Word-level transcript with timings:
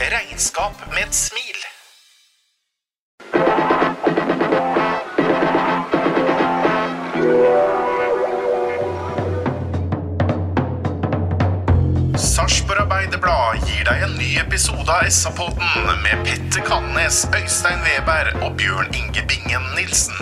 Regnskap 0.00 0.72
med 0.86 1.02
et 1.06 1.14
smil. 1.14 1.58
Sarpsborg 12.16 12.78
Arbeiderblad 12.78 13.58
gir 13.66 13.82
deg 13.88 14.04
en 14.06 14.14
ny 14.20 14.28
episode 14.38 14.86
av 14.86 15.10
SA-podden 15.10 15.90
med 16.04 16.22
Petter 16.28 16.62
Kalnes, 16.68 17.24
Øystein 17.34 17.82
Weber 17.82 18.30
og 18.46 18.54
Bjørn 18.60 18.94
Inge 18.94 19.26
Bingen 19.26 19.66
Nilsen. 19.74 20.14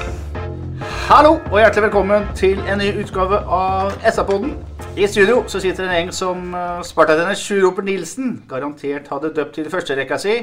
Hallo 1.10 1.36
og 1.50 1.60
hjertelig 1.60 1.90
velkommen 1.90 2.24
til 2.34 2.64
en 2.64 2.80
ny 2.80 2.94
utgave 3.04 3.44
av 3.44 3.92
SA-podden. 4.08 4.56
I 4.96 5.04
studio 5.04 5.42
så 5.44 5.60
sitter 5.60 5.84
en 5.84 5.92
gjeng 5.92 6.10
som 6.16 6.54
uh, 6.56 6.78
Sparta-trener 6.80 7.36
Sjur 7.36 7.66
Robert 7.66 7.84
Nilsen 7.84 8.30
garantert 8.48 9.10
hadde 9.12 9.28
døpt 9.36 9.58
til 9.58 9.66
førsterekka 9.68 10.16
si. 10.16 10.36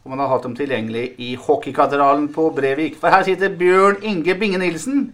Og 0.00 0.14
man 0.14 0.22
har 0.22 0.30
hatt 0.30 0.46
dem 0.46 0.54
tilgjengelig 0.56 1.02
i 1.20 1.34
hockeykatedralen 1.36 2.30
på 2.32 2.46
Brevik. 2.56 2.96
For 2.96 3.12
her 3.12 3.26
sitter 3.26 3.52
Bjørn 3.60 3.98
Inge 4.00 4.32
Binge 4.40 4.56
Nilsen. 4.62 5.10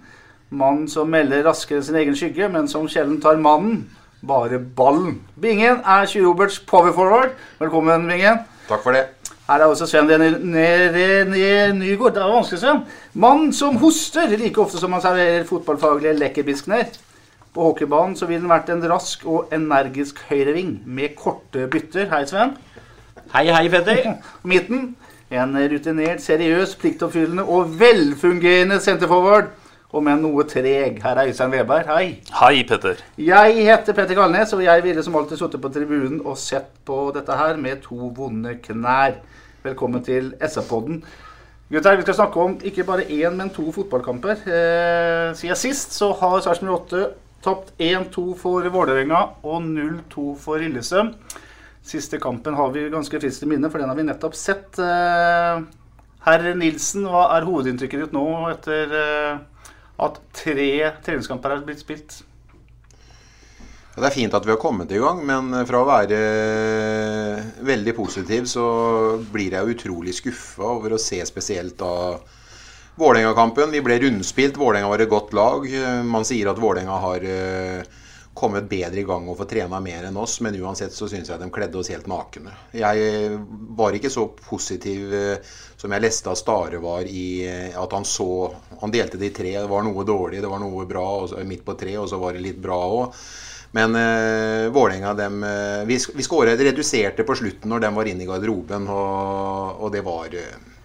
Mannen 0.55 0.85
som 0.87 1.11
melder 1.11 1.43
raskere 1.49 1.83
sin 1.83 1.99
egen 1.99 2.15
skygge, 2.15 2.47
men 2.47 2.71
som 2.71 2.87
sjelden 2.87 3.19
tar 3.25 3.43
mannen. 3.43 3.89
Bare 4.23 4.61
ballen. 4.79 5.19
Bingen 5.35 5.83
er 5.83 6.07
Sjur 6.07 6.29
Roberts 6.29 6.61
power 6.63 6.95
forward. 6.95 7.35
Velkommen, 7.59 8.07
Bingen. 8.07 8.45
Takk 8.69 8.87
for 8.87 8.95
det. 8.95 9.09
Her 9.49 9.65
er 9.65 9.67
også 9.67 9.91
Sven 9.91 10.13
René 10.15 11.27
Nygaard. 11.27 12.15
Det 12.15 12.23
er 12.23 12.31
vanskelig, 12.37 12.63
Sven. 12.63 12.87
Mann 13.19 13.51
som 13.51 13.83
hoster 13.83 14.31
like 14.39 14.63
ofte 14.63 14.79
som 14.79 14.95
han 14.95 15.03
serverer 15.03 15.51
fotballfaglige 15.51 16.15
lekkerbiskener. 16.23 16.95
På 17.57 17.71
hockeybanen 17.71 18.13
så 18.19 18.27
ville 18.29 18.43
den 18.43 18.51
vært 18.53 18.69
en 18.69 18.83
rask 18.85 19.23
og 19.25 19.53
energisk 19.57 20.19
høyreving 20.29 20.75
med 20.85 21.15
korte 21.17 21.63
bytter. 21.73 22.05
Hei, 22.11 22.27
Sven. 22.29 22.53
Hei, 23.33 23.47
hei, 23.49 23.63
Petter. 23.73 24.11
Midten. 24.51 24.91
En 25.33 25.57
rutinert, 25.57 26.21
seriøs, 26.21 26.75
pliktoppfyllende 26.77 27.47
og 27.49 27.73
velfungerende 27.81 28.77
senterforward. 28.85 29.49
Om 29.89 30.13
enn 30.13 30.21
noe 30.27 30.45
treg. 30.45 31.01
Her 31.01 31.23
er 31.23 31.33
Øystein 31.33 31.57
Weberg. 31.57 31.89
Hei. 31.89 32.21
Hei, 32.43 32.61
Petter. 32.69 33.01
Jeg 33.17 33.57
heter 33.71 33.97
Petter 33.97 34.21
Kalnes, 34.21 34.53
og 34.53 34.61
jeg 34.67 34.85
ville 34.85 35.09
som 35.09 35.17
alltid 35.17 35.41
sittet 35.41 35.65
på 35.65 35.73
tribunen 35.73 36.21
og 36.27 36.37
sett 36.37 36.69
på 36.85 37.07
dette 37.17 37.41
her 37.41 37.57
med 37.57 37.81
to 37.89 38.13
vonde 38.21 38.59
knær. 38.69 39.23
Velkommen 39.65 40.05
til 40.05 40.35
SF-podden. 40.45 41.07
Gutter, 41.73 41.97
vi 41.97 42.05
skal 42.05 42.21
snakke 42.21 42.49
om 42.51 42.61
ikke 42.61 42.85
bare 42.85 43.09
én, 43.09 43.33
men 43.41 43.49
to 43.51 43.71
fotballkamper. 43.73 44.45
Eh, 44.45 45.31
siden 45.41 45.57
sist 45.57 45.97
så 45.97 46.13
har 46.21 46.43
Sarpsborg 46.45 46.83
8 46.85 47.07
tapt 47.47 47.73
1-2 47.79 48.27
for 48.41 48.67
Vålerenga 48.75 49.23
og 49.47 49.63
0-2 49.63 50.29
for 50.43 50.63
Lillestrøm. 50.63 51.15
Siste 51.87 52.19
kampen 52.19 52.57
har 52.59 52.73
vi 52.75 52.89
ganske 52.91 53.21
friskt 53.23 53.45
i 53.47 53.51
minne, 53.51 53.71
for 53.71 53.79
den 53.79 53.91
har 53.91 53.99
vi 53.99 54.07
nettopp 54.09 54.35
sett. 54.35 54.79
Eh, 54.83 55.61
Herr 56.27 56.47
Nilsen, 56.59 57.07
hva 57.07 57.29
er 57.37 57.47
hovedinntrykket 57.47 58.07
ditt 58.07 58.17
nå 58.17 58.27
etter 58.51 58.97
eh, 58.99 59.37
at 60.03 60.19
tre 60.35 60.71
treningskamper 61.07 61.55
er 61.55 61.69
blitt 61.69 61.85
spilt? 61.85 62.25
Det 63.97 64.05
er 64.05 64.13
fint 64.13 64.35
at 64.37 64.45
vi 64.45 64.53
har 64.53 64.61
kommet 64.61 64.91
i 64.93 64.99
gang, 65.01 65.23
men 65.25 65.55
fra 65.65 65.79
å 65.81 65.87
være 65.89 66.19
veldig 67.65 67.95
positiv, 67.97 68.45
så 68.51 68.65
blir 69.33 69.55
jeg 69.57 69.77
utrolig 69.77 70.13
skuffa 70.19 70.67
over 70.75 70.93
å 70.93 71.01
se 71.01 71.23
spesielt 71.25 71.79
da 71.81 72.19
Vålerenga-kampen. 72.97 73.71
Vi 73.77 73.85
ble 73.85 73.99
rundspilt. 74.01 74.57
Vålerenga 74.57 74.89
var 74.89 75.05
et 75.05 75.13
godt 75.13 75.35
lag. 75.37 75.69
Man 76.09 76.25
sier 76.25 76.49
at 76.49 76.61
Vålerenga 76.61 76.97
har 77.03 77.25
eh, 77.29 77.97
kommet 78.37 78.69
bedre 78.69 79.01
i 79.01 79.05
gang 79.09 79.29
og 79.29 79.39
fått 79.39 79.55
trena 79.55 79.81
mer 79.81 80.05
enn 80.09 80.17
oss, 80.21 80.39
men 80.45 80.57
uansett 80.61 80.93
så 80.93 81.09
syns 81.09 81.29
jeg 81.29 81.41
de 81.41 81.49
kledde 81.53 81.77
oss 81.81 81.89
helt 81.93 82.09
nakne. 82.09 82.53
Jeg 82.77 83.37
var 83.79 83.97
ikke 83.97 84.13
så 84.13 84.27
positiv 84.37 85.13
eh, 85.17 85.57
som 85.77 85.93
jeg 85.93 86.05
leste 86.05 86.33
at 86.33 86.41
Stare 86.41 86.81
var 86.83 87.09
i 87.09 87.27
eh, 87.49 87.77
at 87.77 87.97
han 87.97 88.05
så 88.05 88.29
Han 88.81 88.93
delte 88.93 89.17
det 89.21 89.31
i 89.31 89.37
tre. 89.41 89.53
Det 89.57 89.71
var 89.71 89.85
noe 89.85 90.05
dårlig, 90.05 90.41
det 90.45 90.53
var 90.53 90.61
noe 90.61 90.85
bra, 90.89 91.09
så, 91.29 91.41
midt 91.49 91.65
på 91.65 91.77
tre, 91.81 91.97
og 92.01 92.09
så 92.09 92.21
var 92.21 92.37
det 92.37 92.45
litt 92.45 92.61
bra 92.61 92.77
òg. 92.77 93.21
Men 93.77 93.97
eh, 93.97 94.69
Vålerenga 94.73 95.13
dem, 95.17 95.43
eh, 95.45 95.85
Vi, 95.89 95.99
vi 96.15 96.25
skåret 96.25 96.61
reduserte 96.61 97.25
på 97.25 97.37
slutten 97.37 97.73
når 97.73 97.85
de 97.85 97.93
var 97.97 98.09
inne 98.09 98.25
i 98.25 98.29
garderoben, 98.29 98.89
og, 98.89 99.81
og 99.81 99.93
det 99.93 100.05
var 100.05 100.33
eh, 100.33 100.76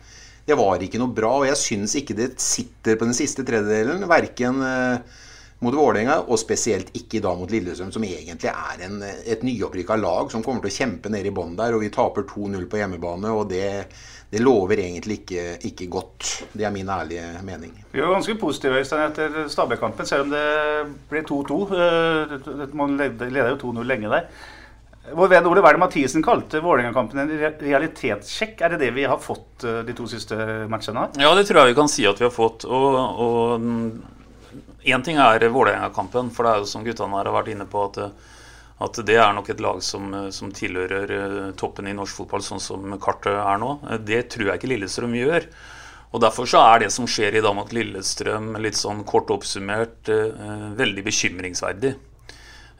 det 0.51 0.59
var 0.59 0.83
ikke 0.83 0.99
noe 0.99 1.15
bra. 1.15 1.31
Og 1.41 1.49
jeg 1.49 1.59
syns 1.59 1.97
ikke 1.99 2.17
det 2.17 2.33
sitter 2.43 2.99
på 2.99 3.07
den 3.07 3.15
siste 3.17 3.45
tredjedelen. 3.47 4.03
Verken 4.11 4.63
eh, 4.67 5.19
mot 5.61 5.75
Vålerenga, 5.77 6.17
og 6.25 6.39
spesielt 6.41 6.89
ikke 6.97 7.21
da 7.23 7.35
mot 7.37 7.51
Lillestrøm, 7.53 7.91
som 7.93 8.05
egentlig 8.05 8.49
er 8.49 8.85
en, 8.87 9.01
et 9.05 9.43
nyopprykka 9.45 9.97
lag 10.01 10.31
som 10.33 10.43
kommer 10.43 10.63
til 10.65 10.73
å 10.73 10.77
kjempe 10.79 11.11
ned 11.13 11.29
i 11.29 11.33
bånn 11.35 11.53
der. 11.59 11.77
Og 11.77 11.85
vi 11.85 11.91
taper 11.93 12.25
2-0 12.27 12.65
på 12.69 12.81
hjemmebane, 12.81 13.31
og 13.31 13.51
det, 13.53 13.67
det 14.33 14.41
lover 14.41 14.81
egentlig 14.81 15.21
ikke, 15.21 15.45
ikke, 15.69 15.89
godt. 15.93 16.31
Det 16.51 16.65
er 16.67 16.73
min 16.73 16.89
ærlige 16.89 17.27
mening. 17.47 17.75
Vi 17.93 18.01
var 18.01 18.15
ganske 18.17 18.39
positive 18.41 18.81
Øystein, 18.81 19.05
etter 19.11 19.45
Stabæk-kampen, 19.53 20.09
selv 20.09 20.25
om 20.27 20.33
det 20.33 20.47
ble 21.13 21.23
2-2. 21.29 21.61
Eh, 21.77 22.65
Man 22.81 22.97
leda 22.97 23.53
jo 23.53 23.61
2-0 23.69 23.85
lenge 23.87 24.11
der. 24.11 24.27
Vår 25.09 25.27
venn 25.27 25.47
Ole 25.49 25.61
Werner 25.61 25.81
Mathisen 25.81 26.21
kalte 26.23 26.59
Vålerenga-kampen 26.61 27.19
en 27.23 27.31
realitetssjekk. 27.59 28.61
Er 28.61 28.73
det 28.75 28.83
det 28.83 28.91
vi 28.93 29.07
har 29.09 29.17
fått 29.17 29.65
eh, 29.65 29.81
de 29.87 29.95
to 29.97 30.05
siste 30.09 30.35
matchene? 30.69 31.07
Ja, 31.17 31.31
det 31.35 31.47
tror 31.49 31.63
jeg 31.63 31.73
vi 31.73 31.79
kan 31.79 31.89
si 31.89 32.05
at 32.05 32.21
vi 32.21 32.27
har 32.27 32.35
fått. 32.35 32.67
Og 32.69 33.65
én 34.85 35.05
ting 35.05 35.17
er 35.17 35.47
Vålerenga-kampen, 35.49 36.29
for 36.35 36.45
det 36.45 36.53
er 36.53 36.61
jo 36.61 36.69
som 36.69 36.85
guttene 36.85 37.17
her 37.17 37.31
har 37.31 37.37
vært 37.39 37.49
inne 37.55 37.65
på, 37.69 37.87
at, 37.89 38.29
at 38.85 39.01
det 39.07 39.17
er 39.17 39.33
nok 39.33 39.49
et 39.49 39.63
lag 39.65 39.81
som, 39.85 40.13
som, 40.29 40.53
tilhører 40.53 41.15
eh, 41.17 41.51
toppen 41.57 41.89
i 41.89 41.97
norsk 41.97 42.21
fotball, 42.21 42.45
sånn 42.45 42.61
som 42.61 42.97
kartet 43.01 43.33
er 43.41 43.61
nå. 43.61 43.79
Det 44.05 44.27
tror 44.35 44.51
jeg 44.51 44.61
ikke 44.61 44.73
Lillestrøm 44.75 45.17
gjør. 45.17 45.49
Og 46.11 46.21
Derfor 46.21 46.45
så 46.45 46.61
er 46.67 46.83
det 46.83 46.93
som 46.93 47.09
skjer 47.09 47.39
i 47.39 47.41
dag 47.41 47.57
mot 47.57 47.73
Lillestrøm, 47.73 48.53
litt 48.61 48.77
sånn 48.77 49.01
kort 49.07 49.33
oppsummert, 49.33 50.13
eh, 50.13 50.71
veldig 50.77 51.09
bekymringsverdig. 51.09 51.95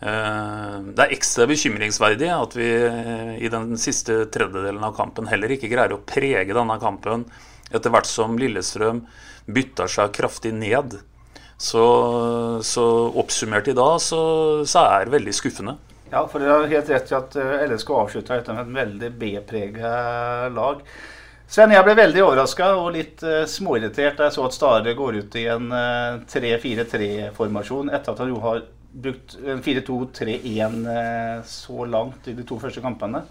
Det 0.02 1.04
er 1.04 1.12
ekstra 1.14 1.46
bekymringsverdig 1.46 2.30
at 2.34 2.56
vi 2.58 2.70
i 3.46 3.50
den 3.54 3.76
siste 3.78 4.24
tredjedelen 4.34 4.82
av 4.82 4.96
kampen 4.98 5.28
heller 5.30 5.54
ikke 5.54 5.70
greier 5.70 5.94
å 5.94 6.02
prege 6.02 6.56
denne 6.58 6.78
kampen 6.82 7.28
etter 7.70 7.94
hvert 7.94 8.10
som 8.10 8.34
Lillestrøm 8.42 9.04
bytter 9.46 9.92
seg 9.92 10.12
kraftig 10.18 10.56
ned. 10.58 10.98
Så, 11.62 11.86
så 12.66 12.84
oppsummert 13.22 13.70
i 13.70 13.78
dag 13.78 14.00
så, 14.02 14.22
så, 14.66 14.82
er 14.82 15.06
det 15.06 15.16
veldig 15.20 15.38
skuffende. 15.38 15.78
Ja, 16.10 16.26
for 16.26 16.42
dere 16.42 16.64
har 16.64 16.72
helt 16.74 16.90
rett 16.90 17.12
i 17.14 17.18
at 17.20 17.38
LSK 17.70 17.92
avslutta 18.02 18.40
etter 18.40 18.58
et 18.64 18.72
veldig 18.74 19.12
B-prega 19.22 19.92
lag. 20.50 20.82
Sven, 21.52 21.74
jeg 21.76 21.84
ble 21.84 21.94
veldig 22.00 22.22
overraska 22.24 22.72
og 22.80 22.94
litt 22.96 23.22
uh, 23.28 23.44
småirritert 23.50 24.18
da 24.18 24.30
jeg 24.30 24.38
så 24.38 24.46
at 24.48 24.56
Stare 24.56 24.94
går 24.96 25.18
ut 25.20 25.34
i 25.36 25.46
en 25.52 25.66
uh, 25.70 26.22
3-4-3-formasjon 26.32 27.92
etter 27.92 28.14
at 28.14 28.22
han 28.24 28.32
jo 28.32 28.40
har 28.44 28.62
brukt 28.92 29.38
4-2-3-1 29.40 30.82
uh, 30.88 31.46
så 31.48 31.88
langt 31.88 32.28
i 32.28 32.36
de 32.38 32.46
to 32.48 32.60
første 32.60 32.84
kampene. 32.84 33.24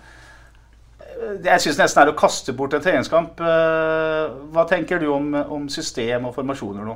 Jeg 1.45 1.61
syns 1.61 1.79
nesten 1.81 2.01
er 2.03 2.13
å 2.13 2.17
kaste 2.17 2.55
bort 2.57 2.73
en 2.77 2.83
treningskamp. 2.85 3.41
Hva 3.41 4.63
tenker 4.71 5.03
du 5.03 5.09
om, 5.13 5.33
om 5.53 5.67
system 5.69 6.29
og 6.29 6.37
formasjoner 6.37 6.87
nå? 6.87 6.95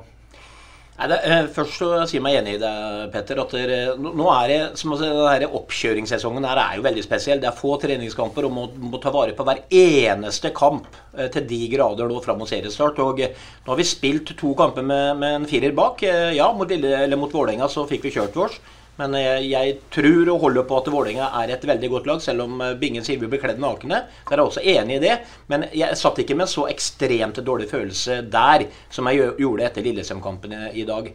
Nei, 0.94 1.08
det, 1.10 1.16
eh, 1.26 1.46
først 1.50 1.80
så 1.80 1.86
sier 2.06 2.20
jeg 2.20 2.22
meg 2.22 2.36
enig 2.38 2.52
i 2.54 2.58
det, 2.62 2.72
Petter. 3.10 3.40
at 3.42 3.50
der, 3.50 3.96
Nå 3.98 4.28
er 4.30 4.50
det, 4.52 4.58
som 4.78 4.92
å 4.94 4.98
si, 5.00 5.08
denne 5.08 5.48
Oppkjøringssesongen 5.58 6.46
her 6.46 6.60
er 6.62 6.76
jo 6.76 6.84
veldig 6.86 7.02
spesiell. 7.02 7.40
Det 7.42 7.48
er 7.50 7.56
få 7.58 7.74
treningskamper 7.82 8.46
og 8.46 8.54
må, 8.54 8.68
må 8.78 9.00
ta 9.02 9.10
vare 9.10 9.34
på 9.34 9.42
hver 9.42 9.64
eneste 9.74 10.52
kamp 10.54 10.86
eh, 11.16 11.26
til 11.34 11.48
de 11.50 11.60
grader 11.72 12.06
nå 12.06 12.20
fram 12.22 12.38
mot 12.38 12.48
seriestart. 12.50 13.02
og 13.02 13.24
eh, 13.26 13.34
Nå 13.64 13.74
har 13.74 13.80
vi 13.82 13.88
spilt 13.90 14.36
to 14.38 14.54
kamper 14.54 14.86
med, 14.86 15.18
med 15.18 15.40
en 15.40 15.50
firer 15.50 15.74
bak. 15.74 16.06
Eh, 16.06 16.36
ja, 16.38 16.52
mot, 16.54 16.70
Lille, 16.70 16.94
eller 17.02 17.18
mot 17.18 17.34
Vålerenga 17.34 17.66
så 17.66 17.88
fikk 17.90 18.06
vi 18.06 18.14
kjørt 18.14 18.38
vårs. 18.38 18.60
Men 18.98 19.16
jeg, 19.18 19.46
jeg 19.50 19.76
tror 19.94 20.30
og 20.30 20.42
holder 20.44 20.66
på 20.68 20.78
at 20.78 20.90
Vålerenga 20.94 21.28
er 21.40 21.52
et 21.54 21.66
veldig 21.66 21.90
godt 21.90 22.10
lag, 22.10 22.20
selv 22.22 22.44
om 22.46 22.60
eh, 22.62 22.74
Bingen 22.78 23.06
sier 23.06 23.18
vi 23.18 23.30
blir 23.30 23.42
kledd 23.42 23.62
nakne. 23.62 24.04
Der 24.28 24.36
er 24.36 24.42
jeg 24.42 24.52
også 24.52 24.66
enig 24.74 24.98
i 24.98 25.04
det. 25.04 25.14
Men 25.50 25.66
jeg 25.74 25.98
satt 25.98 26.20
ikke 26.22 26.36
med 26.38 26.50
så 26.50 26.68
ekstremt 26.70 27.40
dårlig 27.46 27.70
følelse 27.72 28.20
der 28.30 28.68
som 28.94 29.10
jeg 29.10 29.32
gjorde 29.40 29.66
etter 29.66 29.86
Lillesheim-kampen 29.86 30.54
i 30.70 30.86
dag. 30.88 31.10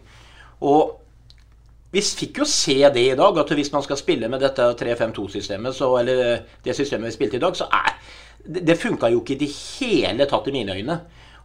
Og 0.68 0.96
vi 1.90 2.02
fikk 2.04 2.42
jo 2.42 2.46
se 2.46 2.76
det 2.94 3.02
i 3.02 3.16
dag, 3.18 3.38
at 3.42 3.54
hvis 3.58 3.72
man 3.74 3.82
skal 3.82 3.98
spille 3.98 4.28
med 4.30 4.44
dette 4.44 4.68
3-5-2-systemet, 4.78 5.80
eller 5.98 6.44
det 6.62 6.76
systemet 6.76 7.10
vi 7.10 7.16
spilte 7.16 7.40
i 7.40 7.42
dag, 7.42 7.56
så 7.58 7.66
er 7.66 7.96
det 8.46 8.78
funka 8.78 9.10
jo 9.10 9.24
ikke 9.24 9.34
i 9.34 9.40
det 9.40 9.50
hele 9.50 10.28
tatt 10.30 10.46
i 10.46 10.54
mine 10.54 10.76
øyne. 10.76 11.00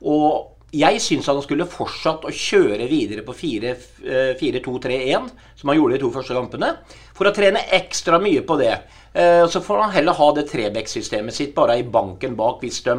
Og 0.05 0.54
jeg 0.79 1.01
syns 1.03 1.27
han 1.29 1.41
skulle 1.43 1.67
fortsatt 1.69 2.25
å 2.27 2.33
kjøre 2.33 2.87
videre 2.89 3.23
på 3.25 3.33
4-2-3-1, 3.37 5.15
eh, 5.15 5.49
som 5.55 5.71
han 5.71 5.79
gjorde 5.79 5.97
de 5.97 6.03
to 6.03 6.11
første 6.13 6.35
kampene, 6.35 6.71
for 7.15 7.29
å 7.29 7.33
trene 7.35 7.63
ekstra 7.77 8.19
mye 8.21 8.43
på 8.47 8.57
det. 8.59 8.73
Eh, 9.15 9.43
så 9.47 9.61
får 9.63 9.81
han 9.83 9.93
heller 9.95 10.17
ha 10.17 10.27
det 10.35 10.47
Trebekk-systemet 10.49 11.35
sitt 11.35 11.53
bare 11.55 11.77
i 11.79 11.85
banken 11.87 12.33
bak 12.35 12.59
hvis 12.65 12.81
de 12.83 12.97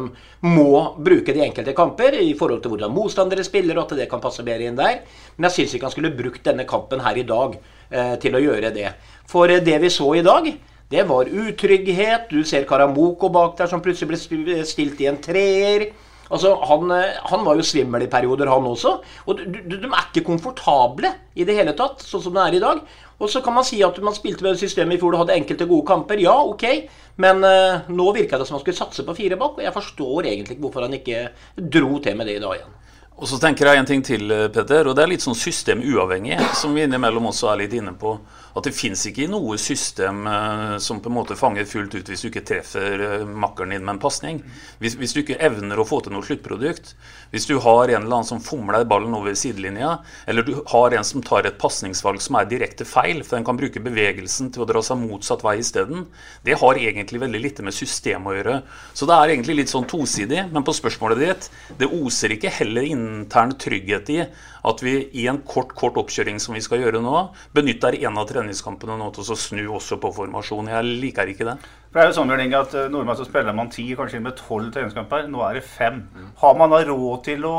må 0.49 0.71
bruke 0.97 1.35
de 1.35 1.43
enkelte 1.45 1.75
kamper 1.77 2.17
i 2.23 2.31
forhold 2.39 2.63
til 2.63 2.73
hvordan 2.73 2.95
motstandere 2.95 3.45
spiller, 3.45 3.77
og 3.77 3.85
at 3.85 3.99
det 3.99 4.09
kan 4.09 4.23
passe 4.23 4.45
bedre 4.47 4.71
inn 4.71 4.79
der. 4.79 5.03
Men 5.35 5.49
jeg 5.49 5.59
syns 5.59 5.77
ikke 5.77 5.89
han 5.89 5.93
skulle 5.93 6.15
brukt 6.17 6.47
denne 6.47 6.65
kampen 6.69 7.05
her 7.05 7.19
i 7.21 7.27
dag 7.27 7.59
eh, 7.59 8.15
til 8.23 8.33
å 8.33 8.41
gjøre 8.41 8.73
det. 8.73 8.95
For 9.29 9.51
det 9.51 9.77
vi 9.83 9.93
så 9.93 10.09
i 10.17 10.25
dag, 10.25 10.49
det 10.89 11.03
var 11.05 11.29
utrygghet. 11.29 12.29
Du 12.31 12.41
ser 12.47 12.65
Karamoko 12.65 13.29
bak 13.29 13.57
der 13.59 13.69
som 13.69 13.83
plutselig 13.83 14.23
ble 14.41 14.61
stilt 14.65 15.01
i 15.03 15.09
en 15.11 15.21
treer. 15.21 15.91
Altså, 16.27 16.53
han, 16.69 16.91
eh, 16.91 17.19
han, 17.31 17.43
var 17.45 17.59
jo 17.59 17.65
svimmel 17.65 18.05
i 18.05 18.11
perioder, 18.11 18.49
han 18.51 18.67
også. 18.67 18.93
Og 19.27 19.43
de, 19.43 19.61
de, 19.71 19.81
er 19.87 20.07
ikke 20.09 20.25
komfortable 20.27 21.13
i 21.37 21.45
det 21.47 21.55
hele 21.57 21.75
tatt, 21.77 22.03
sånn 22.03 22.23
som 22.25 22.37
det 22.37 22.45
er 22.45 22.57
i 22.57 22.63
dag. 22.63 22.81
Og 23.17 23.31
så 23.33 23.41
kan 23.45 23.55
man 23.55 23.65
si 23.65 23.79
at 23.85 23.97
man 24.05 24.15
spilte 24.15 24.45
med 24.45 24.59
systemet 24.59 24.97
i 24.97 25.01
fjor 25.01 25.15
og 25.15 25.23
hadde 25.23 25.37
enkelte 25.39 25.69
gode 25.69 25.87
kamper. 25.89 26.19
Ja, 26.21 26.35
ok. 26.45 26.67
Men 27.17 27.41
uh, 27.41 27.87
nå 27.89 28.11
virka 28.13 28.37
det 28.37 28.45
som 28.45 28.59
man 28.59 28.61
skulle 28.61 28.77
satse 28.77 29.05
på 29.07 29.15
fire 29.17 29.39
bak, 29.41 29.55
og 29.57 29.65
jeg 29.65 29.73
forstår 29.73 30.27
egentlig 30.29 30.57
ikke 30.57 30.67
hvorfor 30.67 30.85
han 30.85 30.93
ikke 30.99 31.23
dro 31.57 31.97
til 32.03 32.19
med 32.19 32.29
det 32.29 32.37
i 32.37 32.43
dag 32.43 32.59
igjen. 32.59 32.75
Og 33.17 33.25
så 33.25 33.39
tenker 33.41 33.65
jeg 33.65 33.81
en 33.81 33.87
ting 33.89 34.03
til, 34.05 34.29
eh, 34.29 34.49
Petter, 34.53 34.85
og 34.85 34.93
det 34.93 35.01
er 35.01 35.09
litt 35.09 35.23
sånn 35.25 35.37
systemuavhengig, 35.37 36.37
som 36.53 36.75
vi 36.77 36.83
innimellom 36.85 37.31
også 37.31 37.49
er 37.49 37.63
litt 37.63 37.73
inne 37.73 37.95
på. 37.97 38.11
At 38.57 38.65
det 38.65 38.73
fins 38.73 39.03
ikke 39.05 39.27
noe 39.29 39.57
system 39.61 40.23
uh, 40.25 40.77
som 40.81 41.01
på 41.03 41.11
en 41.11 41.17
måte 41.19 41.37
fanger 41.37 41.67
fullt 41.69 41.93
ut 41.93 42.09
hvis 42.09 42.23
du 42.23 42.29
ikke 42.31 42.45
treffer 42.47 43.03
uh, 43.03 43.27
makkeren 43.29 43.75
din 43.75 43.85
med 43.85 43.97
en 43.97 44.01
pasning. 44.01 44.41
Hvis, 44.81 44.97
hvis, 44.97 45.13
du 45.13 45.21
ikke 45.21 45.37
evner 45.45 45.77
å 45.77 45.85
få 45.85 46.01
til 46.01 46.15
noe 46.15 46.25
sluttprodukt, 46.25 46.95
hvis 47.31 47.47
du 47.49 47.57
har 47.63 47.91
en 47.91 48.03
eller 48.03 48.19
annen 48.19 48.27
som 48.27 48.41
fomler 48.43 48.85
ballen 48.87 49.15
over 49.17 49.35
sidelinja, 49.37 49.97
eller 50.27 50.45
du 50.47 50.53
har 50.71 50.95
en 50.95 51.07
som 51.07 51.23
tar 51.25 51.47
et 51.47 51.59
pasningsvalg 51.59 52.21
som 52.23 52.39
er 52.39 52.49
direkte 52.49 52.87
feil, 52.87 53.23
for 53.23 53.37
den 53.37 53.47
kan 53.47 53.59
bruke 53.59 53.83
bevegelsen 53.83 54.51
til 54.53 54.63
å 54.63 54.69
dra 54.69 54.83
seg 54.85 55.01
motsatt 55.01 55.43
vei 55.45 55.57
isteden, 55.61 56.05
det 56.45 56.59
har 56.61 56.79
egentlig 56.79 57.21
veldig 57.23 57.41
lite 57.43 57.65
med 57.65 57.75
system 57.75 58.29
å 58.29 58.35
gjøre. 58.37 58.59
Så 58.93 59.09
det 59.09 59.17
er 59.17 59.33
egentlig 59.33 59.59
litt 59.61 59.73
sånn 59.73 59.87
tosidig. 59.89 60.45
Men 60.51 60.65
på 60.67 60.75
spørsmålet 60.75 61.23
ditt, 61.23 61.49
det 61.79 61.89
oser 61.91 62.35
ikke 62.35 62.53
heller 62.59 62.87
intern 62.87 63.55
trygghet 63.59 64.13
i 64.13 64.21
at 64.67 64.83
vi 64.83 64.95
i 65.21 65.27
en 65.31 65.39
kort 65.47 65.73
kort 65.77 65.97
oppkjøring 65.99 66.41
som 66.43 66.55
vi 66.57 66.63
skal 66.63 66.81
gjøre 66.83 67.01
nå, 67.03 67.27
benytter 67.55 67.95
en 68.01 68.19
av 68.19 68.27
treningskampene 68.29 68.97
nå 68.99 69.09
til 69.15 69.31
å 69.33 69.39
snu 69.39 69.63
også 69.77 69.99
på 70.01 70.11
formasjon. 70.15 70.71
Jeg 70.73 70.97
liker 71.03 71.31
ikke 71.31 71.47
det. 71.47 71.57
For 71.87 71.99
det 71.99 72.05
er 72.05 72.09
jo 72.11 72.15
sånn 72.19 72.31
Bjørn 72.31 72.55
at 72.59 72.77
eh, 72.77 72.87
Normalt 72.91 73.21
så 73.21 73.27
spiller 73.27 73.55
man 73.55 73.71
ti, 73.73 73.89
kanskje 73.97 74.23
med 74.23 74.37
tolv 74.39 74.71
treningskamper. 74.75 75.27
Nå 75.31 75.43
er 75.47 75.59
det 75.59 75.67
fem. 75.67 76.03
Har 76.41 76.57
man 76.59 76.73
da 76.73 76.83
råd 76.87 77.21
til 77.27 77.45
å 77.47 77.57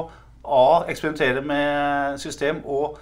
A. 0.49 0.85
eksperimentere 0.89 1.43
med 1.45 2.21
system 2.23 2.63
og 2.65 2.99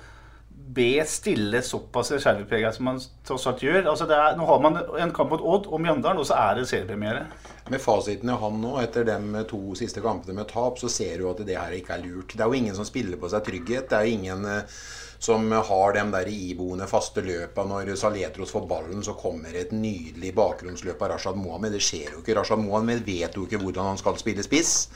B. 0.76 1.02
stille 1.06 1.60
såpass 1.62 2.10
reserveprega 2.10 2.72
som 2.74 2.88
man 2.88 2.98
tross 3.26 3.46
alt 3.46 3.62
gjør? 3.62 3.84
Altså 3.86 4.08
er, 4.10 4.34
nå 4.36 4.46
har 4.48 4.62
man 4.64 4.80
en 4.98 5.12
kamp 5.14 5.30
mot 5.30 5.44
Odd 5.54 5.68
og 5.70 5.80
Mjøndalen, 5.80 6.18
og 6.18 6.26
så 6.26 6.38
er 6.40 6.58
det 6.58 6.66
seriepremiere. 6.68 7.22
Med 7.70 7.82
fasiten 7.82 8.30
i 8.30 8.38
hånd 8.40 8.60
nå, 8.62 8.74
etter 8.82 9.06
de 9.06 9.44
to 9.50 9.60
siste 9.78 10.02
kampene 10.02 10.36
med 10.40 10.50
tap, 10.50 10.78
så 10.82 10.90
ser 10.90 11.22
du 11.22 11.28
at 11.30 11.42
det 11.46 11.58
her 11.58 11.74
ikke 11.78 11.96
er 11.96 12.04
lurt. 12.04 12.34
Det 12.34 12.42
er 12.42 12.50
jo 12.50 12.58
ingen 12.58 12.76
som 12.78 12.88
spiller 12.88 13.18
på 13.20 13.30
seg 13.30 13.46
trygghet. 13.46 13.88
Det 13.90 13.98
er 13.98 14.06
jo 14.08 14.18
ingen 14.18 14.46
eh, 14.50 14.80
som 15.18 15.50
har 15.52 15.96
de 15.96 16.04
der 16.12 16.30
iboende 16.32 16.88
faste 16.90 17.24
løpa. 17.24 17.64
Når 17.66 17.94
Saletros 17.96 18.54
får 18.54 18.66
ballen, 18.70 19.02
så 19.04 19.16
kommer 19.18 19.54
et 19.54 19.72
nydelig 19.72 20.34
bakgrunnsløp 20.36 21.02
av 21.02 21.14
Rashad 21.14 21.38
Mohammed. 21.40 21.76
Det 21.76 21.82
skjer 21.84 22.16
jo 22.16 22.22
ikke. 22.22 22.36
Rashad 22.38 22.62
Mohammed 22.62 23.04
vet 23.06 23.36
jo 23.36 23.46
ikke 23.46 23.60
hvordan 23.62 23.92
han 23.92 24.00
skal 24.00 24.18
spille 24.20 24.44
spiss. 24.46 24.88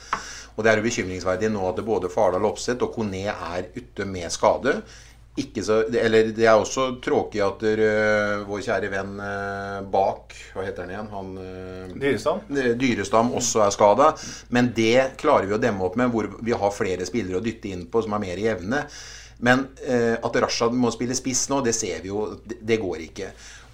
Og 0.57 0.63
det 0.63 0.71
er 0.71 0.81
jo 0.81 0.87
bekymringsverdig 0.89 1.51
nå 1.53 1.63
at 1.69 1.79
både 1.85 2.11
Fardal 2.11 2.45
Opseth 2.49 2.83
og 2.83 2.93
Kone 2.95 3.23
er 3.31 3.71
ute 3.77 4.05
med 4.05 4.31
skade 4.33 4.81
ikke 5.39 5.63
så, 5.63 5.77
eller 5.87 6.33
det 6.35 6.43
er 6.43 6.59
også 6.59 6.97
tråkig 7.03 7.39
at 7.43 7.61
uh, 7.63 8.41
vår 8.49 8.63
kjære 8.65 8.89
venn 8.91 9.13
uh, 9.15 9.77
bak 9.93 10.35
Hva 10.51 10.65
heter 10.65 10.83
han 10.83 10.91
igjen? 10.91 11.07
Han, 11.13 11.29
uh, 11.39 11.93
Dyrestam? 11.95 12.41
Dyrestam 12.51 13.31
også 13.39 13.63
er 13.63 13.71
skada. 13.71 14.09
Men 14.51 14.73
det 14.75 15.13
klarer 15.21 15.47
vi 15.47 15.55
å 15.55 15.61
demme 15.61 15.87
opp 15.87 15.95
med, 15.99 16.11
hvor 16.11 16.27
vi 16.43 16.51
har 16.51 16.75
flere 16.75 17.07
spillere 17.07 17.39
å 17.39 17.45
dytte 17.45 17.71
inn 17.71 17.87
på 17.91 18.03
som 18.03 18.17
er 18.17 18.25
mer 18.25 18.43
jevne. 18.43 18.83
Men 19.41 19.65
at 19.81 20.35
Rashad 20.43 20.75
må 20.77 20.91
spille 20.93 21.15
spiss 21.17 21.47
nå, 21.49 21.63
det 21.65 21.73
ser 21.73 22.03
vi 22.03 22.11
jo. 22.11 22.27
Det, 22.45 22.59
det 22.61 22.77
går 22.81 23.07
ikke. 23.07 23.31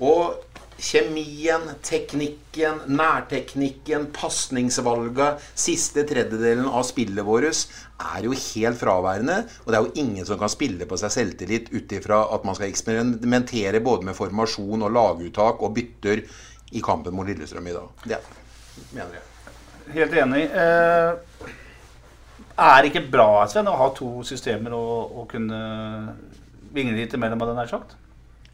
Og 0.07 0.37
Kjemien, 0.77 1.63
teknikken, 1.81 2.83
nærteknikken, 2.93 4.11
pasningsvalga, 4.13 5.31
siste 5.57 6.03
tredjedelen 6.05 6.67
av 6.69 6.83
spillet 6.85 7.25
vårt 7.25 7.63
er 7.97 8.27
jo 8.27 8.35
helt 8.37 8.77
fraværende. 8.77 9.39
Og 9.65 9.71
det 9.73 9.79
er 9.79 9.87
jo 9.87 10.03
ingen 10.03 10.27
som 10.29 10.37
kan 10.37 10.53
spille 10.53 10.85
på 10.85 10.99
seg 11.01 11.15
selvtillit 11.15 11.71
ut 11.73 11.95
ifra 11.97 12.21
at 12.35 12.45
man 12.45 12.57
skal 12.57 12.69
eksperimentere 12.69 13.81
både 13.81 14.05
med 14.11 14.17
formasjon 14.19 14.85
og 14.85 14.93
laguttak 14.93 15.65
og 15.65 15.73
bytter 15.79 16.21
i 16.77 16.83
kampen 16.85 17.17
mot 17.17 17.25
Lillestrøm 17.25 17.71
i 17.71 17.73
dag. 17.73 18.05
Det 18.05 18.21
mener 18.93 19.17
jeg. 19.17 19.25
Helt 19.97 20.17
enig. 20.21 20.43
Eh, 20.45 21.26
er 22.57 22.81
det 22.81 22.91
ikke 22.91 23.07
bra 23.13 23.45
Sven, 23.49 23.69
å 23.69 23.77
ha 23.77 23.87
to 23.95 24.23
systemer 24.27 24.73
og, 24.77 25.13
og 25.21 25.29
kunne 25.31 25.59
vingle 26.73 26.97
litt 26.97 27.13
imellom, 27.13 27.41
hadde 27.41 27.53
jeg 27.53 27.59
nær 27.61 27.71
sagt? 27.71 27.97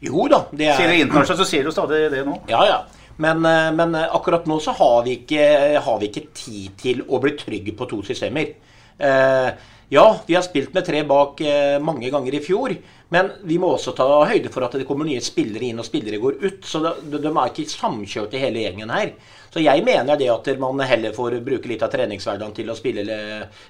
Jo 0.04 0.26
da. 0.28 0.44
Det 0.52 0.68
er... 0.68 0.76
Ser 0.76 0.92
du 0.92 1.00
internasjonalt, 1.00 1.40
så 1.40 1.48
ser 1.48 1.64
du 1.64 1.72
stadig 1.74 2.04
det 2.12 2.24
nå. 2.26 2.36
Ja, 2.50 2.64
ja. 2.68 2.80
Men, 3.16 3.44
eh, 3.46 3.70
men, 3.72 3.94
eh, 3.94 4.10
akkurat 4.16 4.48
nå 4.50 4.58
så 4.60 4.74
har 4.76 5.04
vi, 5.06 5.20
ikke, 5.20 5.44
har 5.86 6.00
vi, 6.00 6.10
ikke, 6.10 6.26
tid 6.34 6.74
til 6.80 7.04
å 7.06 7.20
bli 7.22 7.36
trygge 7.38 7.76
på 7.78 7.88
to 7.90 8.02
systemer. 8.06 8.50
Eh, 8.98 9.70
ja, 9.94 10.04
vi 10.26 10.34
har 10.34 10.42
spilt 10.42 10.74
med 10.74 10.86
tre 10.86 11.04
bak 11.06 11.40
eh, 11.44 11.78
mange 11.82 12.10
ganger 12.10 12.34
i 12.34 12.42
fjor. 12.42 12.74
Men 13.14 13.30
vi 13.46 13.60
må 13.62 13.68
også 13.74 13.92
ta 13.94 14.06
høyde 14.26 14.50
for 14.50 14.66
at 14.66 14.74
det 14.74 14.86
kommer 14.88 15.06
nye 15.06 15.22
spillere 15.22 15.68
inn 15.68 15.78
og 15.78 15.86
spillere 15.86 16.18
går 16.22 16.40
ut. 16.42 16.64
Så 16.66 16.80
de, 16.82 16.94
de 17.14 17.30
er 17.30 17.52
ikke 17.52 17.68
samkjørte 17.70 18.40
hele 18.40 18.64
gjengen 18.64 18.90
her. 18.90 19.12
Så 19.54 19.62
jeg 19.62 19.84
mener 19.86 20.18
det 20.18 20.26
at 20.32 20.48
man 20.58 20.80
heller 20.82 21.12
får 21.14 21.36
bruke 21.46 21.68
litt 21.70 21.82
av 21.86 21.92
treningshverdagen 21.92 22.56
til 22.56 22.72
å 22.72 22.74
spille, 22.74 23.18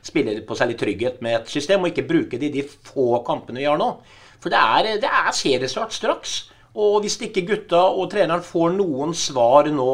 spille 0.01 0.39
på 0.49 0.57
seg 0.57 0.71
litt 0.71 0.81
trygghet 0.81 1.21
med 1.25 1.43
et 1.43 1.53
system, 1.53 1.85
og 1.85 1.93
ikke 1.93 2.07
bruke 2.09 2.41
det 2.41 2.49
i 2.49 2.55
de 2.55 2.65
få 2.65 3.21
kampene 3.27 3.61
vi 3.61 3.69
har 3.69 3.77
nå. 3.77 3.91
For 4.41 4.53
det 4.53 4.63
er, 4.63 4.89
det 5.03 5.11
er 5.11 5.37
seriestart 5.37 5.93
straks. 5.93 6.39
Og 6.81 7.05
hvis 7.05 7.19
ikke 7.23 7.45
gutta 7.47 7.85
og 7.85 8.09
treneren 8.11 8.43
får 8.43 8.73
noen 8.79 9.13
svar 9.15 9.69
nå 9.71 9.93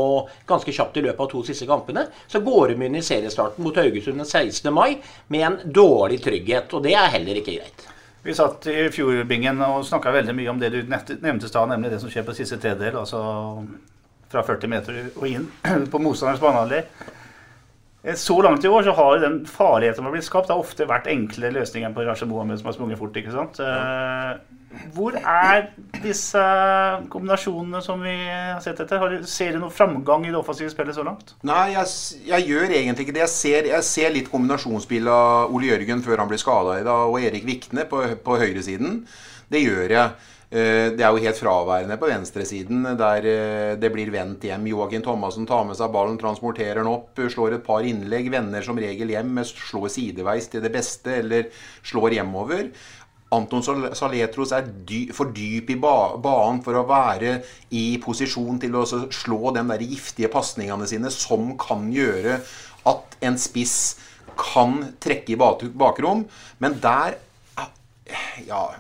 ganske 0.49 0.73
kjapt 0.79 1.03
i 1.03 1.05
løpet 1.09 1.27
av 1.27 1.33
to 1.35 1.43
siste 1.51 1.67
kampene, 1.67 2.07
så 2.31 2.39
går 2.47 2.71
de 2.71 2.87
inn 2.87 3.03
i 3.03 3.05
seriestarten 3.05 3.67
mot 3.67 3.83
Haugesund 3.83 4.23
den 4.23 4.31
16. 4.31 4.71
mai 4.73 5.01
med 5.35 5.47
en 5.49 5.59
dårlig 5.75 6.23
trygghet. 6.23 6.71
Og 6.71 6.87
det 6.87 6.95
er 6.95 7.11
heller 7.19 7.43
ikke 7.43 7.59
greit. 7.59 7.87
Vi 8.23 8.39
satt 8.39 8.71
i 8.71 8.87
fjordbingen 8.95 9.59
og 9.67 9.83
snakka 9.91 10.15
veldig 10.15 10.39
mye 10.39 10.55
om 10.55 10.63
det 10.63 10.71
du 10.71 10.83
nevnte 10.87 11.19
i 11.19 11.51
stad, 11.51 11.67
nemlig 11.69 11.91
det 11.91 12.01
som 12.03 12.13
skjer 12.13 12.31
på 12.31 12.39
siste 12.39 12.63
tredjedel. 12.63 13.03
Altså 13.03 13.27
fra 14.31 14.45
40 14.47 14.71
meter 14.71 15.01
og 15.17 15.27
inn 15.29 15.49
på 15.93 16.03
motstanderens 16.03 16.43
banehalvdel. 16.43 16.87
Eh, 18.03 18.17
så 18.17 18.39
langt 18.43 18.65
i 18.65 18.71
år 18.71 18.87
så 18.87 18.95
har 18.97 19.19
den 19.25 19.43
farligheten 19.47 20.01
som 20.01 20.09
har 20.09 20.15
blitt 20.15 20.29
skapt, 20.29 20.49
det 20.49 20.57
har 20.57 20.63
ofte 20.63 20.89
vært 20.89 21.11
enkle 21.11 21.53
løsninger 21.57 21.93
på 21.97 22.07
Rashid 22.07 22.31
Mohammed 22.31 22.61
som 22.61 22.71
har 22.71 22.79
sprunget 22.79 23.01
fort. 23.01 23.17
ikke 23.17 23.35
sant? 23.35 23.61
Eh, 23.61 24.59
hvor 24.95 25.17
er 25.19 25.65
disse 25.99 26.41
kombinasjonene 27.11 27.81
som 27.83 28.03
vi 28.07 28.15
har 28.15 28.61
sett 28.63 28.79
etter? 28.81 29.17
ser 29.27 29.57
du 29.57 29.65
noen 29.65 29.75
framgang 29.75 30.25
i 30.25 30.31
det 30.31 30.39
offensive 30.39 30.71
spillet 30.71 30.95
så 30.95 31.03
langt? 31.07 31.35
Nei, 31.43 31.73
jeg, 31.75 31.91
jeg 32.29 32.47
gjør 32.53 32.77
egentlig 32.79 33.09
ikke 33.09 33.17
det. 33.17 33.25
Jeg 33.25 33.35
ser, 33.35 33.71
jeg 33.73 33.89
ser 33.89 34.15
litt 34.15 34.31
kombinasjonsspill 34.31 35.11
av 35.11 35.51
Ole 35.51 35.73
Jørgen 35.73 36.05
før 36.07 36.23
han 36.23 36.31
blir 36.31 36.41
skada 36.41 36.79
i 36.79 36.87
dag, 36.87 37.11
og 37.11 37.19
Erik 37.19 37.49
Vikne 37.49 37.89
på, 37.91 38.05
på 38.23 38.39
høyresiden. 38.39 39.03
Det 39.51 39.65
gjør 39.65 39.97
jeg. 39.97 40.31
Eh, 40.51 40.91
det 40.99 41.05
er 41.07 41.13
jo 41.15 41.23
helt 41.23 41.39
fraværende 41.39 41.95
på 42.01 42.09
venstresiden, 42.11 42.83
der 42.99 43.27
eh, 43.31 43.75
det 43.79 43.91
blir 43.95 44.11
vendt 44.11 44.43
hjem. 44.49 44.65
Joakim 44.73 45.05
Thomassen 45.07 45.47
tar 45.47 45.63
med 45.69 45.79
seg 45.79 45.93
ballen, 45.95 46.19
transporterer 46.19 46.81
den 46.81 46.91
opp, 46.91 47.21
slår 47.31 47.55
et 47.55 47.67
par 47.67 47.87
innlegg, 47.87 48.33
vender 48.35 48.67
som 48.67 48.79
regel 48.83 49.13
hjem, 49.15 49.39
slår 49.47 49.93
sideveis 49.95 50.51
til 50.51 50.65
det 50.65 50.73
beste, 50.75 51.21
eller 51.23 51.53
slår 51.87 52.19
hjemover. 52.19 52.73
Anton 53.31 53.63
Saletros 53.63 54.51
er 54.57 54.67
dy, 54.67 55.05
for 55.15 55.31
dyp 55.31 55.71
i 55.71 55.79
ba 55.79 56.17
banen 56.19 56.59
for 56.67 56.75
å 56.75 56.83
være 56.89 57.37
i 57.79 57.85
posisjon 58.03 58.59
til 58.59 58.75
å 58.75 58.83
slå 59.15 59.53
de 59.55 59.63
der 59.71 59.85
giftige 59.87 60.33
pasningene 60.33 60.89
sine 60.91 61.13
som 61.15 61.53
kan 61.63 61.87
gjøre 61.95 62.41
at 62.91 63.19
en 63.23 63.39
spiss 63.39 63.77
kan 64.35 64.81
trekke 64.99 65.37
i 65.37 65.39
bak- 65.39 65.69
bakrom. 65.79 66.27
Men 66.59 66.81
der 66.83 67.21
Ja, 68.49 68.73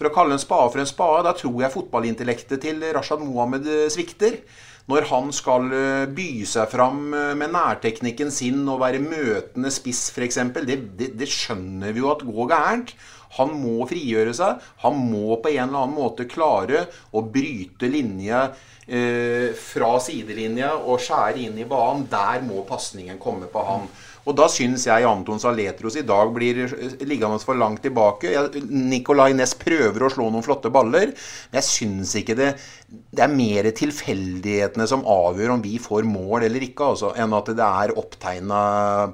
for 0.00 0.08
å 0.08 0.14
kalle 0.14 0.32
en 0.38 0.40
spade 0.40 0.72
for 0.72 0.80
en 0.80 0.88
spade, 0.88 1.28
da 1.28 1.36
tror 1.36 1.60
jeg 1.60 1.74
fotballintellektet 1.74 2.64
til 2.64 2.80
Rashad 2.96 3.20
Mohammed 3.20 3.68
eh, 3.68 3.86
svikter. 3.92 4.40
Når 4.88 5.06
han 5.10 5.28
skal 5.36 5.68
eh, 5.76 6.06
by 6.10 6.30
seg 6.48 6.70
fram 6.72 7.12
eh, 7.12 7.34
med 7.38 7.52
nærteknikken 7.52 8.32
sin 8.32 8.64
og 8.64 8.80
være 8.80 9.02
møtende 9.04 9.70
spiss 9.74 10.08
f.eks., 10.14 10.40
det, 10.64 10.78
det, 10.96 11.12
det 11.20 11.28
skjønner 11.28 11.92
vi 11.92 12.00
jo 12.00 12.08
at 12.14 12.24
går 12.24 12.48
gærent. 12.54 12.94
Han 13.36 13.52
må 13.60 13.84
frigjøre 13.86 14.32
seg. 14.34 14.64
Han 14.82 15.04
må 15.12 15.36
på 15.38 15.52
en 15.52 15.68
eller 15.68 15.84
annen 15.84 15.98
måte 16.00 16.26
klare 16.30 16.86
å 17.12 17.22
bryte 17.22 17.92
linja 17.92 18.46
eh, 18.88 19.52
fra 19.54 19.92
sidelinja 20.02 20.72
og 20.80 20.98
skjære 21.04 21.44
inn 21.44 21.60
i 21.60 21.68
banen. 21.68 22.08
Der 22.10 22.42
må 22.48 22.64
pasningen 22.66 23.20
komme 23.22 23.52
på 23.52 23.68
han. 23.68 23.86
Og 24.28 24.36
da 24.36 24.46
syns 24.52 24.84
jeg 24.88 25.06
Anton 25.08 25.40
Saletros 25.40 25.96
i 25.96 26.04
dag 26.06 26.32
blir 26.34 26.62
eh, 26.66 26.96
liggende 27.08 27.40
for 27.42 27.58
langt 27.58 27.82
tilbake. 27.84 28.32
Nicolay 28.68 29.34
Næss 29.36 29.56
prøver 29.60 30.04
å 30.04 30.10
slå 30.12 30.28
noen 30.28 30.44
flotte 30.44 30.72
baller, 30.72 31.14
men 31.50 31.60
jeg 31.60 31.68
syns 31.68 32.14
ikke 32.20 32.36
det 32.38 32.50
Det 32.90 33.24
er 33.24 33.32
mer 33.32 33.70
tilfeldighetene 33.76 34.86
som 34.90 35.06
avgjør 35.08 35.54
om 35.56 35.64
vi 35.64 35.78
får 35.82 36.06
mål 36.08 36.46
eller 36.48 36.66
ikke, 36.66 36.92
altså, 36.92 37.14
enn 37.16 37.34
at 37.36 37.52
det 37.56 37.66
er 37.66 37.96
opptegna 38.00 38.60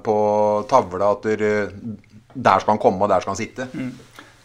på 0.03 0.17
tavla 0.69 1.13
at 1.13 1.27
der, 1.27 2.59
skal 2.61 2.73
han 2.75 2.81
komme, 2.81 3.05
og 3.05 3.11
der 3.11 3.23
skal 3.23 3.33
han 3.33 3.39
sitte. 3.39 3.67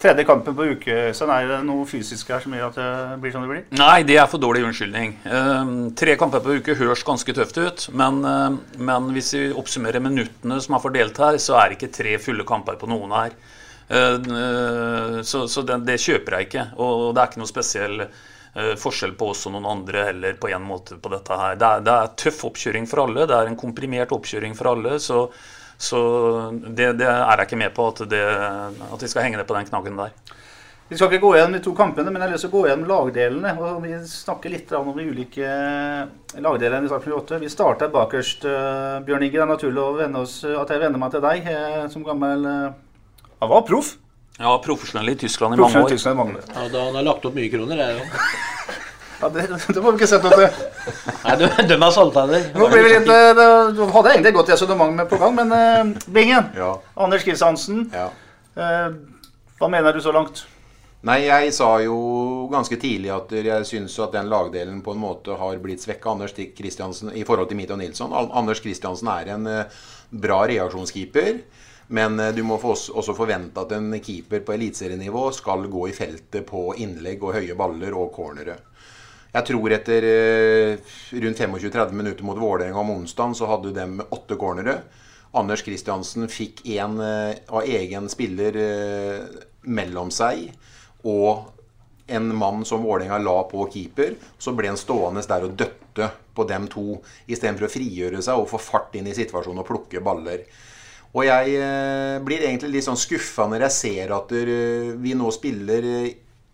Tredje 0.02 0.24
kampen 0.26 0.56
på 0.58 0.64
uke, 0.74 0.94
så 1.14 1.28
er 1.30 1.46
det 1.46 1.60
noe 1.62 1.84
fysisk 1.86 2.32
her 2.34 2.40
som 2.42 2.54
gjør 2.56 2.72
at 2.72 2.78
det 2.80 3.18
blir 3.22 3.30
som 3.30 3.44
det 3.44 3.52
blir? 3.52 3.60
Nei, 3.78 4.02
det 4.02 4.16
er 4.18 4.26
for 4.26 4.42
dårlig 4.42 4.64
unnskyldning. 4.66 5.12
Uh, 5.22 5.92
tre 5.94 6.16
kamper 6.18 6.42
på 6.42 6.56
uke 6.58 6.74
høres 6.80 7.04
ganske 7.06 7.34
tøft 7.36 7.60
ut, 7.62 7.84
men, 7.94 8.18
uh, 8.26 8.80
men 8.82 9.06
hvis 9.14 9.30
vi 9.36 9.44
oppsummerer 9.54 10.02
minuttene 10.02 10.58
som 10.64 10.74
er 10.74 10.82
fordelt 10.82 11.22
her, 11.22 11.38
så 11.38 11.60
er 11.60 11.70
det 11.70 11.78
ikke 11.78 11.92
tre 12.00 12.16
fulle 12.18 12.46
kamper 12.48 12.80
på 12.80 12.90
noen 12.90 13.14
her. 13.14 13.38
Uh, 13.92 15.22
så 15.22 15.46
så 15.46 15.62
det, 15.70 15.78
det 15.86 16.00
kjøper 16.02 16.38
jeg 16.38 16.50
ikke. 16.50 16.66
Og 16.82 17.12
det 17.14 17.22
er 17.22 17.30
ikke 17.30 17.44
noe 17.44 17.50
spesiell 17.50 18.02
eh, 18.02 18.74
forskjell 18.78 19.14
på 19.18 19.30
oss 19.32 19.46
og 19.46 19.54
noen 19.54 19.70
andre 19.70 20.06
heller 20.10 20.38
på 20.40 20.50
en 20.50 20.64
måte 20.66 20.98
på 20.98 21.12
dette 21.12 21.38
her. 21.38 21.58
Det 21.60 21.68
er, 21.68 21.86
det 21.86 21.96
er 21.96 22.14
tøff 22.24 22.44
oppkjøring 22.50 22.88
for 22.90 23.04
alle. 23.04 23.26
Det 23.28 23.38
er 23.38 23.50
en 23.50 23.58
komprimert 23.60 24.14
oppkjøring 24.18 24.56
for 24.58 24.72
alle. 24.74 24.98
Så, 25.02 25.26
så 25.82 26.00
det, 26.62 26.92
det 27.00 27.08
er 27.08 27.32
jeg 27.42 27.48
ikke 27.48 27.58
med 27.64 27.74
på 27.74 27.88
at, 27.90 28.04
det, 28.10 28.22
at 28.22 29.02
vi 29.02 29.10
skal 29.10 29.26
henge 29.26 29.40
det 29.40 29.48
på 29.48 29.56
den 29.56 29.66
knaggen 29.66 29.98
der. 29.98 30.14
Vi 30.92 30.98
skal 30.98 31.08
ikke 31.08 31.22
gå 31.22 31.30
gjennom 31.38 31.54
de 31.56 31.62
to 31.64 31.72
kampene, 31.72 32.10
men 32.12 32.20
jeg 32.20 32.28
har 32.28 32.34
lyst 32.34 32.44
til 32.44 32.50
å 32.50 32.54
gå 32.58 32.66
gjennom 32.68 32.90
lagdelene. 32.90 33.52
og 33.64 33.78
Vi 33.80 33.94
snakker 34.10 34.52
litt 34.52 34.72
om 34.76 34.90
de 34.92 35.06
ulike 35.08 35.48
lagdelene 36.44 36.84
i 36.84 36.90
Start 36.90 37.06
8. 37.16 37.38
Vi 37.40 37.48
starter 37.48 37.88
bakerst. 37.94 38.44
eh, 38.44 38.98
Bjørn 39.06 39.24
Inge, 39.24 39.38
det 39.38 39.42
er 39.46 39.48
naturlig 39.48 39.80
å 39.80 39.94
vende 39.96 40.20
oss, 40.20 40.42
at 40.44 40.68
jeg 40.68 40.82
vender 40.82 41.00
meg 41.00 41.14
til 41.14 41.24
deg 41.24 41.48
eh, 41.48 41.88
som 41.88 42.04
gammel 42.04 42.44
eh, 42.44 42.74
Han 43.40 43.52
var 43.54 43.64
proff. 43.66 43.94
Ja, 44.38 44.52
profesjonell 44.64 45.14
i 45.14 45.16
Tyskland 45.16 45.56
i 45.56 45.60
mange 45.62 45.80
år. 45.80 45.88
Tyskland 45.94 46.14
i 46.16 46.20
mange 46.20 46.36
år. 46.40 46.44
Ja, 46.52 46.68
da 46.72 46.84
han 46.90 47.00
har 47.00 47.08
lagt 47.08 47.24
opp 47.24 47.40
mye 47.40 47.50
kroner, 47.52 47.80
er 47.80 47.96
jo 47.96 48.04
Ja, 49.22 49.28
det, 49.30 49.42
det 49.74 49.78
må 49.78 49.92
vi 49.92 50.00
ikke 50.00 50.08
sett 50.10 50.24
noe 50.26 50.34
til. 50.34 50.62
Nei, 51.22 51.34
du, 51.38 51.44
de 51.70 51.76
er 51.76 51.92
saltander. 51.94 52.46
Nå 52.58 52.66
blir 52.72 52.82
vi 52.82 52.94
litt, 52.96 53.06
eh, 53.06 53.28
det, 53.38 53.44
Du 53.76 53.84
hadde 53.94 54.14
egentlig 54.16 54.32
et 54.32 54.38
godt 54.40 54.50
resonnement 54.50 54.96
med 54.98 55.06
på 55.10 55.18
gang, 55.20 55.36
men 55.36 55.52
uh, 55.54 56.08
Bingen. 56.10 56.48
Ja. 56.58 56.72
Anders 56.98 57.22
Kristiansen. 57.22 57.84
Ja. 57.94 58.08
Uh, 58.58 58.96
hva 59.60 59.68
mener 59.70 59.94
du 59.94 60.02
så 60.02 60.14
langt? 60.14 60.42
Nei, 61.06 61.20
jeg 61.28 61.52
sa 61.54 61.68
jo 61.82 61.94
ganske 62.50 62.78
tidlig 62.82 63.12
at 63.14 63.30
jeg 63.34 63.66
syns 63.66 63.94
at 64.02 64.14
den 64.14 64.30
lagdelen 64.30 64.82
på 64.82 64.94
en 64.94 65.02
måte 65.02 65.38
har 65.38 65.62
blitt 65.62 65.82
svekka 65.82 66.16
Anders 66.16 66.34
Kristiansen 66.34 67.14
i 67.14 67.22
forhold 67.26 67.50
til 67.50 67.58
Mito 67.58 67.78
Nilsson. 67.78 68.14
Anders 68.14 68.62
Kristiansen 68.62 69.10
er 69.10 69.32
en 69.34 69.48
bra 70.10 70.40
reaksjonskeeper. 70.50 71.40
Men 71.92 72.22
du 72.32 72.44
må 72.46 72.56
også, 72.56 72.94
også 72.94 73.16
forvente 73.18 73.60
at 73.60 73.74
en 73.74 73.90
keeper 73.98 74.44
på 74.46 74.54
eliteserienivå 74.54 75.26
skal 75.34 75.66
gå 75.70 75.88
i 75.90 75.96
feltet 75.96 76.46
på 76.48 76.68
innlegg 76.80 77.26
og 77.26 77.34
høye 77.34 77.58
baller 77.58 77.98
og 77.98 78.14
cornere. 78.14 78.60
Jeg 79.32 79.48
tror 79.48 79.72
etter 79.72 80.04
eh, 80.04 80.90
rundt 81.24 81.38
25-30 81.40 81.96
minutter 81.96 82.26
mot 82.28 82.36
Vålerenga 82.36 82.82
om 82.82 82.90
onsdagen, 82.98 83.34
så 83.34 83.48
hadde 83.48 83.72
de 83.72 84.04
åtte 84.12 84.36
cornere. 84.36 84.82
Anders 85.32 85.62
Kristiansen 85.64 86.28
fikk 86.28 86.60
en 86.74 86.98
eh, 87.00 87.38
av 87.48 87.64
egen 87.64 88.10
spiller 88.12 88.58
eh, 88.60 89.22
mellom 89.64 90.12
seg 90.12 90.50
og 91.08 91.48
en 92.12 92.26
mann 92.36 92.66
som 92.68 92.84
Vålerenga 92.84 93.22
la 93.24 93.38
på 93.48 93.64
keeper. 93.72 94.18
Så 94.36 94.52
ble 94.52 94.68
han 94.68 94.80
stående 94.80 95.24
der 95.24 95.46
og 95.48 95.56
døtte 95.56 96.10
på 96.36 96.44
dem 96.48 96.66
to, 96.68 96.98
istedenfor 97.24 97.70
å 97.70 97.72
frigjøre 97.72 98.20
seg 98.24 98.36
og 98.36 98.50
få 98.52 98.60
fart 98.60 98.98
inn 99.00 99.08
i 99.08 99.16
situasjonen 99.16 99.62
og 99.62 99.68
plukke 99.68 100.02
baller. 100.04 100.44
Og 101.12 101.24
jeg 101.24 101.56
blir 102.24 102.44
egentlig 102.44 102.70
litt 102.72 102.86
sånn 102.86 103.00
skuffa 103.00 103.44
når 103.48 103.66
jeg 103.66 103.76
ser 103.76 104.14
at 104.16 104.30
vi 104.32 105.12
nå 105.16 105.28
spiller 105.34 105.84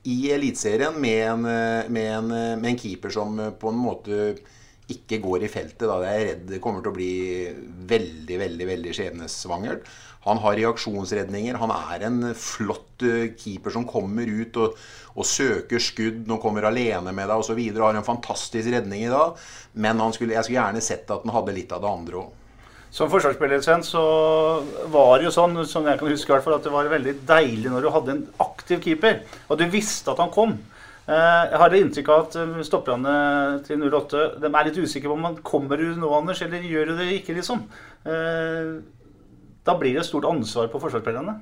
i 0.02 0.30
Eliteserien 0.32 1.00
med, 1.00 1.32
eh, 1.32 1.90
med, 1.90 2.16
eh, 2.16 2.56
med 2.56 2.70
en 2.70 2.78
keeper 2.78 3.10
som 3.10 3.38
eh, 3.40 3.50
på 3.50 3.68
en 3.68 3.80
måte 3.80 4.36
ikke 4.88 5.18
går 5.20 5.44
i 5.44 5.50
feltet. 5.52 5.84
Da. 5.84 5.98
Jeg 6.04 6.20
er 6.20 6.28
redd 6.30 6.44
det 6.48 6.60
kommer 6.64 6.84
til 6.84 6.92
å 6.92 6.96
bli 6.96 7.14
veldig, 7.90 8.38
veldig 8.40 8.68
veldig 8.70 8.94
skjebnesvangert. 8.96 9.88
Han 10.24 10.40
har 10.42 10.56
reaksjonsredninger. 10.56 11.58
Han 11.60 11.72
er 11.74 12.06
en 12.08 12.32
flott 12.34 13.04
keeper 13.38 13.72
som 13.72 13.86
kommer 13.88 14.26
ut 14.26 14.56
og, 14.60 14.80
og 15.14 15.28
søker 15.28 15.82
skudd. 15.82 16.24
Nå 16.28 16.40
kommer 16.40 16.66
alene 16.68 17.12
med 17.12 17.28
deg 17.28 17.44
osv. 17.44 17.60
Har 17.76 17.96
en 17.96 18.06
fantastisk 18.06 18.72
redning 18.72 19.04
i 19.04 19.12
dag. 19.12 19.36
Men 19.74 20.00
skulle, 20.12 20.34
jeg 20.34 20.48
skulle 20.48 20.58
gjerne 20.58 20.84
sett 20.84 21.10
at 21.12 21.24
han 21.24 21.36
hadde 21.36 21.56
litt 21.56 21.72
av 21.72 21.84
det 21.84 21.92
andre 21.92 22.22
òg. 22.24 22.47
Som 22.90 23.10
forsvarsspiller 23.12 23.60
Sven, 23.60 23.82
så 23.84 24.00
var 24.90 25.18
det 25.18 25.28
jo 25.28 25.34
sånn, 25.34 25.58
som 25.68 25.84
jeg 25.86 25.98
kan 26.00 26.08
huske 26.08 26.30
i 26.32 26.34
hvert 26.34 26.44
fall, 26.46 26.56
at 26.56 26.64
det 26.64 26.72
var 26.72 26.88
veldig 26.88 27.14
deilig 27.28 27.68
når 27.70 27.84
du 27.84 27.90
hadde 27.92 28.14
en 28.14 28.22
aktiv 28.40 28.80
keeper, 28.84 29.20
og 29.48 29.58
du 29.60 29.66
visste 29.70 30.10
at 30.14 30.22
han 30.22 30.32
kom. 30.32 30.54
Eh, 31.08 31.42
Jeg 31.52 31.58
har 31.60 31.68
det 31.72 31.82
inntrykk 31.84 32.08
av 32.14 32.24
at 32.26 32.36
eh, 32.40 32.56
stopperne 32.64 33.12
til 33.66 33.84
08 33.84 34.40
de 34.40 34.48
er 34.48 34.64
litt 34.70 34.80
usikre 34.80 35.08
på 35.12 35.18
om 35.18 35.28
han 35.28 35.36
kommer 35.44 35.76
du 35.80 35.92
nå, 36.00 36.08
Anders, 36.16 36.40
eller 36.44 36.64
gjør 36.64 36.90
du 36.92 36.96
det 37.02 37.10
ikke, 37.20 37.36
liksom. 37.36 37.66
Eh, 38.08 38.80
Da 39.68 39.74
blir 39.76 39.92
det 39.92 40.00
et 40.00 40.08
stort 40.08 40.24
ansvar 40.24 40.68
på 40.72 40.80
forsvarsspillerne. 40.80 41.34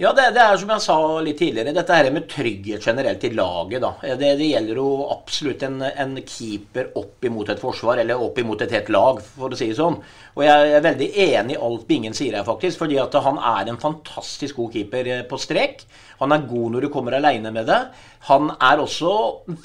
Ja, 0.00 0.10
det, 0.16 0.30
det 0.32 0.40
er 0.40 0.56
som 0.56 0.70
jeg 0.72 0.82
sa 0.82 0.94
litt 1.20 1.36
tidligere, 1.36 1.74
dette 1.76 1.94
her 1.94 2.08
med 2.14 2.24
trygghet 2.30 2.86
generelt 2.88 3.24
i 3.28 3.30
laget. 3.36 3.82
da. 3.84 3.90
Det, 4.16 4.30
det 4.40 4.48
gjelder 4.48 4.78
jo 4.80 4.86
absolutt 5.12 5.62
en, 5.68 5.76
en 5.84 6.14
keeper 6.24 6.88
opp 6.98 7.28
imot 7.28 7.52
et 7.52 7.60
forsvar, 7.60 8.00
eller 8.00 8.22
opp 8.24 8.40
imot 8.40 8.64
et 8.64 8.72
helt 8.72 8.88
lag, 8.94 9.20
for 9.36 9.52
å 9.52 9.58
si 9.58 9.68
det 9.68 9.76
sånn. 9.76 9.98
Og 10.32 10.46
jeg 10.46 10.72
er 10.78 10.86
veldig 10.86 11.10
enig 11.26 11.58
i 11.58 11.60
alt 11.68 11.84
Bingen 11.90 12.16
sier 12.16 12.38
her, 12.38 12.46
faktisk. 12.48 12.80
fordi 12.80 12.96
at 13.02 13.14
han 13.26 13.36
er 13.36 13.68
en 13.68 13.80
fantastisk 13.82 14.62
god 14.62 14.78
keeper 14.78 15.12
eh, 15.12 15.26
på 15.28 15.38
strek. 15.38 15.84
Han 16.24 16.32
er 16.32 16.48
god 16.48 16.72
når 16.72 16.86
du 16.86 16.92
kommer 16.94 17.18
aleine 17.18 17.52
med 17.52 17.68
det. 17.68 17.82
Han 18.32 18.48
er 18.56 18.80
også 18.80 19.12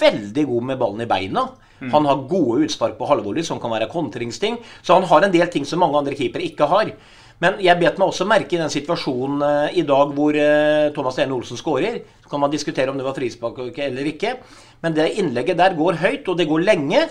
veldig 0.04 0.46
god 0.52 0.70
med 0.74 0.84
ballen 0.84 1.08
i 1.08 1.10
beina. 1.10 1.48
Han 1.94 2.08
har 2.10 2.24
gode 2.30 2.66
utspark 2.66 2.96
på 2.98 3.06
halvvolley, 3.06 3.46
som 3.46 3.60
kan 3.62 3.70
være 3.70 3.90
kontringsting. 3.92 4.58
Så 4.82 4.98
han 4.98 5.06
har 5.06 5.26
en 5.26 5.34
del 5.34 5.50
ting 5.54 5.66
som 5.66 5.80
mange 5.84 6.00
andre 6.00 6.18
keepere 6.18 6.48
ikke 6.48 6.66
har. 6.72 6.90
Men 7.44 7.60
jeg 7.62 7.78
bet 7.78 8.00
meg 8.02 8.10
også 8.10 8.26
merke 8.26 8.58
i 8.58 8.62
den 8.62 8.72
situasjonen 8.74 9.44
eh, 9.46 9.78
i 9.82 9.86
dag 9.86 10.14
hvor 10.18 10.38
eh, 10.42 10.90
Thomas 10.96 11.18
Stene 11.18 11.36
Olsen 11.36 11.60
skårer. 11.60 12.00
Så 12.24 12.32
kan 12.32 12.42
man 12.42 12.54
diskutere 12.54 12.90
om 12.90 12.98
det 12.98 13.06
var 13.06 13.18
frispark 13.18 13.62
eller 13.62 14.10
ikke. 14.10 14.40
Men 14.82 14.98
det 14.98 15.12
innlegget 15.22 15.60
der 15.60 15.78
går 15.78 16.02
høyt, 16.02 16.28
og 16.28 16.38
det 16.40 16.50
går 16.50 16.66
lenge. 16.66 17.04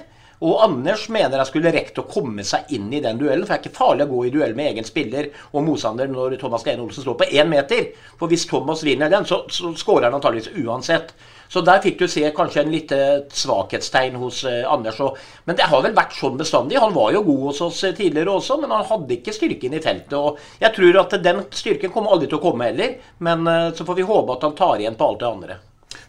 Og 0.44 0.58
Anders 0.60 1.06
mener 1.08 1.38
jeg 1.40 1.48
skulle 1.48 1.72
rekt 1.72 1.96
å 2.02 2.04
komme 2.10 2.44
seg 2.44 2.74
inn 2.76 2.90
i 2.92 3.00
den 3.04 3.20
duellen. 3.20 3.46
For 3.46 3.54
det 3.54 3.56
er 3.56 3.62
ikke 3.64 3.78
farlig 3.78 4.04
å 4.04 4.10
gå 4.10 4.24
i 4.26 4.32
duell 4.34 4.56
med 4.58 4.72
egen 4.74 4.88
spiller 4.88 5.30
og 5.52 5.64
motstander 5.64 6.10
når 6.10 6.36
Thomas 6.42 6.66
Lene 6.66 6.84
Olsen 6.84 7.06
står 7.06 7.16
på 7.22 7.30
én 7.30 7.48
meter. 7.48 7.88
For 8.18 8.28
hvis 8.28 8.44
Thomas 8.50 8.84
vinner 8.84 9.12
den, 9.12 9.24
så, 9.28 9.44
så 9.48 9.72
skårer 9.78 10.10
han 10.10 10.18
antageligvis 10.18 10.52
uansett. 10.66 11.14
Så 11.48 11.62
der 11.66 11.82
fikk 11.84 11.98
du 12.00 12.06
se 12.10 12.24
kanskje 12.36 12.62
en 12.64 12.72
lite 12.72 12.98
svakhetstegn 13.34 14.18
hos 14.20 14.42
eh, 14.48 14.64
Anders. 14.70 15.00
Men 15.44 15.58
det 15.58 15.68
har 15.70 15.84
vel 15.84 15.96
vært 15.96 16.16
sånn 16.18 16.38
bestandig. 16.40 16.80
Han 16.82 16.96
var 16.96 17.12
jo 17.14 17.24
god 17.26 17.44
hos 17.50 17.62
oss 17.68 17.82
eh, 17.86 17.94
tidligere 17.96 18.34
også, 18.38 18.58
men 18.62 18.74
han 18.74 18.88
hadde 18.88 19.18
ikke 19.18 19.36
styrken 19.36 19.76
i 19.76 19.82
feltet. 19.84 20.18
Og 20.18 20.62
jeg 20.62 20.74
tror 20.76 21.00
at 21.04 21.16
den 21.22 21.44
styrken 21.54 21.94
kommer 21.94 22.16
aldri 22.16 22.30
til 22.30 22.40
å 22.40 22.44
komme 22.48 22.70
heller. 22.70 22.98
Men 23.22 23.46
eh, 23.50 23.70
så 23.76 23.86
får 23.86 24.00
vi 24.00 24.10
håpe 24.10 24.36
at 24.36 24.48
han 24.48 24.58
tar 24.58 24.82
igjen 24.82 24.98
på 24.98 25.10
alt 25.10 25.22
det 25.22 25.32
andre. 25.32 25.58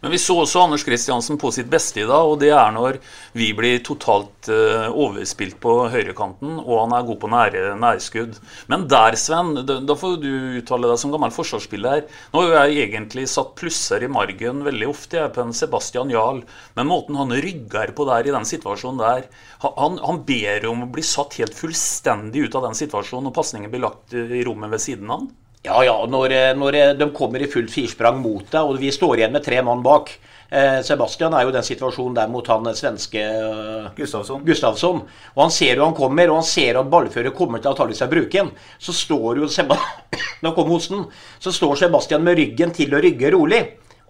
Men 0.02 0.14
vi 0.14 0.20
så 0.22 0.36
også 0.44 0.62
Anders 0.64 0.84
Kristiansen 0.86 1.40
på 1.42 1.50
sitt 1.54 1.70
beste 1.72 2.04
i 2.04 2.08
dag, 2.08 2.30
og 2.30 2.38
det 2.42 2.52
er 2.54 2.74
når 2.76 3.00
vi 3.38 3.50
blir 3.58 3.80
totalt 3.86 4.50
eh, 4.54 4.88
overspilt 4.92 5.58
på 5.64 5.74
høyrekanten, 5.94 6.60
og 6.62 6.84
han 6.84 6.96
er 6.98 7.08
god 7.08 7.20
på 7.24 7.32
nære, 7.34 7.64
nærskudd. 7.82 8.38
Men 8.72 8.86
der, 8.92 9.18
Sven, 9.20 9.54
da, 9.66 9.98
får 9.98 10.20
du 10.22 10.30
uttale 10.62 10.92
deg 10.92 11.02
som 11.02 11.14
gammel 11.14 11.34
forsvarsspiller. 11.34 12.06
Nå 12.34 12.46
har 12.46 12.70
jeg 12.70 12.88
egentlig 12.88 13.26
satt 13.32 13.56
plusser 13.58 14.06
i 14.06 14.12
margen 14.12 14.62
veldig 14.68 14.92
ofte 14.92 15.22
jeg, 15.22 15.34
på 15.34 15.46
en 15.46 15.56
Sebastian 15.58 16.14
Jarl, 16.14 16.44
men 16.78 16.92
måten 16.92 17.18
han 17.18 17.34
rygger 17.34 17.96
på 17.98 18.08
der 18.10 18.30
i 18.30 18.36
den 18.36 18.48
situasjonen 18.48 19.02
der 19.02 19.26
Han, 19.64 19.98
han 19.98 20.22
ber 20.26 20.68
om 20.70 20.84
å 20.86 20.92
bli 20.94 21.04
satt 21.06 21.40
helt 21.40 21.56
fullstendig 21.58 22.46
ut 22.46 22.56
av 22.58 22.68
den 22.68 22.78
situasjonen, 22.78 23.32
og 23.32 23.36
pasningen 23.36 23.74
blir 23.74 23.86
lagt 23.88 24.14
eh, 24.14 24.38
i 24.38 24.46
rommet 24.46 24.72
ved 24.76 24.84
siden 24.84 25.10
av 25.10 25.24
han. 25.24 25.30
Ja, 25.66 25.84
ja. 25.84 25.98
Når, 26.10 26.32
eh, 26.32 26.54
når 26.58 26.76
eh, 26.76 26.94
de 26.98 27.10
kommer 27.16 27.42
i 27.42 27.50
fullt 27.52 27.74
firsprang 27.74 28.22
mot 28.22 28.46
deg, 28.52 28.64
og 28.64 28.80
vi 28.82 28.92
står 28.94 29.22
igjen 29.22 29.34
med 29.36 29.46
tre 29.46 29.62
mann 29.66 29.84
bak. 29.86 30.14
Eh, 30.48 30.80
Sebastian 30.86 31.34
er 31.36 31.44
jo 31.44 31.52
den 31.52 31.66
situasjonen 31.66 32.16
der 32.16 32.30
mot 32.32 32.48
han 32.48 32.70
svenske 32.78 33.24
Gustavsson. 33.98 34.46
Gustavsson. 34.48 35.02
Og 35.36 35.42
han 35.44 35.52
ser 35.52 35.76
jo 35.76 35.88
han 35.88 35.98
kommer, 35.98 36.30
og 36.32 36.42
han 36.42 36.48
ser 36.48 36.80
at 36.80 36.92
ballfører 36.92 37.36
kommer 37.36 37.64
til 37.64 37.74
å 37.74 37.78
ta 37.78 37.90
seg 37.92 38.14
bruken. 38.14 38.54
Så 38.80 38.96
står 38.96 39.42
jo 39.42 39.50
Seb 39.52 39.74
hosten. 40.72 41.04
Så 41.40 41.52
står 41.52 41.84
Sebastian 41.84 42.24
med 42.24 42.40
ryggen 42.40 42.72
til 42.76 42.96
å 42.96 43.04
rygge 43.04 43.34
rolig. 43.36 43.66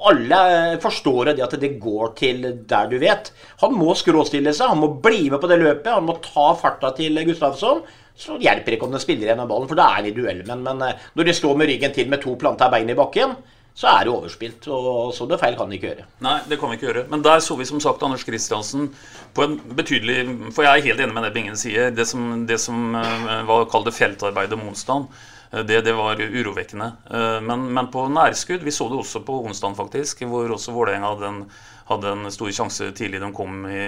Alle 0.05 0.77
forstår 0.77 1.31
det 1.31 1.41
at 1.41 1.55
det 1.57 1.79
går 1.81 2.11
til 2.19 2.43
der 2.69 2.89
du 2.91 2.99
vet. 3.01 3.31
Han 3.63 3.73
må 3.73 3.95
skråstille 3.97 4.53
seg, 4.53 4.69
han 4.69 4.83
må 4.83 4.91
bli 5.01 5.31
med 5.31 5.41
på 5.41 5.49
det 5.49 5.57
løpet. 5.63 5.89
Han 5.89 6.05
må 6.05 6.19
ta 6.21 6.51
farta 6.59 6.93
til 6.99 7.17
Gustavsson. 7.25 7.81
Så 8.17 8.39
hjelper 8.41 8.71
det 8.71 8.79
ikke 8.79 8.87
om 8.87 8.95
den 8.95 9.03
spiller 9.03 9.29
igjen 9.29 9.43
av 9.43 9.49
ballen, 9.51 9.69
for 9.69 9.77
da 9.77 9.91
er 9.91 9.99
han 9.99 10.09
i 10.09 10.15
duell. 10.15 10.41
Men, 10.47 10.63
men 10.65 10.81
når 10.81 11.27
de 11.27 11.37
står 11.37 11.59
med 11.59 11.69
ryggen 11.69 11.93
til 11.93 12.09
med 12.09 12.23
to 12.23 12.33
planta 12.39 12.69
bein 12.73 12.89
i 12.89 12.97
bakken, 12.97 13.35
så 13.77 13.91
er 13.91 14.07
det 14.07 14.13
overspilt. 14.13 14.67
Og 14.73 15.13
så 15.13 15.27
det 15.29 15.37
feil 15.37 15.57
kan 15.57 15.69
de 15.69 15.77
ikke 15.77 15.91
gjøre. 15.91 16.07
Nei, 16.25 16.37
det 16.49 16.57
kan 16.57 16.71
vi 16.71 16.79
ikke 16.79 16.87
gjøre. 16.89 17.05
Men 17.11 17.23
der 17.25 17.43
så 17.45 17.57
vi 17.59 17.67
som 17.69 17.81
sagt 17.83 18.01
Anders 18.05 18.25
Kristiansen 18.25 18.89
på 19.37 19.45
en 19.45 19.57
betydelig 19.77 20.23
For 20.55 20.65
jeg 20.65 20.71
er 20.71 20.87
helt 20.89 21.03
enig 21.05 21.13
med 21.13 21.27
det 21.27 21.33
Bingen 21.35 21.59
sier. 21.59 21.91
Det 21.93 22.07
som, 22.09 22.47
det 22.49 22.57
som 22.63 22.97
var 22.97 23.67
kalt 23.69 23.91
feltarbeid 23.93 24.55
om 24.57 24.65
onsdag, 24.71 25.05
det, 25.69 25.83
det, 25.85 25.93
var 25.95 26.17
urovekkende. 26.17 26.89
Men, 27.45 27.69
men, 27.71 27.91
på 27.93 28.01
nærskudd 28.11 28.65
Vi 28.65 28.73
så 28.73 28.89
det 28.89 28.97
også 28.97 29.21
på 29.27 29.37
onsdag, 29.45 29.77
faktisk, 29.77 30.25
hvor 30.27 30.57
også 30.57 30.73
Vålerenga 30.75 31.13
hadde 31.13 31.29
en, 31.29 31.43
hadde 31.87 32.11
en 32.11 32.31
stor 32.33 32.51
sjanse 32.51 32.89
tidlig 32.97 33.21
de 33.23 33.29
kom 33.35 33.61
i, 33.69 33.83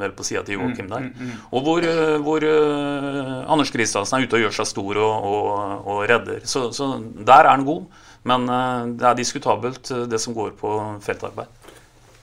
vel 0.00 0.14
på 0.16 0.24
sida 0.24 0.44
til 0.44 0.56
Joakim 0.56 0.88
der. 0.88 1.04
Mm, 1.04 1.12
mm, 1.12 1.26
mm. 1.28 1.42
Og 1.52 1.66
hvor, 1.66 1.88
hvor 2.24 2.46
uh, 2.48 3.52
Anders 3.52 3.72
Kristiansen 3.74 4.18
er 4.18 4.24
ute 4.24 4.38
og 4.38 4.46
gjør 4.46 4.56
seg 4.60 4.70
stor 4.70 5.02
og, 5.02 5.28
og, 5.28 5.84
og 5.92 6.00
redder. 6.08 6.40
Så, 6.48 6.70
så 6.76 6.94
der 7.02 7.44
er 7.44 7.52
han 7.52 7.66
god. 7.68 7.84
Men 8.24 8.48
uh, 8.48 8.88
det 8.96 9.08
er 9.10 9.20
diskutabelt, 9.20 9.92
det 10.08 10.20
som 10.22 10.36
går 10.36 10.56
på 10.60 10.74
feltarbeid. 11.04 11.60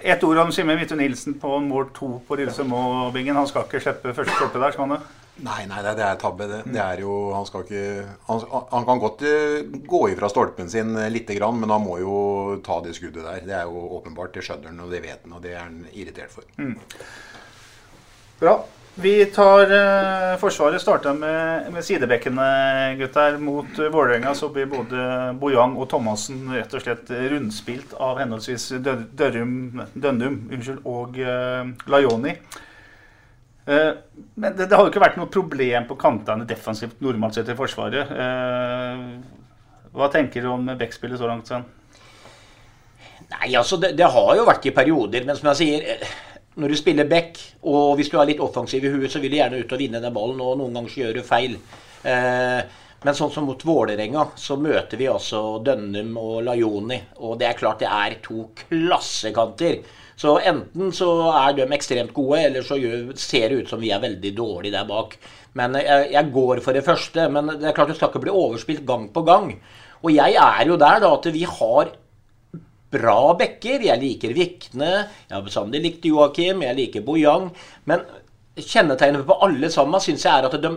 Et 0.01 0.23
ord 0.25 0.39
om 0.41 0.51
Simen 0.53 0.79
Hvitte 0.79 0.97
Nilsen 0.97 1.35
på 1.38 1.59
mål 1.61 1.91
to 1.93 2.15
på 2.25 2.38
Lillestrøm-bingen. 2.39 3.38
Han 3.38 3.50
skal 3.50 3.67
ikke 3.67 3.83
slippe 3.83 4.15
første 4.17 4.33
stolpe 4.33 4.61
der, 4.63 4.73
skal 4.73 4.88
han 4.88 4.95
det? 4.97 5.20
Nei, 5.41 5.63
nei, 5.69 5.79
det 5.86 6.05
er 6.05 6.19
tabbe. 6.21 6.48
Det, 6.50 6.60
det 6.69 6.81
er 6.83 7.01
jo, 7.01 7.15
han, 7.36 7.48
skal 7.50 7.65
ikke, 7.65 7.86
han, 8.27 8.43
han 8.74 8.89
kan 8.89 9.01
godt 9.01 9.24
uh, 9.25 9.79
gå 9.93 10.01
ifra 10.12 10.29
stolpen 10.29 10.69
sin 10.69 10.93
lite 11.13 11.38
grann, 11.38 11.57
men 11.62 11.74
han 11.74 11.81
må 11.86 11.98
jo 12.01 12.17
ta 12.65 12.81
det 12.86 12.93
skuddet 12.98 13.25
der. 13.25 13.48
Det 13.48 13.57
er 13.62 13.69
jo 13.69 13.88
åpenbart. 13.98 14.36
Det 14.36 14.45
skjønner 14.45 14.69
han, 14.74 14.83
og 14.86 14.93
det 14.93 15.01
vet 15.05 15.25
han, 15.25 15.38
og 15.38 15.41
det 15.45 15.55
er 15.55 15.65
han 15.65 15.81
irritert 15.91 16.33
for. 16.33 16.45
Mm. 16.62 16.77
Bra. 18.41 18.60
Vi 18.95 19.25
tar 19.25 19.71
eh, 19.71 20.38
Forsvaret 20.39 20.81
starta 20.81 21.13
med, 21.13 21.69
med 21.71 21.86
sidebekkene, 21.86 22.48
gutter. 23.00 23.38
Mot 23.39 23.79
uh, 23.79 23.88
Vålerenga 23.88 24.33
så 24.36 24.50
blir 24.51 24.67
både 24.67 25.05
Bojang 25.39 25.77
og 25.79 25.88
Thomassen 25.93 26.50
rett 26.51 26.74
og 26.75 26.83
slett 26.83 27.07
rundspilt 27.31 27.95
av 27.95 28.19
henholdsvis 28.19 28.67
Dørum, 28.83 29.79
Dønnum 29.93 30.41
unnskyld, 30.51 30.83
og 30.83 31.21
uh, 31.24 31.71
Lajoni. 31.88 32.36
Uh, 33.68 33.94
men 34.41 34.56
det, 34.58 34.65
det, 34.65 34.74
har 34.74 34.86
jo 34.86 34.89
ikke 34.89 35.03
vært 35.03 35.20
noe 35.20 35.30
problem 35.32 35.86
på 35.89 35.98
kantene 36.01 36.48
defensivt 36.50 37.03
normalt 37.03 37.38
sett 37.38 37.51
i 37.53 37.58
Forsvaret. 37.58 38.10
Uh, 38.10 39.86
hva 39.94 40.10
tenker 40.12 40.44
du 40.44 40.50
om 40.53 40.74
backspillet 40.80 41.22
så 41.22 41.30
langt, 41.30 41.51
Sven? 41.51 41.68
Nei, 43.32 43.53
altså 43.56 43.77
det, 43.80 43.94
det, 44.00 44.10
har 44.12 44.36
jo 44.36 44.48
vært 44.48 44.68
i 44.68 44.75
perioder, 44.75 45.24
men 45.27 45.38
som 45.38 45.51
jeg 45.51 45.60
sier 45.62 46.08
Når 46.60 46.74
du 46.74 46.75
spiller 46.75 47.08
back, 47.08 47.38
og 47.63 47.96
hvis 48.00 48.10
du 48.12 48.18
er 48.20 48.27
litt 48.27 48.41
offensiv 48.44 48.84
i 48.84 48.91
huet, 48.91 49.12
så 49.12 49.22
vil 49.24 49.32
du 49.32 49.38
gjerne 49.38 49.62
ut 49.62 49.72
og 49.72 49.80
vinne 49.80 50.01
den 50.03 50.15
ballen, 50.15 50.41
og 50.44 50.58
noen 50.60 50.75
ganger 50.75 50.91
så 50.91 51.03
gjør 51.06 51.13
du 51.15 51.22
feil. 51.24 51.53
Men 53.01 53.15
sånn 53.18 53.32
som 53.34 53.48
mot 53.48 53.63
Vålerenga, 53.65 54.27
så 54.38 54.58
møter 54.62 55.00
vi 55.00 55.08
altså 55.10 55.62
Dønnum 55.65 56.12
og 56.22 56.44
Lajoni. 56.46 57.00
Og 57.25 57.39
det 57.39 57.48
er 57.48 57.58
klart 57.58 57.80
det 57.82 57.89
er 57.89 58.18
to 58.22 58.50
klassekanter. 58.60 59.80
Så 60.21 60.35
enten 60.45 60.91
så 60.93 61.07
er 61.33 61.55
de 61.57 61.65
ekstremt 61.73 62.11
gode, 62.13 62.43
eller 62.45 62.65
så 62.65 62.77
ser 63.17 63.49
det 63.49 63.63
ut 63.63 63.71
som 63.71 63.81
vi 63.81 63.89
er 63.93 64.03
veldig 64.03 64.33
dårlige 64.37 64.75
der 64.75 64.85
bak. 64.89 65.15
Men 65.57 65.79
jeg, 65.79 66.11
jeg 66.13 66.33
går 66.35 66.61
for 66.61 66.77
det 66.77 66.85
første. 66.85 67.25
Men 67.33 67.49
det 67.55 67.71
er 67.71 67.77
klart 67.77 67.89
det 67.89 67.97
skal 67.97 68.11
ikke 68.11 68.21
bli 68.27 68.35
overspilt 68.43 68.86
gang 68.86 69.07
på 69.15 69.23
gang. 69.25 69.55
Og 70.01 70.13
jeg 70.13 70.38
er 70.38 70.69
jo 70.69 70.77
der 70.81 71.01
da 71.01 71.10
at 71.15 71.27
vi 71.34 71.41
har 71.49 71.93
bra 72.91 73.34
bekker. 73.39 73.88
Jeg 73.88 74.01
liker 74.03 74.36
Vikne. 74.38 74.91
Jeg 75.25 75.36
har 75.36 75.45
bestandig 75.45 75.81
likt 75.81 76.05
Joakim. 76.05 76.62
Jeg 76.67 76.77
liker 76.77 77.05
Bojang. 77.07 77.49
Men 77.89 78.05
kjennetegnet 78.60 79.25
på 79.25 79.39
alle 79.41 79.73
sammen 79.73 80.03
syns 80.03 80.27
jeg 80.27 80.38
er 80.38 80.49
at 80.49 80.62
de 80.62 80.75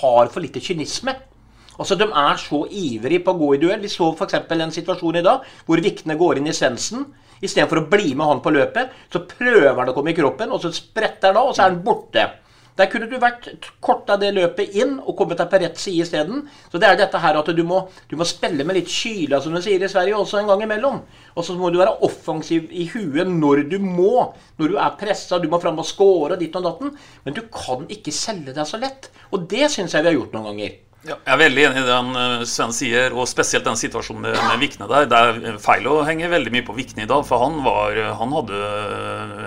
har 0.00 0.30
for 0.30 0.44
lite 0.44 0.62
kynisme. 0.62 1.16
Altså, 1.74 1.98
De 1.98 2.06
er 2.06 2.38
så 2.38 2.62
ivrige 2.70 3.24
på 3.26 3.34
å 3.34 3.40
gå 3.42 3.50
i 3.56 3.60
duell. 3.62 3.82
Vi 3.82 3.90
så 3.90 4.12
f.eks. 4.14 4.38
en 4.38 4.78
situasjon 4.78 5.18
i 5.18 5.26
dag 5.26 5.42
hvor 5.66 5.82
Vikne 5.82 6.18
går 6.20 6.38
inn 6.38 6.50
i 6.52 6.54
sensen. 6.54 7.08
Istedenfor 7.44 7.82
å 7.82 7.88
bli 7.90 8.14
med 8.16 8.30
han 8.30 8.40
på 8.44 8.54
løpet, 8.54 8.94
så 9.12 9.24
prøver 9.28 9.82
han 9.82 9.92
å 9.92 9.96
komme 9.96 10.14
i 10.14 10.16
kroppen, 10.16 10.54
og 10.54 10.62
så 10.64 10.72
spretter 10.74 11.30
han 11.30 11.42
av, 11.42 11.50
og 11.50 11.56
så 11.56 11.64
er 11.66 11.72
han 11.72 11.84
borte. 11.84 12.24
Der 12.74 12.88
kunne 12.90 13.06
du 13.06 13.20
vært 13.22 13.68
korta 13.84 14.16
det 14.18 14.32
løpet 14.34 14.72
inn 14.74 14.96
og 14.98 15.14
kommet 15.18 15.38
deg 15.38 15.50
på 15.50 15.60
rett 15.62 15.78
side 15.78 16.02
isteden. 16.02 16.40
Så 16.72 16.80
det 16.82 16.88
er 16.88 16.98
dette 16.98 17.20
her 17.22 17.36
at 17.38 17.50
du 17.54 17.62
må, 17.66 17.84
du 18.10 18.16
må 18.18 18.26
spille 18.26 18.66
med 18.66 18.74
litt 18.80 18.90
kyla, 18.90 19.38
som 19.42 19.54
de 19.54 19.62
sier 19.62 19.82
i 19.82 19.90
Sverige, 19.90 20.18
også 20.18 20.40
en 20.40 20.50
gang 20.50 20.64
imellom. 20.66 20.98
Og 21.38 21.46
så 21.46 21.54
må 21.58 21.70
du 21.70 21.78
være 21.78 22.00
offensiv 22.06 22.66
i 22.74 22.88
huet 22.90 23.30
når 23.30 23.68
du 23.70 23.78
må. 23.78 24.32
Når 24.58 24.74
du 24.74 24.80
er 24.82 24.98
pressa, 24.98 25.38
du 25.38 25.46
må 25.52 25.62
fram 25.62 25.78
og 25.78 25.86
score 25.86 26.34
og 26.34 26.42
ditt 26.42 26.58
og 26.58 26.66
datten. 26.66 26.96
Men 27.22 27.38
du 27.38 27.44
kan 27.54 27.86
ikke 27.86 28.14
selge 28.14 28.56
deg 28.56 28.66
så 28.66 28.82
lett. 28.82 29.12
Og 29.30 29.46
det 29.50 29.70
syns 29.70 29.94
jeg 29.94 30.02
vi 30.02 30.10
har 30.10 30.18
gjort 30.18 30.34
noen 30.34 30.50
ganger. 30.50 30.74
Ja, 31.04 31.18
jeg 31.18 31.34
er 31.34 31.36
veldig 31.36 31.64
enig 31.68 31.80
i 31.82 31.84
det 31.84 31.96
uh, 32.16 32.42
Sven 32.48 32.70
sier, 32.72 33.12
og 33.12 33.26
spesielt 33.28 33.66
den 33.66 33.76
situasjonen 33.76 34.22
med, 34.24 34.38
med 34.40 34.62
Vikne 34.62 34.86
der. 34.88 35.04
Det 35.10 35.18
er 35.18 35.58
feil 35.60 35.84
å 35.90 35.98
henge 36.06 36.30
veldig 36.32 36.52
mye 36.54 36.64
på 36.64 36.76
Vikne 36.78 37.04
i 37.04 37.08
dag, 37.10 37.26
for 37.28 37.42
han, 37.42 37.58
var, 37.66 37.98
han, 38.16 38.32
hadde 38.32 38.60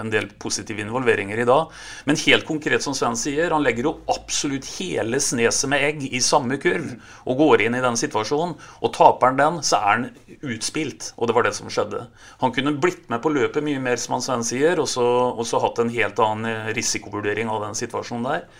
en 0.03 0.11
del 0.13 0.27
positive 0.37 0.83
involveringer 0.85 1.41
i 1.41 1.47
dag. 1.49 1.73
Men 2.05 2.21
helt 2.21 2.45
konkret, 2.45 2.85
som 2.85 2.93
Sven 2.97 3.17
sier, 3.17 3.49
han 3.55 3.65
legger 3.65 3.89
jo 3.89 3.95
absolutt 4.13 4.69
hele 4.75 5.17
sneset 5.23 5.71
med 5.73 5.87
egg 5.87 6.05
i 6.11 6.21
samme 6.21 6.59
kurv 6.61 6.93
og 7.25 7.41
går 7.41 7.65
inn 7.65 7.79
i 7.79 7.81
den 7.81 7.97
situasjonen. 7.97 8.53
Og 8.85 8.93
taper 8.93 9.31
han 9.31 9.41
den, 9.41 9.61
så 9.65 9.81
er 9.81 9.89
han 9.89 10.07
utspilt, 10.45 11.11
og 11.17 11.31
det 11.31 11.39
var 11.39 11.49
det 11.49 11.57
som 11.57 11.73
skjedde. 11.73 12.05
Han 12.43 12.53
kunne 12.53 12.77
blitt 12.77 13.09
med 13.09 13.23
på 13.25 13.33
løpet 13.33 13.65
mye 13.65 13.81
mer, 13.81 13.97
som 13.97 14.19
han 14.19 14.27
Sven 14.27 14.45
sier, 14.45 14.77
og 14.77 14.91
så, 14.93 15.07
og 15.33 15.41
så 15.49 15.65
hatt 15.65 15.81
en 15.81 15.95
helt 15.95 16.21
annen 16.21 16.69
risikovurdering 16.77 17.49
av 17.49 17.65
den 17.65 17.81
situasjonen 17.81 18.29
der. 18.29 18.51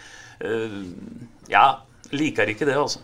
Ja, 1.53 1.67
Liker 2.15 2.53
ikke 2.53 2.67
det, 2.67 2.77
altså. 2.77 3.03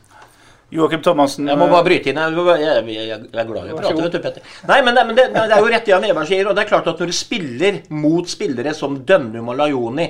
Joakim 0.74 1.04
Thomassen 1.06 1.50
Jeg 1.52 1.60
må 1.60 1.68
bare 1.70 1.86
bryte 1.86 2.10
inn. 2.10 2.18
Jeg, 2.18 2.34
jeg, 2.34 2.84
jeg, 2.96 3.08
jeg 3.08 3.42
er 3.44 3.50
glad 3.50 3.70
i 3.70 3.76
å 3.76 3.78
prate, 3.78 4.02
vet 4.02 4.16
du, 4.16 4.20
Petter. 4.24 4.54
Nei, 4.70 4.80
men, 4.86 4.98
men 4.98 5.18
det, 5.18 5.28
det, 5.36 5.44
er 5.46 5.62
jo 5.62 5.70
rett 5.70 5.92
Jan 5.92 6.08
Evar 6.08 6.30
sier. 6.30 6.50
Og 6.50 6.58
det 6.58 6.64
er 6.64 6.72
klart 6.72 6.90
at 6.90 7.02
når 7.04 7.12
du 7.12 7.16
spiller 7.18 7.82
mot 7.94 8.30
spillere 8.30 8.74
som 8.78 8.98
Dønnum 9.06 9.52
og 9.54 9.60
Lajoni 9.62 10.10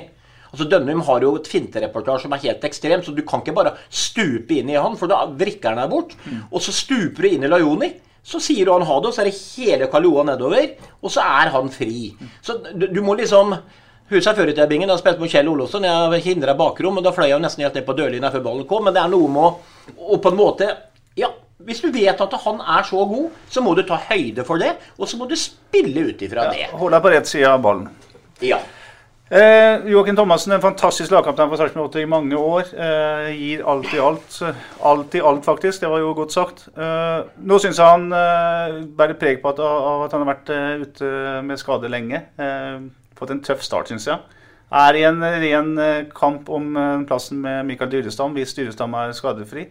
altså 0.54 0.68
Dønnum 0.70 1.02
har 1.08 1.24
jo 1.26 1.34
et 1.34 1.48
finterepertoar 1.50 2.20
som 2.22 2.34
er 2.36 2.44
helt 2.44 2.64
ekstremt, 2.68 3.02
så 3.02 3.10
du 3.10 3.24
kan 3.26 3.42
ikke 3.42 3.56
bare 3.56 3.74
stupe 3.90 4.54
inn 4.54 4.70
i 4.70 4.78
han, 4.78 4.94
for 5.00 5.10
da 5.10 5.24
vrikker 5.26 5.72
han 5.72 5.80
deg 5.82 5.90
bort. 5.90 6.14
Mm. 6.22 6.44
Og 6.46 6.62
så 6.62 6.74
stuper 6.74 7.26
du 7.26 7.32
inn 7.32 7.46
i 7.46 7.50
Lajoni. 7.50 7.90
Så 8.24 8.38
sier 8.40 8.64
du 8.64 8.72
han 8.72 8.86
ha 8.88 8.98
det, 9.02 9.10
og 9.10 9.16
så 9.16 9.24
er 9.24 9.28
det 9.28 9.40
hele 9.58 9.88
Kaloa 9.92 10.22
nedover. 10.30 10.70
Og 11.02 11.12
så 11.12 11.26
er 11.26 11.50
han 11.52 11.66
fri. 11.74 12.14
Så 12.40 12.56
du, 12.70 12.86
du 12.86 13.02
må 13.04 13.18
liksom 13.18 13.52
Huset 14.12 14.36
før 14.36 14.50
i 14.50 14.52
tida, 14.52 14.66
Bingen, 14.68 14.90
da 14.90 14.98
spilte 15.00 15.22
på 15.22 15.30
Kjell 15.32 15.48
Olofsson. 15.48 15.86
Jeg 15.88 16.24
hindra 16.26 16.52
bakrom, 16.58 16.98
og 17.00 17.06
da 17.06 17.12
fløy 17.14 17.30
jeg 17.30 17.40
nesten 17.40 17.64
helt 17.64 17.78
ned 17.78 17.86
på 17.86 17.96
dørlinja 17.96 18.30
før 18.34 18.44
ballen 18.44 18.68
kom. 18.68 18.84
Men 18.84 18.96
det 18.96 19.00
er 19.00 19.12
noe 19.12 19.30
med 19.32 19.46
å 19.46 19.54
Og 20.14 20.20
på 20.22 20.32
en 20.32 20.38
måte 20.38 20.68
Ja, 21.16 21.30
hvis 21.64 21.80
du 21.80 21.90
vet 21.94 22.20
at 22.20 22.38
han 22.44 22.60
er 22.60 22.84
så 22.84 23.04
god, 23.08 23.32
så 23.48 23.62
må 23.64 23.74
du 23.78 23.84
ta 23.86 23.96
høyde 24.10 24.44
for 24.44 24.60
det. 24.60 24.74
Og 24.98 25.08
så 25.08 25.16
må 25.20 25.28
du 25.30 25.36
spille 25.38 26.10
ut 26.10 26.24
ifra 26.26 26.48
ja, 26.48 26.52
det. 26.52 26.70
Hold 26.76 26.96
deg 26.96 27.04
på 27.04 27.12
rett 27.14 27.30
side 27.30 27.48
av 27.48 27.62
ballen. 27.64 27.88
Ja. 28.44 28.58
Eh, 29.34 29.86
Joakim 29.88 30.18
Thomassen 30.18 30.52
en 30.52 30.60
fantastisk 30.60 31.10
lagkaptein 31.10 31.48
for 31.48 31.58
Sarpsborg 31.58 31.88
8 31.88 32.02
i 32.02 32.08
mange 32.10 32.36
år. 32.36 32.68
Eh, 32.76 33.30
gir 33.32 33.62
alt 33.70 33.94
i 33.96 34.02
alt. 34.02 34.36
Alt 34.84 35.16
i 35.16 35.22
alt, 35.24 35.46
faktisk. 35.46 35.80
Det 35.80 35.90
var 35.90 36.02
jo 36.02 36.12
godt 36.18 36.34
sagt. 36.34 36.66
Eh, 36.76 37.24
nå 37.40 37.58
syns 37.62 37.80
jeg 37.80 37.88
han 37.88 38.04
eh, 38.12 38.82
bærer 38.98 39.16
preg 39.18 39.40
på 39.40 39.54
at, 39.54 39.62
av 39.64 40.04
at 40.04 40.12
han 40.12 40.26
har 40.26 40.34
vært 40.34 40.52
uh, 40.52 40.84
ute 40.84 41.14
med 41.48 41.62
skade 41.62 41.88
lenge. 41.88 42.20
Eh, 42.36 42.84
fått 43.18 43.34
en 43.34 43.42
tøff 43.44 43.62
start, 43.64 43.90
syns 43.92 44.08
jeg. 44.10 44.40
Er 44.74 44.96
i 44.98 45.04
en 45.06 45.20
ren 45.22 45.74
eh, 45.78 46.06
kamp 46.14 46.48
om 46.50 46.76
eh, 46.76 47.02
plassen 47.08 47.42
med 47.44 47.66
Mikael 47.68 47.92
Dyrestam 47.92 48.34
hvis 48.34 48.56
Dyrestam 48.56 48.96
er 48.98 49.14
skadefri. 49.14 49.68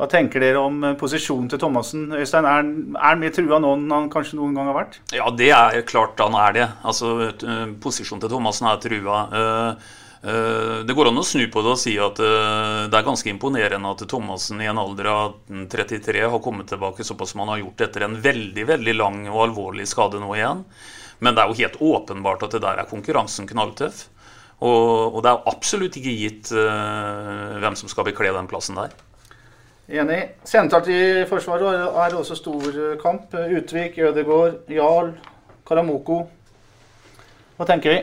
Hva 0.00 0.08
tenker 0.10 0.42
dere 0.42 0.62
om 0.64 0.80
eh, 0.82 0.96
posisjonen 0.98 1.46
til 1.52 1.60
Thomassen? 1.62 2.08
Øystein, 2.16 2.48
Er 2.48 2.64
han 2.98 3.22
mer 3.22 3.34
trua 3.36 3.60
nå 3.62 3.76
enn 3.76 3.94
han 3.94 4.10
kanskje 4.10 4.40
noen 4.40 4.56
gang 4.56 4.72
har 4.72 4.78
vært? 4.80 5.00
Ja, 5.14 5.30
det 5.30 5.52
er 5.54 5.80
klart 5.86 6.20
han 6.22 6.34
er 6.34 6.56
det. 6.56 6.68
Altså, 6.82 7.14
Posisjonen 7.84 8.24
til 8.24 8.32
Thomassen 8.32 8.70
er 8.70 8.80
trua. 8.82 9.24
Det 10.20 10.92
går 10.92 11.08
an 11.08 11.16
å 11.16 11.24
snu 11.24 11.46
på 11.48 11.62
det 11.64 11.70
og 11.72 11.78
si 11.80 11.94
at 11.96 12.18
det 12.20 12.96
er 12.98 13.06
ganske 13.06 13.30
imponerende 13.32 13.92
at 13.94 14.02
Thomassen 14.08 14.60
i 14.60 14.66
en 14.68 14.76
alder 14.82 15.08
av 15.08 15.38
33 15.48 16.26
har 16.26 16.42
kommet 16.44 16.68
tilbake 16.68 17.06
såpass 17.08 17.32
som 17.32 17.40
han 17.40 17.54
har 17.54 17.62
gjort 17.62 17.86
etter 17.86 18.04
en 18.04 18.18
veldig 18.20 18.66
veldig 18.68 18.96
lang 18.98 19.22
og 19.30 19.46
alvorlig 19.46 19.88
skade 19.88 20.20
nå 20.20 20.34
igjen. 20.36 20.60
Men 21.20 21.36
det 21.36 21.42
er 21.42 21.50
jo 21.50 21.60
helt 21.60 21.78
åpenbart 21.80 22.42
at 22.46 22.56
det 22.56 22.62
der 22.64 22.80
er 22.80 22.88
konkurransen 22.88 23.48
knalltøff. 23.48 24.06
Og, 24.60 25.14
og 25.14 25.22
det 25.24 25.30
er 25.30 25.46
absolutt 25.48 25.96
ikke 25.96 26.16
gitt 26.16 26.50
uh, 26.52 27.56
hvem 27.62 27.76
som 27.80 27.88
skal 27.88 28.04
bekle 28.08 28.32
den 28.36 28.48
plassen 28.48 28.76
der. 28.76 28.92
Enig. 29.90 30.20
Sentralt 30.46 30.88
i 30.92 31.24
Forsvaret 31.26 31.80
er 31.88 32.12
det 32.12 32.18
også 32.20 32.36
stor 32.38 32.66
eh, 32.70 32.98
kamp. 33.00 33.32
Utvik, 33.34 33.98
Ødegård, 33.98 34.60
Jarl, 34.70 35.08
Karamoko. 35.66 36.20
Hva 37.56 37.66
tenker 37.66 37.96
vi? 37.96 37.98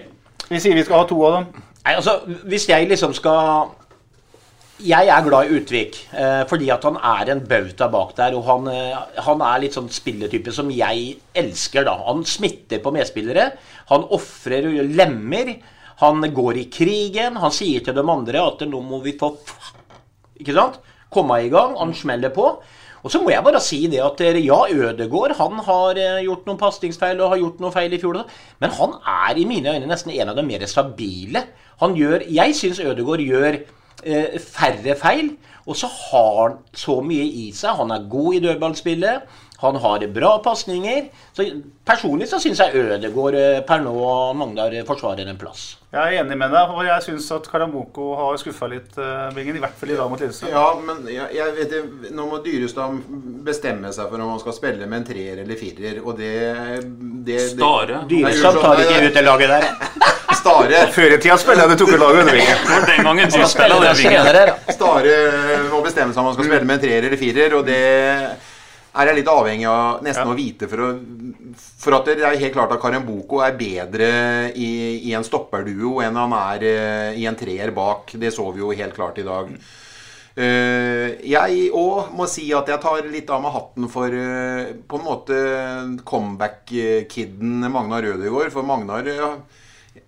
Vi 0.50 0.60
sier 0.60 0.76
vi 0.76 0.84
skal 0.84 1.00
ha 1.00 1.06
to 1.08 1.22
av 1.24 1.38
dem. 1.38 1.62
Nei, 1.86 1.94
altså, 1.94 2.18
Hvis 2.44 2.68
jeg 2.68 2.90
liksom 2.90 3.16
skal 3.16 3.72
Jeg 4.78 5.10
er 5.10 5.24
glad 5.26 5.48
i 5.50 5.56
Utvik, 5.58 5.96
eh, 6.14 6.44
fordi 6.46 6.68
at 6.70 6.84
han 6.86 7.00
er 7.02 7.32
en 7.32 7.40
bauta 7.50 7.88
bak 7.90 8.12
der. 8.18 8.36
Og 8.38 8.44
han, 8.46 8.68
eh, 8.70 9.22
han 9.26 9.42
er 9.42 9.62
litt 9.64 9.74
sånn 9.74 9.90
spilletype 9.90 10.54
som 10.54 10.70
jeg 10.70 11.18
elsker, 11.34 11.84
da. 11.84 11.96
Han 12.06 12.22
smitter 12.24 12.78
på 12.78 12.94
medspillere. 12.94 13.58
Han 13.90 14.04
ofrer 14.04 14.68
og 14.70 14.94
lemmer. 14.94 15.56
Han 15.98 16.22
går 16.22 16.58
i 16.62 16.66
krigen. 16.70 17.38
Han 17.38 17.50
sier 17.50 17.82
til 17.84 17.96
de 17.96 18.04
andre 18.06 18.38
at 18.38 18.60
nå 18.70 18.82
må 18.84 19.02
vi 19.02 19.18
få 19.18 19.36
Ikke 20.40 20.54
sant? 20.54 20.78
Komme 21.10 21.42
i 21.42 21.50
gang. 21.50 21.76
Han 21.76 21.96
smeller 21.96 22.30
på. 22.30 22.62
Og 23.04 23.10
så 23.10 23.20
må 23.20 23.32
jeg 23.32 23.44
bare 23.44 23.60
si 23.60 23.88
det 23.88 24.04
at 24.06 24.22
eh, 24.22 24.46
ja, 24.46 24.62
Ødegård 24.70 25.38
han 25.38 25.58
har 25.58 26.22
gjort 26.22 26.46
noen 26.46 26.60
pasningsfeil 26.60 27.20
og 27.20 27.32
har 27.32 27.38
gjort 27.38 27.60
noen 27.60 27.74
feil 27.74 27.94
i 27.94 27.98
fjor. 27.98 28.22
Men 28.60 28.70
han 28.70 28.94
er 29.02 29.42
i 29.42 29.46
mine 29.46 29.74
øyne 29.74 29.90
nesten 29.90 30.14
en 30.14 30.30
av 30.30 30.36
de 30.36 30.44
mer 30.44 30.68
stabile. 30.68 31.48
Han 31.80 31.96
gjør, 31.96 32.30
Jeg 32.30 32.54
syns 32.54 32.80
Ødegård 32.80 33.26
gjør 33.26 33.58
færre 34.04 34.96
feil. 35.00 35.36
Og 35.68 35.76
så 35.76 35.88
har 35.88 36.42
han 36.42 36.58
så 36.76 37.02
mye 37.04 37.26
i 37.26 37.50
seg. 37.56 37.76
Han 37.82 37.92
er 37.92 38.10
god 38.10 38.38
i 38.38 38.40
dødballspillet. 38.46 39.26
Han 39.58 39.76
har 39.76 40.08
bra 40.14 40.38
pasninger. 40.44 41.10
Så 41.34 41.44
Personlig 41.88 42.28
så 42.30 42.38
syns 42.42 42.60
jeg 42.60 42.76
Ødegård 42.78 43.36
eh, 43.40 43.60
per 43.66 43.80
nå 43.82 43.94
Magnar 44.38 44.74
forsvarer 44.86 45.30
en 45.32 45.38
plass. 45.40 45.78
Jeg 45.88 46.18
er 46.18 46.22
enig 46.22 46.36
med 46.38 46.52
deg, 46.52 46.74
og 46.76 46.84
jeg 46.84 47.06
syns 47.06 47.30
at 47.32 47.46
Karamoko 47.48 48.10
har 48.20 48.36
skuffa 48.42 48.68
litt, 48.68 48.90
uh, 49.00 49.30
Bingen. 49.34 49.56
I 49.56 49.62
hvert 49.64 49.78
fall 49.80 49.94
i 49.94 49.96
dag 49.96 50.10
mot 50.12 50.20
Lillestrøm. 50.20 50.52
Ja, 50.52 50.66
men 50.84 51.08
jeg, 51.08 51.30
jeg 51.38 51.54
vet 51.56 51.72
det, 51.72 52.12
nå 52.12 52.26
må 52.28 52.42
Dyrestad 52.44 52.98
bestemme 53.48 53.94
seg 53.96 54.12
for 54.12 54.22
om 54.22 54.34
han 54.34 54.42
skal 54.44 54.58
spille 54.58 54.84
med 54.84 55.00
en 55.00 55.08
treer 55.08 55.40
eller 55.46 55.58
firer, 55.58 56.02
og 56.04 56.20
det, 56.20 56.34
det, 56.92 57.40
det 57.40 57.46
Stare. 57.54 58.02
Dyrestad 58.12 58.60
tar 58.62 58.84
ikke 58.84 59.00
ut 59.08 59.16
det 59.16 59.24
laget 59.24 59.56
der. 59.56 59.70
Stare. 60.42 60.84
Før 60.94 61.16
i 61.16 61.22
tida 61.24 61.40
spilte 61.40 61.64
jeg 61.64 61.72
det 61.72 61.80
tok 61.80 61.94
et 61.96 62.04
lag 62.04 62.20
under 62.20 62.36
Bingen. 62.36 62.68
Den 62.92 63.10
gangen 63.10 63.34
du 63.34 63.40
spiller 63.48 64.36
det, 64.36 64.46
da. 64.52 64.76
Stare 64.76 65.18
må 65.72 65.82
bestemme 65.88 66.12
seg 66.12 66.22
om 66.22 66.30
han 66.30 66.38
skal 66.38 66.52
spille 66.52 66.68
med 66.68 66.78
en 66.78 66.84
treer 66.84 67.10
eller 67.10 67.24
firer, 67.24 67.58
og 67.58 67.66
det 67.72 67.82
er 68.96 69.10
jeg 69.12 69.20
litt 69.20 69.32
avhengig 69.32 69.68
av 69.70 70.04
nesten 70.06 70.26
Ja. 70.26 70.34
å 70.34 70.38
vite 70.38 70.68
for, 70.72 70.84
å, 70.84 70.90
for 71.82 71.98
at 71.98 72.06
det 72.06 72.24
er 72.24 72.40
helt 72.40 72.54
klart 72.56 72.72
at 72.72 72.82
Karemboko 72.82 73.42
er 73.46 73.58
bedre 73.58 74.08
i, 74.56 74.70
i 75.10 75.14
en 75.14 75.26
stopperduo 75.28 76.00
enn 76.06 76.16
han 76.18 76.34
er 76.34 76.64
eh, 76.64 77.20
i 77.22 77.28
en 77.30 77.38
treer 77.38 77.72
bak. 77.76 78.16
Det 78.16 78.32
så 78.34 78.48
vi 78.52 78.64
jo 78.64 78.72
helt 78.72 78.96
klart 78.96 79.20
i 79.22 79.28
dag. 79.28 79.52
Uh, 80.38 81.18
jeg 81.26 81.72
òg 81.74 82.12
må 82.14 82.28
si 82.30 82.44
at 82.54 82.68
jeg 82.70 82.78
tar 82.84 83.08
litt 83.10 83.30
av 83.34 83.42
meg 83.42 83.56
hatten 83.56 83.88
for 83.90 84.14
uh, 84.14 84.70
på 84.86 85.00
en 85.00 85.06
måte 85.08 85.38
comeback-kiden 86.06 87.66
Magnar 87.74 88.06
Rødegård. 88.06 88.52
For 88.54 88.62
Magnar 88.62 89.10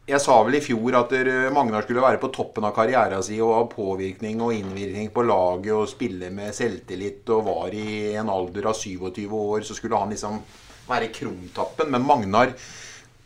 Jeg 0.10 0.22
sa 0.24 0.36
vel 0.46 0.58
i 0.58 0.64
fjor 0.64 0.98
at 1.00 1.14
Magnar 1.54 1.86
skulle 1.86 2.04
være 2.04 2.22
på 2.22 2.32
toppen 2.36 2.66
av 2.68 2.74
karrieren 2.76 3.24
sin 3.26 3.44
og 3.46 3.56
ha 3.56 3.62
påvirkning 3.72 4.42
og 4.46 4.56
innvirkning 4.56 5.12
på 5.14 5.24
laget 5.28 5.74
og 5.76 5.90
spille 5.92 6.32
med 6.34 6.56
selvtillit 6.56 7.30
og 7.36 7.46
var 7.48 7.78
i 7.78 8.16
en 8.20 8.32
alder 8.34 8.72
av 8.72 8.78
27 8.78 9.26
år, 9.30 9.66
så 9.68 9.78
skulle 9.78 10.00
han 10.02 10.14
liksom 10.14 10.42
være 10.90 11.12
krumtappen. 11.14 11.92
Men 11.94 12.08
Magnar 12.08 12.54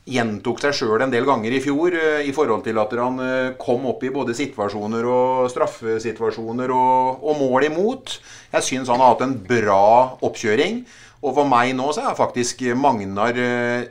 gjentok 0.03 0.59
seg 0.59 0.75
sjøl 0.75 1.05
en 1.05 1.13
del 1.13 1.23
ganger 1.27 1.53
i 1.55 1.61
fjor 1.63 1.95
eh, 1.95 2.25
i 2.27 2.33
forhold 2.35 2.65
til 2.65 2.79
at 2.81 2.91
han 2.99 3.21
eh, 3.23 3.53
kom 3.59 3.85
opp 3.87 4.03
i 4.03 4.11
både 4.11 4.35
situasjoner 4.35 5.07
og 5.07 5.47
straffesituasjoner 5.53 6.73
og, 6.75 7.23
og 7.23 7.39
mål 7.39 7.69
imot. 7.69 8.17
Jeg 8.51 8.67
syns 8.67 8.91
han 8.91 9.03
har 9.03 9.13
hatt 9.13 9.25
en 9.25 9.37
bra 9.47 9.83
oppkjøring. 10.19 10.83
Og 11.23 11.37
for 11.37 11.47
meg 11.47 11.71
nå 11.77 11.87
så 11.95 12.09
er 12.09 12.19
faktisk 12.19 12.65
Magnar 12.75 13.39
eh, 13.39 13.85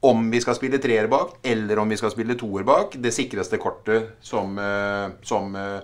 om 0.00 0.26
vi 0.30 0.40
skal 0.40 0.54
spille 0.58 0.78
treer 0.82 1.06
bak, 1.08 1.38
eller 1.42 1.78
om 1.78 1.88
vi 1.88 1.96
skal 1.96 2.10
spille 2.12 2.36
toer 2.38 2.64
bak, 2.68 2.96
det 3.00 3.14
sikreste 3.14 3.58
kortet 3.58 4.16
som, 4.20 4.58
eh, 4.58 5.06
som 5.22 5.54
eh, 5.56 5.80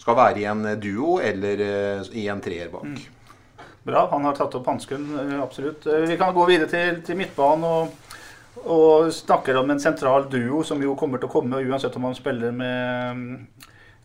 skal 0.00 0.16
være 0.16 0.40
i 0.40 0.46
en 0.48 0.64
duo 0.80 1.18
eller 1.22 1.60
eh, 1.60 2.08
i 2.16 2.28
en 2.32 2.40
treer 2.44 2.72
bak. 2.72 3.04
Bra, 3.84 4.06
han 4.10 4.24
har 4.24 4.32
tatt 4.38 4.54
opp 4.56 4.66
hansken, 4.72 5.04
eh, 5.20 5.42
absolutt. 5.42 5.86
Eh, 5.86 6.06
Vi 6.08 6.16
kan 6.16 6.34
gå 6.34 6.46
videre 6.48 6.70
til, 6.72 7.02
til 7.04 7.18
midtbanen 7.20 7.64
og, 7.68 8.14
og 8.64 9.10
snakker 9.12 9.58
om 9.60 9.70
en 9.74 9.80
sentral 9.82 10.24
duo 10.32 10.62
som 10.64 10.80
jo 10.82 10.94
kommer 10.96 11.20
til 11.20 11.28
å 11.28 11.34
komme 11.34 11.60
uansett 11.60 11.96
om 12.00 12.06
man 12.08 12.16
spiller 12.16 12.54
med 12.54 13.20
mm, 13.20 13.34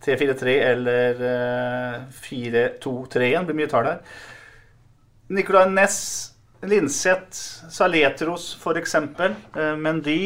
3-4-3 0.03 0.57
eller 0.73 1.23
eh, 1.29 1.95
4-2-3-1. 2.27 3.47
Det 3.47 3.53
blir 3.53 3.61
mye 3.63 3.71
tall 3.71 3.87
her. 3.87 4.03
Nicolay 5.29 5.69
Næss, 5.71 5.99
Linseth, 6.67 7.69
Saletros 7.71 8.55
f.eks. 8.59 8.95
Men 9.79 10.01
de 10.03 10.19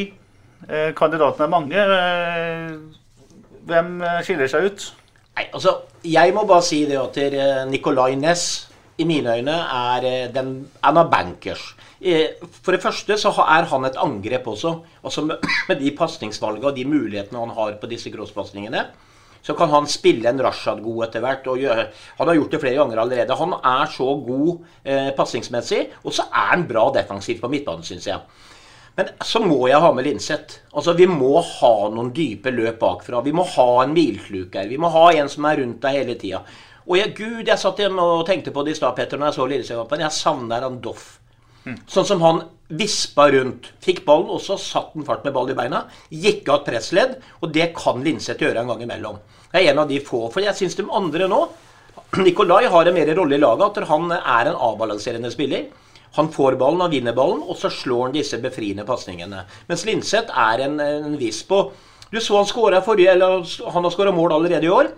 Eh, 0.69 0.93
kandidatene 0.95 1.43
er 1.47 1.51
mange. 1.51 1.75
Eh, 1.75 2.75
hvem 3.67 3.95
eh, 4.03 4.19
skiller 4.23 4.51
seg 4.51 4.69
ut? 4.69 4.85
Nei, 5.35 5.47
altså, 5.51 5.77
Jeg 6.05 6.33
må 6.35 6.45
bare 6.47 6.63
si 6.65 6.83
det 6.87 6.99
eh, 7.33 7.63
Nicolay 7.69 8.15
Næss 8.19 8.69
i 9.01 9.07
mine 9.09 9.33
øyne 9.39 9.55
er 9.55 10.05
eh, 10.07 10.33
den 10.33 10.69
Han 10.83 10.97
er 11.01 11.09
bankers. 11.11 11.73
Eh, 11.99 12.39
For 12.61 12.71
det 12.71 12.83
første 12.83 13.17
så 13.17 13.33
er 13.43 13.67
han 13.71 13.85
et 13.85 13.99
angrep 13.99 14.47
også. 14.47 14.77
Altså 15.03 15.25
med 15.25 15.79
de 15.79 15.91
pasningsvalgene 15.97 16.67
og 16.71 16.77
de 16.77 16.85
mulighetene 16.85 17.39
han 17.39 17.55
har 17.57 17.75
på 17.81 17.89
disse 17.91 18.11
crosspasningene, 18.13 18.85
så 19.43 19.53
kan 19.59 19.71
han 19.73 19.89
spille 19.91 20.29
en 20.29 20.39
Rashad 20.41 20.79
god 20.83 21.09
etter 21.09 21.23
hvert. 21.23 21.47
Han 22.17 22.29
har 22.29 22.37
gjort 22.37 22.55
det 22.55 22.61
flere 22.63 22.79
ganger 22.79 23.01
allerede. 23.03 23.35
Han 23.35 23.57
er 23.59 23.91
så 23.91 24.07
god 24.23 24.53
eh, 24.87 25.09
passingsmessig, 25.17 25.81
og 26.03 26.15
så 26.15 26.29
er 26.31 26.53
han 26.53 26.67
bra 26.69 26.87
defensivt 26.95 27.43
på 27.43 27.51
midtbanen, 27.51 27.83
syns 27.83 28.07
jeg. 28.07 28.23
Men 28.95 29.09
så 29.25 29.41
må 29.41 29.57
jeg 29.67 29.81
ha 29.81 29.89
med 29.91 30.05
Linseth. 30.05 30.61
Altså, 30.71 30.93
Vi 30.93 31.07
må 31.09 31.41
ha 31.41 31.73
noen 31.89 32.13
dype 32.13 32.53
løp 32.53 32.77
bakfra. 32.79 33.23
Vi 33.25 33.33
må 33.35 33.43
ha 33.55 33.69
en 33.83 33.95
milsluker. 33.95 34.69
Vi 34.69 34.77
må 34.77 34.91
ha 34.93 35.07
en 35.17 35.31
som 35.33 35.49
er 35.49 35.59
rundt 35.63 35.81
deg 35.81 35.97
hele 35.97 36.15
tida. 36.21 36.43
Og 36.83 36.97
jeg, 36.99 37.13
gud, 37.17 37.47
jeg 37.47 37.59
satt 37.59 37.79
hjemme 37.79 38.03
og 38.03 38.25
tenkte 38.27 38.51
på 38.53 38.63
det 38.63 38.75
i 38.75 38.77
stad, 38.77 38.95
Petter, 38.95 39.19
når 39.19 39.31
jeg 39.31 39.37
så 39.39 39.49
Lillestrøm-kampen. 39.49 40.03
Jeg 40.05 40.17
savner 40.19 40.67
han 40.67 40.79
Doff. 40.83 41.17
Sånn 41.87 42.07
som 42.07 42.23
han 42.23 42.41
vispa 42.79 43.27
rundt. 43.33 43.69
Fikk 43.83 44.03
ballen, 44.07 44.31
og 44.33 44.41
så 44.43 44.57
satt 44.61 44.95
den 44.95 45.05
fart 45.07 45.25
med 45.25 45.35
ball 45.35 45.51
i 45.51 45.57
beina. 45.57 45.85
Gikk 46.09 46.49
av 46.49 46.61
et 46.61 46.71
pressledd, 46.71 47.15
og 47.41 47.53
det 47.55 47.71
kan 47.77 48.01
Linseth 48.05 48.43
gjøre 48.43 48.63
en 48.63 48.73
gang 48.73 48.83
imellom. 48.85 49.21
Det 49.51 49.61
er 49.61 49.71
en 49.71 49.83
av 49.83 49.91
de 49.91 50.01
få. 50.03 50.25
For 50.33 50.43
jeg 50.45 50.57
syns 50.57 50.77
de 50.79 50.87
andre 50.89 51.29
nå 51.31 51.45
Nikolai 52.25 52.65
har 52.69 52.89
en 52.89 52.95
mer 52.95 53.13
rolle 53.17 53.37
i 53.37 53.41
laget, 53.41 53.77
at 53.77 53.89
han 53.89 54.11
er 54.17 54.49
en 54.49 54.59
avbalanserende 54.69 55.31
spiller. 55.33 55.69
Han 56.17 56.29
får 56.33 56.59
ballen, 56.61 56.81
han 56.81 56.93
vinner 56.93 57.15
ballen, 57.17 57.41
og 57.41 57.57
så 57.57 57.71
slår 57.73 58.07
han 58.07 58.13
disse 58.13 58.37
befriende 58.41 58.85
pasningene. 58.85 59.47
Mens 59.69 59.85
Linseth 59.89 60.33
er 60.37 60.67
en, 60.67 60.77
en 60.79 61.17
viss 61.17 61.41
Du 61.49 62.19
så 62.21 62.37
han 62.37 62.45
skåra 62.45 62.81
forrige 62.85 63.11
Eller 63.11 63.41
han 63.73 63.83
har 63.83 63.91
skåra 63.91 64.11
mål 64.11 64.33
allerede 64.33 64.65
i 64.65 64.69
år. 64.69 64.91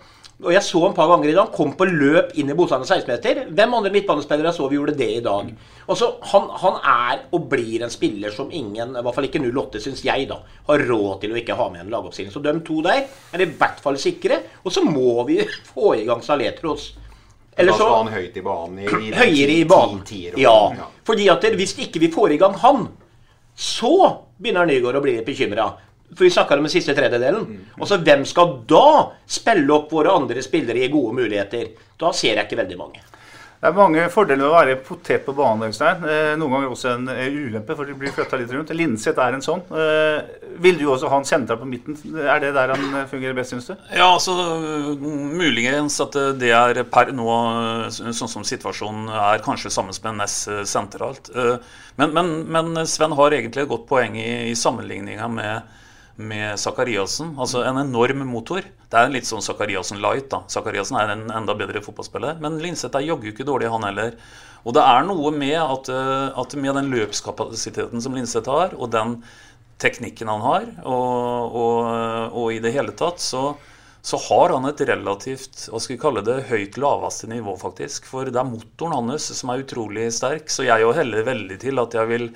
Og 0.44 0.52
jeg 0.52 0.66
så 0.68 0.82
en 0.84 0.96
par 0.96 1.08
ganger 1.08 1.30
i 1.30 1.34
dag 1.36 1.46
han 1.46 1.54
kom 1.56 1.72
på 1.80 1.86
løp 1.88 2.34
inn 2.36 2.50
i 2.52 2.56
motstanderens 2.58 2.92
16-meter. 2.92 3.46
Hvem 3.56 3.76
andre 3.78 3.92
midtbanespillere 3.94 4.52
så 4.54 4.68
vi 4.68 4.76
gjorde 4.76 4.98
det 5.00 5.08
i 5.14 5.22
dag? 5.24 5.54
Altså, 5.88 6.10
han, 6.32 6.50
han 6.60 6.80
er 6.92 7.22
og 7.32 7.46
blir 7.54 7.86
en 7.86 7.94
spiller 7.94 8.34
som 8.36 8.52
ingen, 8.52 8.98
i 9.00 9.04
hvert 9.06 9.16
fall 9.16 9.30
ikke 9.30 9.40
08, 9.46 9.80
syns 9.86 10.04
jeg, 10.04 10.28
da, 10.28 10.42
har 10.68 10.84
råd 10.90 11.24
til 11.24 11.32
å 11.32 11.40
ikke 11.40 11.56
ha 11.56 11.70
med 11.72 11.86
en 11.86 11.94
lagoppstilling. 11.94 12.34
Så 12.34 12.44
de 12.44 12.54
to 12.68 12.82
der 12.84 13.06
er 13.08 13.46
i 13.46 13.48
hvert 13.48 13.80
fall 13.84 14.00
sikre. 14.02 14.42
Og 14.66 14.76
så 14.76 14.84
må 14.84 15.24
vi 15.30 15.40
få 15.72 15.96
i 16.02 16.04
gang 16.10 16.26
Saletros. 16.26 16.92
Da 17.56 17.64
Eller 17.64 17.72
så 17.72 17.86
skal 17.86 17.98
han 18.02 18.14
høyt 18.18 18.36
i 18.36 18.44
banen. 18.44 18.84
I, 18.84 18.92
i 19.08 19.16
høyere 19.16 19.58
i 19.62 19.66
banen. 19.72 20.04
Ja. 20.36 20.58
ja. 20.76 20.92
Fordi 21.08 21.32
at 21.32 21.48
hvis 21.56 21.78
ikke 21.88 22.04
vi 22.04 22.12
får 22.12 22.36
i 22.36 22.42
gang 22.44 22.60
han, 22.60 22.90
så 23.56 23.96
begynner 24.36 24.68
Nygaard 24.68 25.00
å 25.00 25.04
bli 25.06 25.16
litt 25.16 25.28
bekymra. 25.32 25.72
For 26.14 26.28
vi 26.28 26.32
snakka 26.32 26.60
om 26.60 26.68
den 26.68 26.74
siste 26.74 26.94
tredjedelen. 26.96 27.48
Og 27.80 27.90
så 27.90 27.98
hvem 28.04 28.24
skal 28.30 28.60
da 28.70 28.86
spille 29.28 29.74
opp 29.74 29.92
våre 29.92 30.14
andre 30.16 30.44
spillere 30.46 30.86
i 30.86 30.94
gode 30.94 31.18
muligheter? 31.18 31.74
Da 32.00 32.14
ser 32.16 32.36
jeg 32.36 32.46
ikke 32.46 32.62
veldig 32.62 32.80
mange. 32.80 33.04
Det 33.66 33.72
er 33.72 33.78
mange 33.80 34.02
fordeler 34.14 34.44
med 34.44 34.52
å 34.52 34.54
være 34.54 34.74
potet 34.86 35.24
på 35.26 35.34
banen. 35.34 35.72
Øystein. 35.72 36.04
Eh, 36.06 36.34
noen 36.38 36.52
ganger 36.54 36.74
også 36.74 36.92
en 36.92 37.08
eh, 37.10 37.34
ulempe, 37.34 37.74
for 37.74 37.90
de 37.90 37.96
blir 37.98 38.12
flytta 38.14 38.38
litt 38.38 38.52
rundt. 38.54 38.74
Linseth 38.78 39.22
er 39.24 39.34
en 39.34 39.42
sånn. 39.42 39.64
Eh, 39.74 40.20
vil 40.62 40.78
du 40.78 40.84
også 40.92 41.10
ha 41.10 41.18
en 41.18 41.26
sentral 41.26 41.58
på 41.62 41.70
midten? 41.72 41.98
Er 42.22 42.44
det 42.44 42.52
der 42.54 42.76
han 42.76 43.08
fungerer 43.10 43.34
best, 43.34 43.56
syns 43.56 43.72
du? 43.72 43.74
Ja, 43.90 44.12
altså 44.12 44.36
Muligens 45.02 45.98
at 46.04 46.14
det 46.38 46.52
er 46.54 46.84
per 46.92 47.10
nå, 47.16 47.26
sånn 47.96 48.32
som 48.36 48.46
situasjonen 48.46 49.10
er, 49.10 49.42
kanskje 49.46 49.74
sammen 49.74 49.98
med 50.04 50.20
Ness 50.20 50.38
sentralt. 50.70 51.32
Men, 51.98 52.14
men, 52.14 52.32
men 52.52 52.86
Sven 52.86 53.18
har 53.18 53.34
egentlig 53.34 53.66
et 53.66 53.72
godt 53.72 53.90
poeng 53.90 54.20
i, 54.20 54.52
i 54.52 54.56
sammenligninga 54.60 55.32
med 55.32 55.74
med 56.16 56.60
Sakariassen. 56.60 57.34
Altså 57.42 57.64
en 57.68 57.80
enorm 57.82 58.24
motor. 58.30 58.64
Det 58.64 59.00
er 59.00 59.12
litt 59.12 59.28
sånn 59.28 59.44
Sakariassen 59.44 60.02
light. 60.04 60.30
da. 60.32 60.44
Sakariassen 60.52 60.98
er 61.00 61.12
en 61.14 61.26
enda 61.30 61.56
bedre 61.58 61.82
fotballspiller. 61.84 62.40
Men 62.44 62.60
Linseth 62.64 62.96
er 62.96 63.10
jaggu 63.10 63.32
ikke 63.32 63.48
dårlig, 63.48 63.72
han 63.72 63.84
heller. 63.84 64.16
Og 64.66 64.74
det 64.74 64.82
er 64.82 65.06
noe 65.06 65.32
med 65.36 65.58
at, 65.60 65.90
eh, 65.94 66.40
at 66.42 66.56
med 66.56 66.76
den 66.80 66.90
løpskapasiteten 66.94 68.02
som 68.02 68.16
Linseth 68.18 68.50
har, 68.50 68.74
og 68.74 68.92
den 68.96 69.20
teknikken 69.78 70.32
han 70.32 70.42
har, 70.42 70.68
og, 70.88 71.56
og, 71.60 71.80
og 72.32 72.54
i 72.56 72.62
det 72.64 72.72
hele 72.72 72.96
tatt, 72.96 73.20
så, 73.20 73.50
så 74.06 74.18
har 74.30 74.56
han 74.56 74.66
et 74.70 74.82
relativt 74.88 75.68
hva 75.68 75.82
skal 75.84 75.96
vi 75.98 76.02
kalle 76.02 76.24
det, 76.26 76.46
høyt 76.50 76.80
laveste 76.82 77.30
nivå, 77.30 77.58
faktisk. 77.62 78.08
For 78.10 78.32
det 78.32 78.40
er 78.40 78.48
motoren 78.48 79.12
hans 79.12 79.28
som 79.36 79.52
er 79.52 79.66
utrolig 79.66 80.08
sterk. 80.16 80.50
Så 80.50 80.66
jeg 80.66 80.88
òg 80.88 80.96
heller 81.02 81.28
veldig 81.28 81.60
til 81.62 81.84
at 81.84 81.98
jeg 82.00 82.12
vil, 82.12 82.30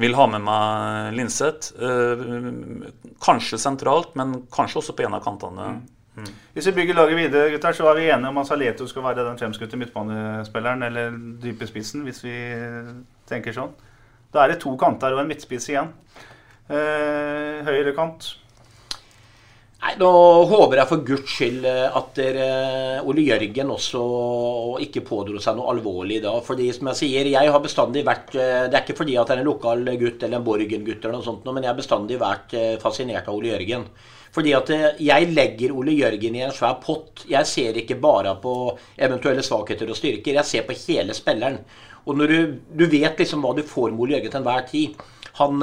vil 0.00 0.14
ha 0.18 0.26
med 0.30 0.42
meg 0.44 1.14
Linseth. 1.18 1.74
Eh, 1.78 2.24
kanskje 3.22 3.60
sentralt, 3.62 4.14
men 4.18 4.40
kanskje 4.52 4.80
også 4.82 4.96
på 4.96 5.06
en 5.06 5.16
av 5.18 5.24
kantene. 5.24 5.68
Mm. 6.14 6.30
Hvis 6.54 6.68
vi 6.70 6.76
bygger 6.76 6.98
laget 6.98 7.18
videre, 7.18 7.50
gutter, 7.50 7.74
så 7.74 7.88
er 7.90 7.98
vi 7.98 8.06
enige 8.06 8.30
om 8.30 8.38
at 8.38 8.46
Saleto 8.46 8.86
skal 8.86 9.06
være 9.06 9.26
den 9.26 9.38
fremskutte 9.40 9.78
midtbanespilleren, 9.80 10.86
eller 10.86 11.16
dype 11.42 11.66
spissen, 11.66 12.04
hvis 12.06 12.22
vi 12.26 12.36
tenker 13.30 13.54
sånn. 13.54 13.74
Da 14.34 14.44
er 14.44 14.54
det 14.54 14.62
to 14.62 14.74
kanter 14.78 15.14
og 15.14 15.22
en 15.22 15.30
midtspiss 15.30 15.70
igjen. 15.70 15.90
Eh, 16.70 17.62
høyre 17.66 17.94
kant. 17.96 18.34
Nå 20.00 20.10
håper 20.50 20.80
jeg 20.80 20.90
for 20.90 21.02
guds 21.06 21.34
skyld 21.36 21.66
eh, 21.70 21.84
at 21.86 22.16
dere, 22.18 22.46
Ole 23.06 23.22
Jørgen 23.28 23.70
også 23.70 24.00
ikke 24.82 25.04
pådro 25.06 25.38
seg 25.42 25.54
noe 25.58 25.70
alvorlig 25.70 26.18
da. 26.24 26.32
fordi 26.42 26.66
som 26.74 26.90
jeg 26.90 27.00
sier, 27.02 27.30
jeg 27.30 27.52
har 27.54 27.62
bestandig 27.62 28.02
vært 28.06 28.34
eh, 28.34 28.64
Det 28.66 28.74
er 28.74 28.82
ikke 28.82 28.98
fordi 29.04 29.14
at 29.20 29.30
jeg 29.30 29.38
er 29.38 29.44
en 29.44 29.50
lokal 29.50 29.86
gutt 30.00 30.26
eller 30.26 30.40
en 30.40 30.48
Borgen-gutt, 30.48 30.98
eller 30.98 31.14
noe 31.18 31.26
sånt, 31.26 31.46
men 31.46 31.62
jeg 31.62 31.70
har 31.70 31.78
bestandig 31.78 32.18
vært 32.22 32.56
eh, 32.58 32.74
fascinert 32.82 33.30
av 33.30 33.38
Ole 33.38 33.52
Jørgen. 33.52 33.86
Fordi 34.34 34.54
at 34.58 34.70
jeg 34.98 35.30
legger 35.30 35.76
Ole 35.78 35.94
Jørgen 35.94 36.34
i 36.34 36.42
en 36.42 36.54
svær 36.54 36.80
pott. 36.82 37.22
Jeg 37.30 37.46
ser 37.46 37.76
ikke 37.78 38.00
bare 38.02 38.32
på 38.42 38.54
eventuelle 38.98 39.44
svakheter 39.46 39.86
og 39.86 39.94
styrker. 39.94 40.40
Jeg 40.40 40.48
ser 40.48 40.64
på 40.66 40.74
hele 40.74 41.14
spilleren. 41.14 41.60
Og 42.10 42.18
når 42.18 42.32
du, 42.32 42.56
du 42.74 42.82
vet 42.90 43.22
liksom 43.22 43.46
hva 43.46 43.52
du 43.54 43.62
får 43.62 43.92
med 43.92 44.02
Ole 44.02 44.16
Jørgen 44.16 44.34
til 44.34 44.40
enhver 44.40 44.66
tid. 44.72 45.04
Han 45.38 45.62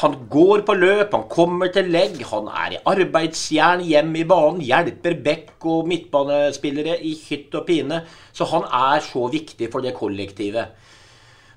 han 0.00 0.14
går 0.30 0.62
på 0.66 0.74
løp, 0.76 1.12
han 1.14 1.26
kommer 1.30 1.70
til 1.74 1.90
legg, 1.92 2.18
han 2.30 2.48
er 2.50 2.76
i 2.76 2.80
arbeidsjern 2.90 3.82
hjem 3.84 4.14
i 4.20 4.24
banen, 4.28 4.62
hjelper 4.64 5.18
bekk 5.24 5.66
og 5.70 5.90
midtbanespillere 5.90 6.98
i 7.04 7.14
hytt 7.26 7.54
og 7.54 7.66
pine. 7.68 8.02
Så 8.34 8.48
han 8.50 8.66
er 8.66 9.04
så 9.04 9.28
viktig 9.32 9.70
for 9.72 9.84
det 9.84 9.94
kollektivet. 9.98 10.80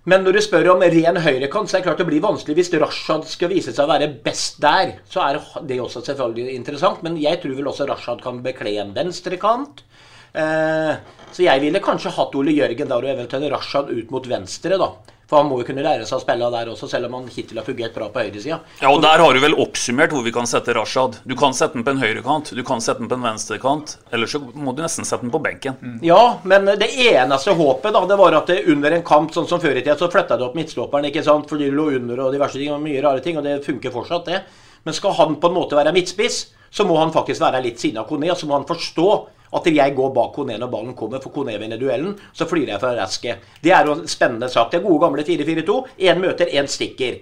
Men 0.07 0.23
når 0.23 0.37
du 0.37 0.41
spør 0.45 0.69
om 0.71 0.83
ren 0.87 1.19
høyrekant, 1.19 1.67
så 1.67 1.77
er 1.77 1.81
det 1.81 1.87
klart 1.89 1.99
det 1.99 2.07
blir 2.07 2.23
vanskelig. 2.23 2.55
Hvis 2.55 2.71
Rashad 2.79 3.25
skal 3.27 3.51
vise 3.51 3.73
seg 3.75 3.83
å 3.83 3.91
være 3.91 4.07
best 4.23 4.61
der, 4.63 4.93
så 5.11 5.25
er 5.25 5.41
det 5.67 5.81
også 5.83 6.05
selvfølgelig 6.05 6.53
interessant. 6.55 7.01
Men 7.03 7.17
jeg 7.19 7.41
tror 7.43 7.57
vel 7.57 7.67
også 7.67 7.89
Rashad 7.89 8.23
kan 8.23 8.39
bekle 8.45 8.77
en 8.79 8.93
venstrekant. 8.95 9.83
Eh, 10.31 10.93
så 11.33 11.43
jeg 11.43 11.63
ville 11.65 11.83
kanskje 11.83 12.13
hatt 12.15 12.39
Ole 12.39 12.55
Jørgen 12.55 12.87
der 12.87 13.03
og 13.03 13.11
eventuelt 13.17 13.51
Rashad 13.51 13.91
ut 13.91 14.15
mot 14.15 14.31
venstre, 14.31 14.79
da. 14.79 14.93
For 15.27 15.41
han 15.41 15.49
må 15.49 15.57
jo 15.59 15.65
kunne 15.67 15.83
lære 15.83 16.05
seg 16.07 16.21
å 16.21 16.23
spille 16.23 16.47
der 16.53 16.69
også, 16.71 16.87
selv 16.87 17.09
om 17.09 17.17
han 17.17 17.25
hittil 17.27 17.59
har 17.59 17.65
fungert 17.67 17.95
bra 17.97 18.05
på 18.13 18.21
høyresida. 18.23 18.61
Ja, 18.79 18.91
og 18.93 19.01
der 19.03 19.19
har 19.19 19.35
du 19.35 19.41
vel 19.43 19.57
oppsummert 19.59 20.13
hvor 20.15 20.23
vi 20.23 20.31
kan 20.31 20.47
sette 20.47 20.71
Rashad. 20.77 21.17
Du 21.27 21.35
kan 21.39 21.55
sette 21.57 21.75
den 21.75 21.83
på 21.83 21.91
en 21.91 21.99
høyrekant, 21.99 22.53
du 22.55 22.63
kan 22.67 22.79
sette 22.83 23.03
den 23.03 23.09
på 23.11 23.17
en 23.19 23.25
venstrekant, 23.27 23.97
eller 24.15 24.31
så 24.31 24.39
må 24.39 24.71
du 24.71 24.79
nesten 24.85 25.07
sette 25.07 25.25
den 25.25 25.33
på 25.33 25.41
benken. 25.43 25.75
Mm. 25.83 25.97
Ja, 26.07 26.21
men 26.47 26.71
det 26.79 26.93
eneste 27.09 27.57
håpet 27.59 27.97
da, 27.97 28.05
det 28.07 28.19
var 28.23 28.39
at 28.39 28.53
det 28.53 28.61
under 28.71 28.95
en 28.95 29.03
kamp, 29.07 29.35
sånn 29.35 29.49
som 29.51 29.59
før 29.63 29.75
i 29.75 29.83
tida, 29.83 29.97
så 29.99 30.07
flytta 30.13 30.39
du 30.39 30.47
opp 30.47 30.55
midtstopperen, 30.55 31.09
ikke 31.11 31.25
sant, 31.27 31.51
fordi 31.51 31.67
du 31.67 31.75
lå 31.75 31.89
under 31.99 32.23
og 32.23 32.31
diverse 32.37 32.55
ting, 32.55 32.71
og 32.71 32.79
mye 32.85 33.03
rare 33.03 33.23
ting, 33.25 33.35
og 33.35 33.43
det 33.43 33.59
funker 33.67 33.91
fortsatt, 33.91 34.31
det. 34.31 34.43
Men 34.87 34.95
skal 34.95 35.17
han 35.19 35.35
på 35.43 35.51
en 35.51 35.59
måte 35.59 35.75
være 35.75 35.91
midtspiss, 35.95 36.45
så 36.71 36.87
må 36.87 36.95
han 37.01 37.11
faktisk 37.11 37.43
være 37.43 37.65
litt 37.67 37.83
siden 37.83 37.99
av 37.99 38.07
Kone, 38.07 38.31
og 38.31 38.39
så 38.39 38.47
må 38.47 38.55
han 38.55 38.67
forstå 38.69 39.11
at 39.55 39.69
jeg 39.71 39.95
går 39.95 40.13
bak 40.15 40.33
Kone 40.35 40.57
når 40.59 40.71
ballen 40.71 40.95
kommer, 40.97 41.21
for 41.23 41.33
Kone 41.35 41.55
vinner 41.59 41.79
duellen. 41.79 42.15
Så 42.35 42.47
flyr 42.49 42.73
jeg 42.73 42.81
fra 42.81 42.95
Raske. 42.97 43.37
Det 43.63 43.71
er 43.73 43.87
jo 43.87 43.97
en 43.97 44.09
spennende 44.09 44.49
sak. 44.51 44.71
Det 44.71 44.81
er 44.81 44.87
gode 44.87 45.03
gamle 45.05 45.23
4-4-2. 45.27 45.77
Én 46.09 46.19
møter, 46.23 46.51
én 46.51 46.67
stikker. 46.71 47.21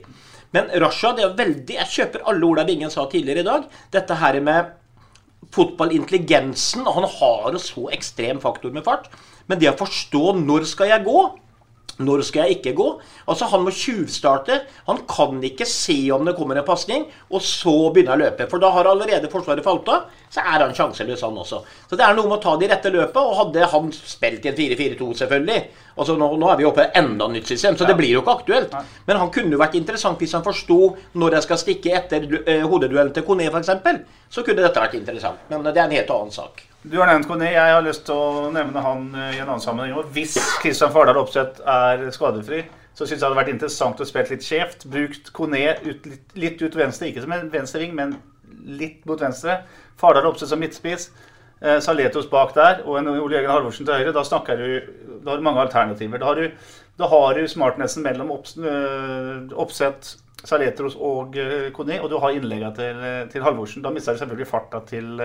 Men 0.55 0.71
Rasha, 0.81 1.11
det 1.17 1.25
er 1.25 1.37
veldig 1.37 1.75
Jeg 1.75 1.91
kjøper 1.91 2.25
alle 2.31 2.47
Ola 2.47 2.63
Bingen 2.67 2.91
sa 2.93 3.05
tidligere 3.11 3.43
i 3.43 3.47
dag. 3.47 3.69
Dette 3.93 4.17
her 4.21 4.39
med 4.41 4.73
fotballintelligensen. 5.55 6.85
Han 6.87 7.07
har 7.17 7.49
jo 7.53 7.61
så 7.61 7.89
ekstrem 7.95 8.41
faktor 8.43 8.73
med 8.75 8.85
fart. 8.87 9.09
Men 9.47 9.59
det 9.61 9.73
å 9.73 9.79
forstå 9.79 10.37
når 10.41 10.65
skal 10.69 10.93
jeg 10.93 11.05
gå 11.05 11.19
når 12.03 12.25
skal 12.27 12.45
jeg 12.45 12.57
ikke 12.57 12.73
gå? 12.75 12.87
Altså 13.31 13.47
Han 13.51 13.63
må 13.63 13.71
tjuvstarte. 13.71 14.59
Han 14.89 15.01
kan 15.07 15.39
ikke 15.43 15.67
se 15.69 15.97
om 16.11 16.25
det 16.27 16.35
kommer 16.35 16.59
en 16.59 16.67
pasning, 16.67 17.05
og 17.29 17.41
så 17.41 17.75
begynne 17.93 18.15
å 18.17 18.19
løpe. 18.19 18.49
For 18.51 18.59
da 18.59 18.71
har 18.75 18.89
allerede 18.89 19.31
Forsvaret 19.31 19.63
falt 19.63 19.87
av. 19.93 20.09
Så 20.29 20.43
er 20.43 20.59
han 20.65 20.75
sjanseløs, 20.75 21.23
han 21.23 21.37
også. 21.39 21.61
Så 21.89 21.95
det 21.95 22.03
er 22.03 22.17
noe 22.17 22.27
med 22.27 22.37
å 22.39 22.43
ta 22.43 22.57
de 22.59 22.67
rette 22.67 22.91
løpet. 22.91 23.21
Og 23.21 23.39
hadde 23.39 23.71
han 23.71 23.91
spilt 23.95 24.45
i 24.45 24.51
en 24.51 24.59
4-4-2, 24.59 25.11
selvfølgelig 25.23 25.63
Altså 25.95 26.17
nå, 26.19 26.27
nå, 26.35 26.47
er 26.51 26.59
vi 26.59 26.65
oppe 26.67 26.83
i 26.83 26.99
enda 26.99 27.29
nytt 27.31 27.47
system, 27.47 27.77
så 27.79 27.87
det 27.87 27.95
blir 27.95 28.11
jo 28.11 28.19
ikke 28.19 28.33
aktuelt. 28.41 28.73
Men 29.07 29.21
han 29.21 29.31
kunne 29.31 29.55
jo 29.55 29.61
vært 29.61 29.77
interessant 29.79 30.19
hvis 30.19 30.35
han 30.35 30.43
forsto 30.43 30.79
når 31.15 31.37
jeg 31.37 31.47
skal 31.47 31.61
stikke 31.61 31.95
etter 32.01 32.27
eh, 32.41 32.67
hodeduellen 32.67 33.15
til 33.15 33.23
Kone, 33.23 33.47
f.eks. 33.47 33.71
Så 34.27 34.43
kunne 34.43 34.65
dette 34.65 34.83
vært 34.83 34.99
interessant. 34.99 35.47
Men 35.47 35.63
det 35.69 35.77
er 35.79 35.85
en 35.87 35.95
helt 35.95 36.11
annen 36.17 36.35
sak. 36.35 36.65
Du 36.85 36.99
har 36.99 37.07
nevnt 37.09 37.25
Kone. 37.25 37.47
Jeg 37.49 37.73
har 37.73 37.81
lyst 37.81 38.03
til 38.05 38.13
å 38.13 38.49
nevne 38.53 38.81
han 38.85 39.07
eh, 39.17 39.31
i 39.33 39.39
en 39.41 39.47
annen 39.47 39.63
sammenheng. 39.63 40.05
Hvis 40.13 40.35
Kristian 40.61 40.91
Fardal 40.93 41.17
Opseth 41.17 41.63
er 41.65 42.03
skadefri, 42.13 42.59
så 42.93 43.07
syns 43.07 43.15
jeg 43.15 43.23
det 43.23 43.25
hadde 43.25 43.39
vært 43.39 43.53
interessant 43.55 44.03
å 44.03 44.05
spille 44.05 44.35
litt 44.35 44.45
skjevt. 44.45 44.85
Brukt 44.93 45.31
Kone 45.33 45.63
ut, 45.81 46.05
litt, 46.05 46.35
litt, 46.37 46.61
ut 46.61 46.77
venstre, 46.77 47.09
ikke 47.09 47.23
som 47.25 47.33
en 47.33 47.49
venstreving, 47.49 47.97
men 47.97 48.13
litt 48.77 49.01
mot 49.09 49.17
venstre. 49.17 49.63
Fardal 49.97 50.29
Opseth 50.29 50.53
som 50.53 50.61
midtspiss. 50.61 51.09
Eh, 51.63 51.79
Saletos 51.81 52.29
bak 52.29 52.53
der 52.53 52.85
og 52.85 52.99
en 53.01 53.09
Ole 53.15 53.39
Jørgen 53.39 53.55
Halvorsen 53.55 53.89
til 53.89 53.97
høyre. 53.97 54.13
Da, 54.13 54.27
snakker 54.29 54.61
du, 54.61 54.95
da 55.25 55.33
har 55.33 55.41
du 55.41 55.49
mange 55.49 55.65
alternativer. 55.65 56.21
Da 56.21 56.29
har 56.29 56.37
du, 56.37 56.73
da 57.01 57.09
har 57.09 57.39
du 57.39 57.49
smartnessen 57.49 58.05
mellom 58.05 58.29
oppsett 58.37 59.57
Opseth, 59.57 60.19
Saletros 60.45 60.93
og 61.01 61.33
Kone, 61.73 62.03
og 62.03 62.11
du 62.11 62.19
har 62.21 62.35
innleggene 62.35 62.75
til, 62.77 63.05
til 63.33 63.41
Halvorsen. 63.41 63.81
Da 63.81 63.89
mister 63.89 64.13
du 64.13 64.21
selvfølgelig 64.21 64.53
farta 64.53 64.85
til 64.85 65.15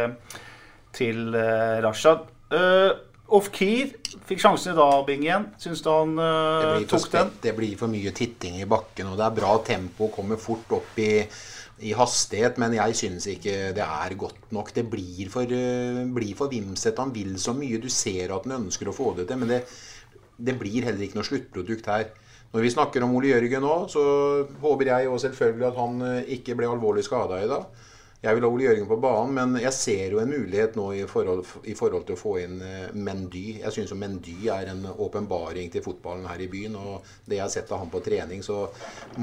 til 0.97 1.31
uh, 1.35 1.79
Rashad. 1.85 2.27
Uh, 2.51 2.99
Off-Keer 3.31 3.93
fikk 4.27 4.41
sjansen 4.43 4.73
i 4.73 4.79
dag, 4.79 4.97
Bing 5.07 5.23
igjen. 5.23 5.47
Syns 5.63 5.85
du 5.85 5.91
han 5.93 6.17
uh, 6.19 6.83
tok 6.91 7.07
den? 7.13 7.33
Det 7.45 7.55
blir 7.55 7.77
for 7.79 7.93
mye 7.93 8.11
titting 8.17 8.59
i 8.59 8.69
bakken, 8.69 9.13
og 9.13 9.21
det 9.21 9.27
er 9.27 9.37
bra 9.37 9.53
tempo. 9.67 10.11
Kommer 10.15 10.41
fort 10.41 10.73
opp 10.75 10.99
i, 10.99 11.13
i 11.87 11.95
hastighet, 11.97 12.59
men 12.63 12.75
jeg 12.75 12.99
syns 12.99 13.29
ikke 13.31 13.71
det 13.77 13.87
er 13.87 14.17
godt 14.19 14.51
nok. 14.57 14.73
Det 14.75 14.85
blir 14.91 15.31
for, 15.33 15.47
uh, 15.47 16.03
blir 16.17 16.35
for 16.39 16.51
vimset. 16.51 16.99
Han 16.99 17.15
vil 17.15 17.37
så 17.43 17.55
mye. 17.57 17.79
Du 17.83 17.91
ser 17.93 18.35
at 18.35 18.49
han 18.49 18.59
ønsker 18.65 18.91
å 18.91 18.97
få 18.97 19.15
det 19.21 19.29
til, 19.31 19.39
men 19.43 19.55
det, 19.55 19.61
det 20.41 20.57
blir 20.59 20.89
heller 20.89 21.07
ikke 21.07 21.21
noe 21.21 21.31
sluttprodukt 21.31 21.93
her. 21.93 22.11
Når 22.51 22.67
vi 22.67 22.73
snakker 22.75 23.07
om 23.07 23.13
Ole 23.15 23.31
Jørgen 23.31 23.63
nå, 23.63 23.75
så 23.93 24.03
håper 24.59 24.89
jeg 24.91 25.07
jo 25.07 25.21
selvfølgelig 25.23 25.69
at 25.69 25.77
han 25.79 26.01
ikke 26.35 26.57
ble 26.59 26.67
alvorlig 26.67 27.05
skada 27.07 27.39
i 27.39 27.47
dag. 27.47 27.87
Jeg 28.21 28.37
vil 28.37 28.45
ha 28.45 28.49
Ole 28.53 28.65
Jørgen 28.67 28.89
på 28.89 28.99
banen, 29.01 29.31
men 29.33 29.63
jeg 29.63 29.73
ser 29.73 30.13
jo 30.13 30.19
en 30.21 30.29
mulighet 30.29 30.75
nå 30.77 30.91
i 30.93 31.07
forhold, 31.09 31.41
i 31.65 31.73
forhold 31.77 32.03
til 32.05 32.19
å 32.19 32.21
få 32.21 32.35
inn 32.43 32.59
eh, 32.61 32.91
Mendy. 32.93 33.45
Jeg 33.63 33.73
syns 33.73 33.95
Mendy 33.97 34.35
er 34.53 34.69
en 34.75 34.83
åpenbaring 34.91 35.71
til 35.73 35.81
fotballen 35.87 36.29
her 36.29 36.43
i 36.45 36.51
byen. 36.53 36.77
Og 36.77 37.07
det 37.25 37.39
jeg 37.39 37.47
har 37.47 37.55
sett 37.55 37.73
av 37.73 37.81
han 37.81 37.93
på 37.93 38.03
trening, 38.05 38.45
så 38.45 38.67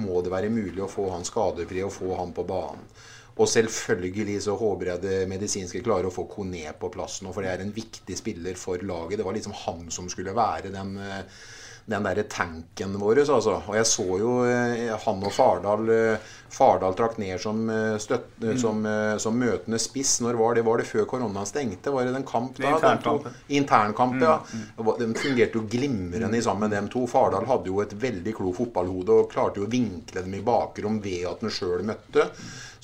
må 0.01 0.23
det 0.25 0.33
være 0.33 0.49
mulig 0.49 0.81
å 0.81 0.89
få 0.89 1.12
han 1.13 1.27
skadefri 1.29 1.86
og 1.86 1.93
få 1.93 2.17
han 2.17 2.33
på 2.33 2.47
banen. 2.49 2.89
Og 3.38 3.45
selvfølgelig 3.51 4.39
så 4.47 4.57
håper 4.57 4.89
jeg 4.89 5.03
det 5.03 5.17
medisinske 5.29 5.83
klarer 5.86 6.10
å 6.10 6.15
få 6.15 6.25
Kone 6.31 6.73
på 6.81 6.89
plass 6.89 7.19
nå, 7.21 7.29
for 7.36 7.45
det 7.45 7.51
er 7.51 7.62
en 7.62 7.75
viktig 7.75 8.17
spiller 8.17 8.57
for 8.57 8.81
laget. 8.81 9.19
Det 9.19 9.27
var 9.27 9.38
liksom 9.38 9.53
han 9.62 9.86
som 9.93 10.10
skulle 10.10 10.33
være 10.33 10.73
den 10.73 10.97
eh, 10.97 11.45
den 11.88 12.04
derre 12.04 12.23
tanken 12.28 12.97
vår. 13.00 13.21
Altså. 13.23 13.62
Og 13.63 13.76
jeg 13.78 13.88
så 13.88 14.06
jo 14.19 14.34
eh, 14.43 14.91
han 15.06 15.23
og 15.23 15.32
Fardal 15.32 15.88
eh, 15.93 16.34
Fardal 16.52 16.95
trakk 17.00 17.15
ned 17.21 17.39
som, 17.39 17.62
eh, 17.71 17.95
støtt, 18.04 18.34
mm. 18.43 18.58
som, 18.60 18.84
som, 19.23 19.39
møtende 19.39 19.80
spiss. 19.80 20.17
Når 20.23 20.39
var 20.39 20.58
det? 20.58 20.65
Var 20.67 20.84
det 20.84 20.89
før 20.89 21.08
koronaen 21.08 21.47
stengte? 21.47 21.93
Var 21.95 22.10
det 22.10 22.17
den 22.17 22.28
kamp 22.28 22.60
da? 22.60 22.76
Internkamp. 22.76 23.32
Internkamp. 23.47 24.19
Mm, 24.19 24.28
ja. 24.28 24.97
De 25.00 25.10
fungerte 25.15 25.62
jo 25.62 25.65
glimrende 25.71 26.43
sammen, 26.43 26.73
dem 26.76 26.91
to. 26.91 27.08
Fardal 27.08 27.47
hadde 27.47 27.71
jo 27.71 27.82
et 27.84 27.95
veldig 28.04 28.36
klokt 28.36 28.60
fotballhode 28.60 29.21
og 29.23 29.32
klarte 29.32 29.63
jo 29.63 29.67
å 29.69 29.71
vinkle 29.71 30.26
dem 30.28 30.36
i 30.36 30.43
bakrom 30.43 31.00
ved 31.04 31.28
at 31.32 31.43
han 31.45 31.54
sjøl 31.54 31.88
møtte. 31.88 32.28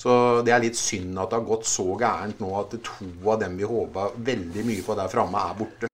Så 0.00 0.42
det 0.44 0.52
er 0.52 0.64
litt 0.64 0.80
synd 0.80 1.16
at 1.20 1.32
det 1.32 1.42
har 1.42 1.48
gått 1.48 1.68
så 1.68 1.92
gærent 2.00 2.40
nå 2.40 2.56
at 2.60 2.76
to 2.84 3.08
av 3.24 3.40
dem 3.44 3.56
vi 3.60 3.68
håpa 3.68 4.14
veldig 4.16 4.64
mye 4.64 4.84
på 4.84 4.96
der 4.96 5.12
framme, 5.12 5.44
er 5.44 5.60
borte. 5.60 5.93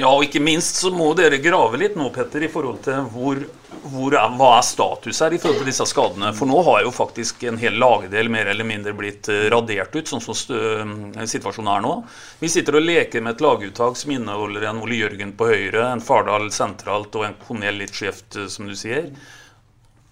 Ja, 0.00 0.08
og 0.16 0.22
ikke 0.24 0.40
minst 0.40 0.78
så 0.80 0.88
må 0.94 1.10
dere 1.18 1.36
grave 1.42 1.76
litt 1.80 1.96
nå, 1.98 2.06
Petter, 2.14 2.44
i 2.46 2.48
forhold 2.48 2.78
til 2.86 3.02
hvor, 3.12 3.40
hvor 3.92 4.14
er, 4.16 4.36
hva 4.38 4.46
er 4.56 4.64
status 4.64 5.18
her 5.20 5.34
i 5.36 5.40
forhold 5.42 5.60
til 5.60 5.68
disse 5.68 5.86
skadene. 5.90 6.30
For 6.38 6.48
nå 6.48 6.62
har 6.70 6.86
jo 6.86 6.92
faktisk 6.94 7.42
en 7.50 7.58
hel 7.60 7.76
lagdel 7.82 8.30
mer 8.32 8.48
eller 8.48 8.64
mindre 8.64 8.94
blitt 8.96 9.28
eh, 9.28 9.48
radert 9.52 9.92
ut, 9.98 10.08
sånn 10.08 10.22
som 10.24 10.36
stø- 10.38 11.26
situasjonen 11.28 11.72
er 11.74 11.84
nå. 11.84 11.92
Vi 12.40 12.48
sitter 12.48 12.78
og 12.80 12.86
leker 12.86 13.26
med 13.26 13.34
et 13.36 13.44
laguttak 13.44 13.98
som 14.00 14.14
inneholder 14.14 14.70
en 14.70 14.80
Ole 14.80 15.02
Jørgen 15.02 15.34
på 15.36 15.50
høyre, 15.50 15.90
en 15.90 16.04
Fardal 16.06 16.48
sentralt 16.54 17.20
og 17.20 17.26
en 17.28 17.36
Cornel 17.44 17.82
litt 17.82 17.92
skjevt, 18.00 18.40
eh, 18.40 18.48
som 18.48 18.70
du 18.70 18.78
sier. 18.78 19.10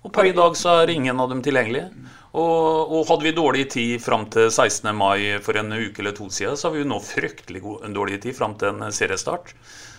Og 0.05 0.13
per 0.15 0.29
i 0.29 0.37
dag 0.37 0.59
så 0.59 0.83
er 0.83 0.93
ingen 0.93 1.23
av 1.23 1.33
dem 1.33 1.41
tilgjengelige. 1.47 1.89
Og, 2.37 2.93
og 2.93 3.07
hadde 3.09 3.25
vi 3.25 3.33
dårlig 3.37 3.67
tid 3.73 4.03
fram 4.05 4.27
til 4.33 4.51
16. 4.51 4.91
mai 4.97 5.39
for 5.45 5.57
en 5.57 5.73
uke 5.73 6.03
eller 6.03 6.13
to 6.17 6.29
siden, 6.29 6.57
så 6.61 6.69
har 6.69 6.77
vi 6.77 6.83
jo 6.83 6.91
nå 6.91 6.99
fryktelig 7.01 7.63
god, 7.65 7.87
dårlig 7.97 8.21
tid 8.27 8.37
fram 8.37 8.57
til 8.61 8.75
en 8.75 8.93
seriestart. 8.93 9.55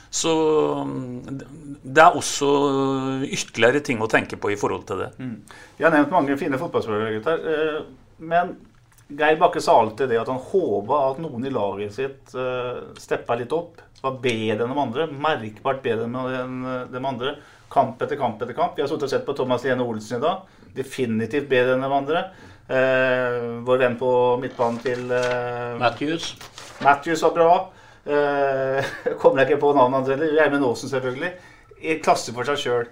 Så 0.09 0.31
mm, 0.85 1.41
det 1.83 2.01
er 2.01 2.15
også 2.17 2.47
ytterligere 3.29 3.81
ting 3.85 4.01
å 4.01 4.09
tenke 4.09 4.37
på 4.41 4.53
i 4.53 4.57
forhold 4.57 4.87
til 4.89 5.03
det. 5.03 5.09
Vi 5.77 5.85
har 5.85 5.93
nevnt 5.93 6.13
mange 6.13 6.37
fine 6.37 6.57
fotballspillere, 6.61 7.17
gutter. 7.17 7.45
eh, 7.53 7.83
Men 8.19 8.55
Geir 9.09 9.37
Bakke 9.41 9.61
sa 9.61 9.79
alltid 9.81 10.09
det 10.11 10.19
at 10.21 10.29
han 10.29 10.41
håpa 10.51 10.97
at 11.11 11.21
noen 11.21 11.45
i 11.45 11.53
laget 11.53 11.95
sitt 11.95 12.33
uh, 12.37 12.93
steppa 13.01 13.37
litt 13.39 13.53
opp. 13.57 13.79
Var 14.03 14.19
bedre 14.21 14.67
enn 14.67 14.73
de 14.73 14.81
andre. 14.83 15.07
Merkbart 15.09 15.81
bedre 15.81 16.05
enn 16.05 16.59
eh, 16.61 16.83
de 16.93 17.01
andre. 17.01 17.33
Kamp 17.73 18.01
etter 18.05 18.19
kamp 18.21 18.41
etter 18.41 18.53
kamp. 18.57 18.77
Vi 18.77 18.85
har 18.85 18.89
sittet 18.91 19.07
og 19.09 19.13
sett 19.15 19.25
på 19.25 19.33
Thomas 19.37 19.65
Lene 19.65 19.83
Olsen 19.85 20.19
i 20.19 20.23
dag. 20.23 20.45
Definitivt 20.75 21.49
bedre 21.49 21.75
enn 21.75 21.85
de 21.85 21.89
andre. 21.95 22.23
Eh, 22.69 23.39
vår 23.65 23.81
venn 23.81 23.97
på 23.97 24.11
midtbanen 24.41 24.77
til 24.83 25.09
eh, 25.15 25.73
Matthews. 25.81 26.35
Matthews 26.85 27.23
var 27.25 27.33
bra. 27.33 27.53
Eh, 28.05 28.91
kommer 29.21 29.41
jeg 29.41 29.49
ikke 29.49 29.63
på 29.63 29.73
navnet 29.73 29.99
hans 29.99 30.11
heller. 30.13 30.35
Gjermund 30.37 30.67
Aasen, 30.67 30.91
selvfølgelig. 30.91 31.31
I 31.81 31.97
klasse 32.03 32.35
for 32.35 32.45
seg 32.45 32.61
sjøl. 32.61 32.89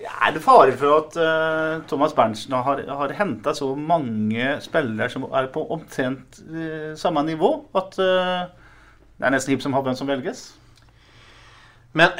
Er 0.00 0.32
det 0.32 0.40
fare 0.40 0.72
for 0.80 1.02
at 1.02 1.18
eh, 1.20 1.82
Thomas 1.90 2.14
Berntsen 2.16 2.56
har, 2.56 2.80
har 2.88 3.16
henta 3.18 3.52
så 3.58 3.68
mange 3.76 4.54
spillere 4.64 5.10
som 5.12 5.26
er 5.28 5.50
på 5.52 5.66
omtrent 5.74 6.40
eh, 6.48 6.94
samme 6.96 7.26
nivå, 7.26 7.52
at 7.76 7.98
det 8.00 9.28
er 9.28 9.34
nesten 9.34 9.52
hipp 9.52 9.64
som 9.66 9.76
happ 9.76 9.90
hvem 9.90 9.98
som 9.98 10.08
velges? 10.08 10.46
Men 11.92 12.14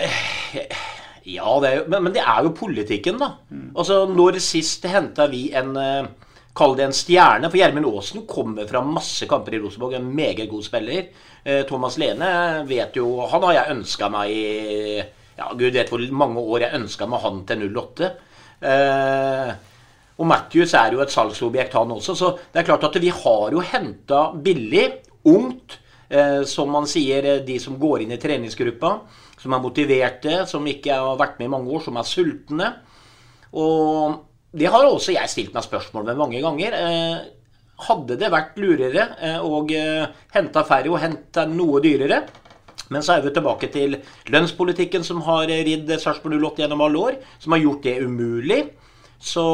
Ja, 1.31 1.53
det 1.63 1.75
jo, 1.77 1.85
men, 1.93 2.07
men 2.07 2.17
det 2.17 2.25
er 2.25 2.43
jo 2.47 2.57
politikken, 2.57 3.21
da. 3.21 3.35
Altså, 3.75 4.03
Når 4.11 4.41
sist 4.43 4.87
henta 4.91 5.29
vi 5.31 5.49
en 5.57 5.77
eh, 5.79 6.11
Kall 6.57 6.75
det 6.77 6.89
en 6.89 6.95
stjerne. 6.97 7.49
For 7.49 7.61
Gjermund 7.61 7.87
Aasen 7.87 8.25
kommer 8.29 8.67
fra 8.69 8.83
masse 8.85 9.29
kamper 9.31 9.55
i 9.55 9.61
Rosenborg. 9.63 9.95
En 9.97 10.11
meget 10.15 10.49
god 10.51 10.65
spiller. 10.67 11.07
Eh, 11.45 11.63
Thomas 11.69 11.97
Lene 12.01 12.31
vet 12.69 12.99
jo 12.99 13.21
Han 13.31 13.47
har 13.47 13.55
jeg 13.57 13.77
ønska 13.77 14.11
meg 14.13 14.35
i 14.35 14.99
ja, 15.41 15.47
Gud 15.57 15.73
vet 15.73 15.89
hvor 15.89 16.03
mange 16.13 16.43
år 16.43 16.67
jeg 16.67 16.81
ønska 16.83 17.07
meg 17.09 17.23
han 17.23 17.45
til 17.49 17.63
08. 17.71 18.11
Eh, 18.61 19.53
og 20.21 20.29
Matthews 20.29 20.75
er 20.77 20.93
jo 20.93 21.01
et 21.01 21.15
salgsobjekt, 21.15 21.79
han 21.79 21.95
også. 21.95 22.17
Så 22.19 22.35
det 22.53 22.61
er 22.61 22.67
klart 22.69 22.85
at 22.91 22.99
vi 23.01 23.13
har 23.15 23.55
jo 23.55 23.63
henta 23.65 24.27
billig, 24.37 24.91
ungt. 25.31 25.79
Eh, 26.11 26.43
som 26.51 26.73
man 26.75 26.89
sier, 26.91 27.39
de 27.47 27.57
som 27.63 27.79
går 27.79 28.03
inn 28.05 28.13
i 28.13 28.21
treningsgruppa. 28.21 28.97
Som 29.41 29.55
er 29.57 29.63
motiverte, 29.65 30.43
som 30.49 30.67
ikke 30.69 30.99
har 31.01 31.19
vært 31.21 31.39
med 31.41 31.49
i 31.49 31.53
mange 31.55 31.73
år, 31.73 31.85
som 31.85 31.97
er 31.97 32.09
sultne. 32.09 32.71
Og 33.57 34.19
det 34.53 34.69
har 34.71 34.87
også 34.87 35.15
jeg 35.15 35.33
stilt 35.33 35.55
meg 35.57 35.65
spørsmål 35.65 36.11
ved 36.11 36.21
mange 36.21 36.43
ganger. 36.45 36.77
Eh, 36.77 37.17
hadde 37.87 38.19
det 38.21 38.29
vært 38.33 38.59
lurere 38.61 39.09
eh, 39.25 39.41
å 39.41 39.63
eh, 39.73 40.07
hente 40.35 40.65
færre 40.69 40.93
og 40.93 41.01
hente 41.01 41.47
noe 41.49 41.81
dyrere? 41.85 42.23
Men 42.91 43.05
så 43.07 43.15
er 43.15 43.25
vi 43.25 43.33
tilbake 43.33 43.71
til 43.73 44.01
lønnspolitikken 44.35 45.05
som 45.07 45.23
har 45.25 45.49
ridd 45.49 45.93
Sarpsborg 46.03 46.41
08 46.43 46.65
gjennom 46.65 46.83
alle 46.85 47.05
år. 47.11 47.21
Som 47.41 47.55
har 47.55 47.63
gjort 47.63 47.87
det 47.87 48.01
umulig. 48.03 48.65
Så 49.23 49.47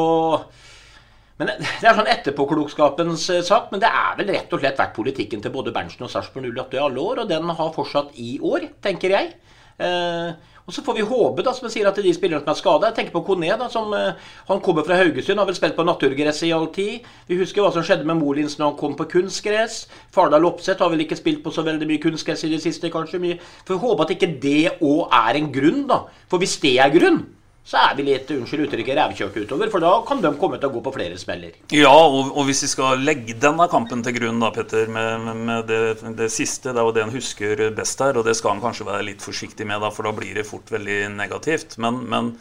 men 1.37 1.51
Det 1.61 1.85
er 1.85 1.93
sånn 1.93 2.09
etterpåklokskapens 2.09 3.27
eh, 3.29 3.43
sak, 3.45 3.69
men 3.71 3.81
det 3.83 3.89
er 3.93 4.15
vel 4.17 4.31
rett 4.33 4.53
og 4.53 4.61
slett 4.63 4.79
vært 4.81 4.95
politikken 4.95 5.43
til 5.43 5.53
både 5.53 5.73
Berntsen 5.75 6.07
og 6.07 6.09
Sarpsborg 6.09 6.49
08 6.49 6.79
i 6.79 6.81
alle 6.81 7.03
år, 7.03 7.21
og 7.21 7.29
den 7.29 7.51
har 7.59 7.75
fortsatt 7.75 8.17
i 8.17 8.39
år, 8.41 8.65
tenker 8.81 9.13
jeg. 9.13 9.35
Eh, 9.77 10.31
og 10.67 10.73
Så 10.73 10.83
får 10.83 10.97
vi 10.97 11.03
håpe 11.07 11.43
da, 11.45 11.53
som 11.55 11.67
jeg 11.67 11.77
sier, 11.77 11.87
at 11.87 11.99
de 12.03 12.11
spillerne 12.11 12.43
som 12.43 12.51
er 12.51 12.57
skada 12.59 12.87
Jeg 12.89 12.95
tenker 12.97 13.13
på 13.13 13.21
Kone, 13.29 13.47
da, 13.59 13.69
som 13.71 13.93
eh, 13.95 14.17
han 14.49 14.59
kommer 14.59 14.83
fra 14.83 14.97
Haugesund. 14.99 15.39
Har 15.39 15.47
vel 15.47 15.55
spilt 15.55 15.77
på 15.77 15.85
naturgress 15.87 16.41
i 16.43 16.51
all 16.51 16.67
tid. 16.75 17.05
Vi 17.29 17.37
husker 17.39 17.63
hva 17.63 17.71
som 17.71 17.85
skjedde 17.87 18.07
med 18.07 18.19
Molins 18.19 18.57
når 18.59 18.73
han 18.73 18.79
kom 18.81 18.97
på 18.99 19.07
kunstgress. 19.13 19.85
Fardal 20.11 20.49
Opseth 20.49 20.83
har 20.83 20.91
vel 20.91 21.05
ikke 21.05 21.19
spilt 21.19 21.39
på 21.45 21.53
så 21.55 21.63
veldig 21.63 21.87
mye 21.87 22.03
kunstgress 22.03 22.43
i 22.43 22.51
det 22.51 22.59
siste, 22.65 22.91
kanskje. 22.91 23.21
mye. 23.23 23.39
Får 23.69 23.79
håpe 23.85 24.03
at 24.03 24.15
ikke 24.17 24.33
det 24.43 24.77
òg 24.81 25.07
er 25.13 25.39
en 25.39 25.51
grunn, 25.55 25.85
da. 25.87 26.03
For 26.27 26.43
hvis 26.43 26.57
det 26.59 26.75
er 26.83 26.91
grunn, 26.91 27.23
så 27.67 27.81
er 27.81 27.97
vi 27.97 28.05
litt 28.07 28.29
unnskyld 28.31 28.63
uttrykket 28.63 28.95
rævkjørt 28.95 29.37
utover. 29.43 29.69
For 29.73 29.83
da 29.83 29.91
kan 30.07 30.21
de 30.23 30.29
komme 30.39 30.55
til 30.59 30.69
å 30.69 30.75
gå 30.77 30.81
på 30.85 30.93
flere 30.95 31.17
smeller. 31.19 31.57
Ja, 31.75 31.91
og, 31.91 32.29
og 32.31 32.47
hvis 32.47 32.63
vi 32.63 32.69
skal 32.71 33.03
legge 33.03 33.35
denne 33.35 33.67
kampen 33.71 34.03
til 34.05 34.15
grunn, 34.15 34.39
da, 34.39 34.53
Petter, 34.55 34.87
med, 34.87 35.27
med, 35.35 35.67
det, 35.67 36.13
det 36.15 36.29
siste 36.31 36.71
Det 36.71 36.79
er 36.79 36.87
jo 36.87 36.93
det 36.95 37.03
en 37.03 37.15
husker 37.17 37.65
best 37.75 38.03
her, 38.03 38.15
og 38.15 38.23
det 38.27 38.37
skal 38.39 38.55
han 38.55 38.63
kanskje 38.63 38.87
være 38.87 39.09
litt 39.09 39.25
forsiktig 39.25 39.67
med, 39.67 39.83
da, 39.83 39.91
for 39.91 40.07
da 40.07 40.15
blir 40.15 40.39
det 40.39 40.47
fort 40.47 40.71
veldig 40.71 41.01
negativt. 41.17 41.75
Men, 41.83 41.99
men, 42.07 42.31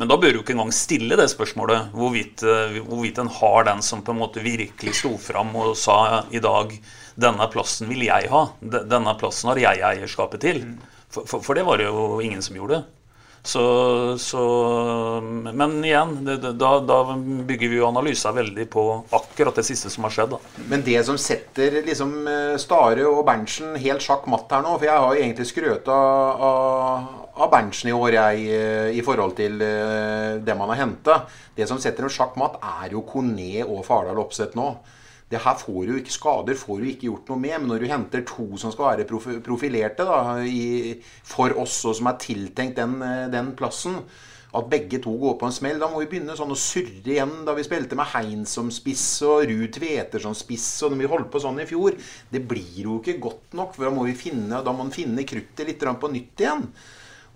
men 0.00 0.08
da 0.08 0.16
bør 0.24 0.38
du 0.38 0.40
ikke 0.40 0.56
engang 0.56 0.72
stille 0.72 1.20
det 1.20 1.28
spørsmålet, 1.34 1.92
hvorvidt, 1.92 2.48
eh, 2.48 2.80
hvorvidt 2.80 3.20
en 3.20 3.32
har 3.42 3.68
den 3.68 3.84
som 3.84 4.06
på 4.06 4.16
en 4.16 4.22
måte 4.24 4.44
virkelig 4.44 4.96
sto 5.02 5.18
fram 5.20 5.52
og 5.52 5.76
sa 5.76 6.24
i 6.32 6.40
dag 6.40 6.72
denne 7.20 7.52
plassen 7.52 7.92
vil 7.92 8.08
jeg 8.08 8.32
ha. 8.32 8.46
Denne 8.64 9.18
plassen 9.20 9.52
har 9.52 9.60
jeg 9.68 9.84
eierskapet 9.84 10.48
til. 10.48 10.62
For, 11.12 11.28
for, 11.28 11.44
for 11.44 11.60
det 11.60 11.68
var 11.68 11.76
det 11.76 11.90
jo 11.92 12.22
ingen 12.24 12.40
som 12.44 12.56
gjorde. 12.56 12.86
Så, 13.46 14.18
så, 14.18 14.40
men 15.54 15.76
igjen, 15.86 16.16
det, 16.26 16.36
da, 16.58 16.70
da 16.82 16.96
bygger 17.46 17.70
vi 17.70 17.78
jo 17.78 17.86
analyser 17.86 18.34
veldig 18.34 18.64
på 18.72 18.86
akkurat 19.14 19.54
det 19.60 19.62
siste 19.68 19.90
som 19.92 20.08
har 20.08 20.14
skjedd. 20.16 20.34
Da. 20.34 20.64
Men 20.72 20.82
det 20.86 20.98
som 21.06 21.18
setter 21.20 21.78
liksom 21.86 22.16
eh, 22.26 22.56
Stare 22.58 23.06
og 23.06 23.22
Berntsen 23.28 23.78
helt 23.78 24.02
sjakk 24.02 24.26
matt 24.32 24.50
her 24.50 24.64
nå 24.64 24.74
For 24.80 24.88
jeg 24.88 25.04
har 25.04 25.14
jo 25.14 25.22
egentlig 25.22 25.46
skrøt 25.46 25.90
av, 25.94 26.42
av, 27.36 27.46
Berntsen 27.52 27.92
i 27.92 27.94
år, 27.94 28.18
jeg, 28.18 28.50
eh, 28.58 28.90
i 28.98 29.06
forhold 29.06 29.38
til 29.38 29.62
eh, 29.62 30.42
det 30.42 30.58
man 30.58 30.74
har 30.74 30.82
henta. 30.82 31.20
Det 31.54 31.70
som 31.70 31.78
setter 31.78 32.02
dem 32.02 32.12
sjakk 32.12 32.34
matt, 32.40 32.58
er 32.82 32.98
jo 32.98 33.06
Kone 33.06 33.62
og 33.62 33.84
Fardal 33.86 34.18
Opseth 34.26 34.58
nå. 34.58 34.72
Det 35.30 35.40
her 35.42 35.56
får 35.58 35.80
du 35.88 35.96
ikke 35.98 36.14
skader, 36.14 36.54
får 36.54 36.78
du 36.80 36.86
ikke 36.92 37.08
gjort 37.08 37.32
noe 37.32 37.42
med. 37.42 37.56
Men 37.58 37.70
når 37.72 37.82
du 37.82 37.90
henter 37.90 38.22
to 38.28 38.46
som 38.60 38.74
skal 38.74 38.92
være 38.92 39.40
profilerte 39.42 40.06
da, 40.06 40.20
i, 40.46 40.94
for 41.26 41.56
oss, 41.58 41.80
og 41.88 41.96
som 41.98 42.10
er 42.12 42.20
tiltenkt 42.22 42.78
den, 42.78 43.00
eh, 43.02 43.26
den 43.32 43.54
plassen 43.58 44.02
at 44.56 44.68
begge 44.70 45.00
to 45.02 45.12
går 45.20 45.36
på 45.40 45.48
en 45.48 45.54
smell. 45.54 45.80
Da 45.80 45.88
må 45.90 46.00
vi 46.00 46.08
begynne 46.10 46.36
sånn 46.38 46.54
å 46.54 46.58
surre 46.58 47.02
igjen. 47.02 47.34
Da 47.46 47.54
vi 47.56 47.64
spilte 47.66 47.98
med 47.98 48.08
Hein 48.12 48.46
som 48.48 48.70
spiss 48.72 49.04
og 49.26 49.44
Ruud 49.50 49.74
Tveter 49.74 50.22
som 50.22 50.36
spiss, 50.36 50.68
og 50.86 50.94
når 50.94 51.02
vi 51.02 51.10
holdt 51.12 51.32
på 51.32 51.42
sånn 51.42 51.60
i 51.60 51.68
fjor 51.68 51.96
Det 52.30 52.42
blir 52.48 52.84
jo 52.86 53.00
ikke 53.00 53.18
godt 53.20 53.58
nok. 53.58 53.74
for 53.74 53.88
Da 53.88 53.92
må 53.94 54.06
vi 54.06 54.16
finne, 54.16 54.62
da 54.62 54.72
må 54.72 54.84
man 54.84 54.94
finne 54.94 55.26
kruttet 55.28 55.66
litt 55.66 55.82
på 55.82 56.12
nytt 56.12 56.40
igjen. 56.40 56.66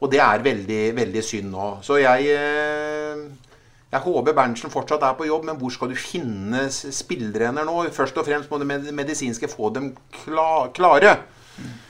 Og 0.00 0.10
det 0.10 0.20
er 0.24 0.40
veldig, 0.40 0.82
veldig 0.96 1.22
synd 1.22 1.50
nå. 1.52 1.68
Så 1.84 1.98
jeg 2.00 2.32
eh, 2.32 3.49
jeg 3.92 4.00
håper 4.04 4.32
Berntsen 4.36 4.70
fortsatt 4.70 5.02
er 5.02 5.16
på 5.18 5.26
jobb, 5.26 5.44
men 5.48 5.56
hvor 5.58 5.72
skal 5.74 5.88
du 5.90 5.96
finne 5.98 6.66
s- 6.70 6.84
nå? 7.66 7.88
Først 7.90 8.16
og 8.18 8.26
fremst 8.28 8.50
må 8.50 8.58
det 8.62 8.94
medisinske 8.94 9.48
få 9.50 9.72
dem 9.74 9.96
kla 10.24 10.68
klare. 10.74 11.16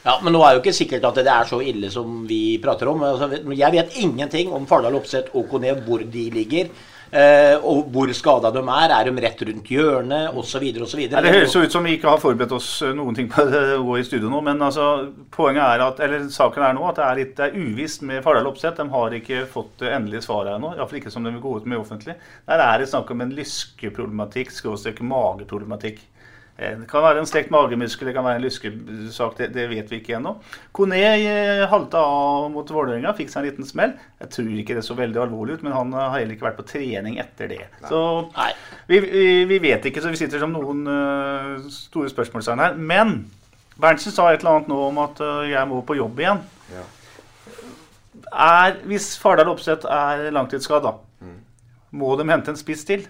Ja, 0.04 0.16
Men 0.24 0.32
nå 0.32 0.40
er 0.42 0.54
jo 0.56 0.62
ikke 0.62 0.72
sikkert 0.74 1.04
at 1.04 1.14
det 1.20 1.26
er 1.28 1.44
så 1.46 1.60
ille 1.62 1.90
som 1.92 2.24
vi 2.26 2.58
prater 2.58 2.88
om. 2.88 3.02
Altså, 3.06 3.28
jeg 3.54 3.72
vet 3.72 3.98
ingenting 4.00 4.52
om 4.52 4.66
Fardal 4.66 4.96
Opseth 4.96 5.36
og 5.36 5.48
Kone, 5.50 5.74
hvor 5.86 5.98
de 6.10 6.30
ligger. 6.30 6.70
Eh, 7.10 7.56
og 7.66 7.88
hvor 7.90 8.10
skada 8.14 8.52
de 8.54 8.60
er. 8.62 8.92
Er 8.94 9.08
de 9.08 9.22
rett 9.24 9.42
rundt 9.48 9.70
hjørnet, 9.74 10.36
osv. 10.38 10.66
osv. 10.84 11.00
Ja, 11.08 11.22
det 11.24 11.32
høres 11.34 11.56
ut 11.56 11.74
som 11.74 11.86
vi 11.86 11.96
ikke 11.96 12.10
har 12.12 12.22
forberedt 12.22 12.54
oss 12.54 12.68
eh, 12.86 12.94
noen 12.94 13.16
ting 13.18 13.30
på 13.30 13.42
å 13.42 13.80
gå 13.88 13.98
i 13.98 14.06
studio 14.06 14.30
nå. 14.30 14.42
Men 14.46 14.62
altså, 14.62 15.10
poenget 15.34 15.64
er 15.64 15.84
at, 15.88 16.02
eller 16.06 16.28
saken 16.32 16.66
er 16.68 16.78
nå 16.78 16.86
at 16.90 17.00
det 17.00 17.08
er 17.08 17.20
litt 17.20 17.34
det 17.40 17.48
er 17.48 17.58
uvisst 17.58 18.06
med 18.06 18.22
Fardal 18.26 18.50
Opseth. 18.50 18.78
De 18.78 18.86
har 18.94 19.18
ikke 19.18 19.42
fått 19.50 19.74
det 19.82 19.90
endelige 19.96 20.26
svaret 20.28 20.54
ennå. 20.54 20.74
Iallfall 20.76 21.00
ikke 21.02 21.14
som 21.14 21.26
de 21.26 21.34
vil 21.34 21.42
gå 21.42 21.56
ut 21.58 21.68
med 21.70 21.80
offentlig. 21.80 22.16
Der 22.46 22.62
er 22.66 22.78
det 22.78 22.90
snakk 22.92 23.10
om 23.10 23.26
en 23.26 23.34
lyskeproblematikk, 23.34 24.54
skråstrek 24.54 25.02
mageproblematikk. 25.02 26.02
Det 26.60 26.88
kan 26.90 27.00
være 27.00 27.22
en 27.22 27.28
stekt 27.28 27.48
magemuskel, 27.54 28.10
det 28.10 28.12
kan 28.12 28.26
være 28.26 28.36
en 28.36 28.44
lyskesak, 28.44 29.36
det, 29.38 29.46
det 29.54 29.62
vet 29.70 29.88
vi 29.88 30.00
ikke 30.02 30.18
ennå. 30.18 30.34
Kone 30.76 30.98
eh, 31.00 31.62
halta 31.70 32.02
av 32.04 32.50
mot 32.52 32.68
Vålerenga, 32.68 33.14
fikk 33.16 33.32
seg 33.32 33.40
en 33.40 33.46
liten 33.48 33.68
smell. 33.68 33.94
Jeg 34.20 34.32
tror 34.34 34.50
ikke 34.60 34.76
det 34.76 34.82
så 34.84 34.96
veldig 34.98 35.22
alvorlig 35.22 35.56
ut, 35.56 35.62
men 35.64 35.72
han 35.72 35.94
har 35.96 36.18
heller 36.18 36.34
ikke 36.36 36.50
vært 36.50 36.58
på 36.60 36.66
trening 36.68 37.16
etter 37.22 37.48
det. 37.48 37.62
Så 37.88 38.02
vi, 38.90 39.00
vi, 39.00 39.22
vi 39.48 39.61
vet 39.64 39.88
ikke, 39.88 40.02
så 40.04 40.12
vi 40.12 40.20
sitter 40.20 40.42
som 40.42 40.52
noen 40.52 40.84
uh, 40.84 41.70
store 41.72 42.12
spørsmålstegn 42.12 42.61
her. 42.61 42.76
Men 42.76 43.22
Berntsen 43.80 44.12
sa 44.12 44.28
et 44.28 44.44
eller 44.44 44.58
annet 44.58 44.68
nå 44.68 44.82
om 44.90 45.00
at 45.00 45.22
uh, 45.24 45.46
jeg 45.48 45.70
må 45.70 45.80
på 45.88 45.96
jobb 45.96 46.20
igjen. 46.20 46.42
Er, 48.30 48.76
hvis 48.84 49.14
Fardal 49.18 49.48
Opseth 49.48 49.88
er 49.88 50.28
langtidsskada, 50.36 50.92
mm. 51.24 51.40
må 51.96 52.12
de 52.20 52.28
hente 52.28 52.52
en 52.52 52.61
spiss 52.61 52.84
til? 52.84 53.08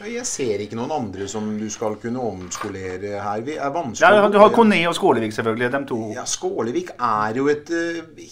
Ja, 0.00 0.06
jeg 0.08 0.24
ser 0.24 0.62
ikke 0.64 0.78
noen 0.78 0.92
andre 0.96 1.26
som 1.28 1.44
du 1.60 1.66
skal 1.68 1.98
kunne 2.00 2.22
omskolere 2.24 3.18
her. 3.20 3.42
Vi 3.44 3.58
er 3.60 3.72
vanskelig 3.74 4.00
Ja, 4.00 4.28
du 4.32 4.38
har 4.40 4.52
Kone 4.54 4.78
og 4.88 4.94
Skålevik, 4.96 5.34
selvfølgelig. 5.36 5.68
De 5.74 5.80
to. 5.90 5.98
Ja, 6.16 6.22
Skålevik 6.24 6.94
er 6.96 7.36
jo 7.36 7.50
et 7.52 7.68
uh, 7.68 8.22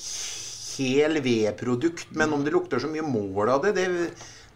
hel 0.79 1.19
vedprodukt, 1.21 2.07
men 2.17 2.33
om 2.33 2.47
det 2.47 2.55
lukter 2.55 2.81
så 2.81 2.89
mye 2.89 3.05
mål 3.05 3.53
av 3.53 3.67
det, 3.67 3.75
det, 3.77 3.89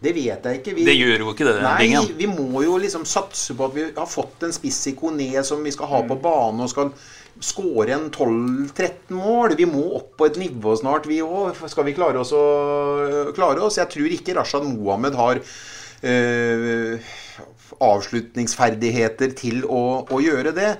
det 0.01 0.13
vet 0.15 0.47
jeg 0.49 0.61
ikke. 0.63 0.73
Vi, 0.79 0.87
Det 0.89 0.95
gjør 0.97 1.27
jo 1.27 1.35
ikke 1.35 1.45
det, 1.51 1.53
Nei, 1.61 1.75
Bingen. 1.83 2.09
vi 2.17 2.29
må 2.31 2.63
jo 2.65 2.79
liksom 2.81 3.05
satse 3.05 3.53
på 3.59 3.69
at 3.69 3.77
vi 3.77 3.85
har 3.99 4.09
fått 4.09 4.47
en 4.47 4.57
spiss 4.57 4.81
i 4.89 4.95
Kone 4.97 5.45
som 5.45 5.61
vi 5.61 5.75
skal 5.75 5.91
ha 5.93 6.01
på 6.09 6.17
banen 6.23 6.65
og 6.65 6.73
skal 6.73 6.89
skåre 7.43 7.93
en 7.93 8.09
12-13 8.09 9.13
mål. 9.19 9.53
Vi 9.61 9.69
må 9.69 9.85
opp 9.99 10.15
på 10.17 10.31
et 10.31 10.41
nivå 10.41 10.73
snart, 10.81 11.05
vi 11.05 11.21
òg. 11.21 11.61
Skal 11.69 11.85
vi 11.85 11.93
klare 11.93 12.25
oss 12.25 12.33
å 12.33 12.43
klare 13.37 13.61
oss? 13.61 13.77
Jeg 13.77 13.93
tror 13.93 14.17
ikke 14.17 14.39
Rashad 14.41 14.65
Mohammed 14.65 15.21
har 15.21 15.45
eh, 16.03 17.13
avslutningsferdigheter 17.83 19.33
til 19.37 19.63
å, 19.65 20.03
å 20.05 20.19
gjøre 20.21 20.53
det. 20.55 20.73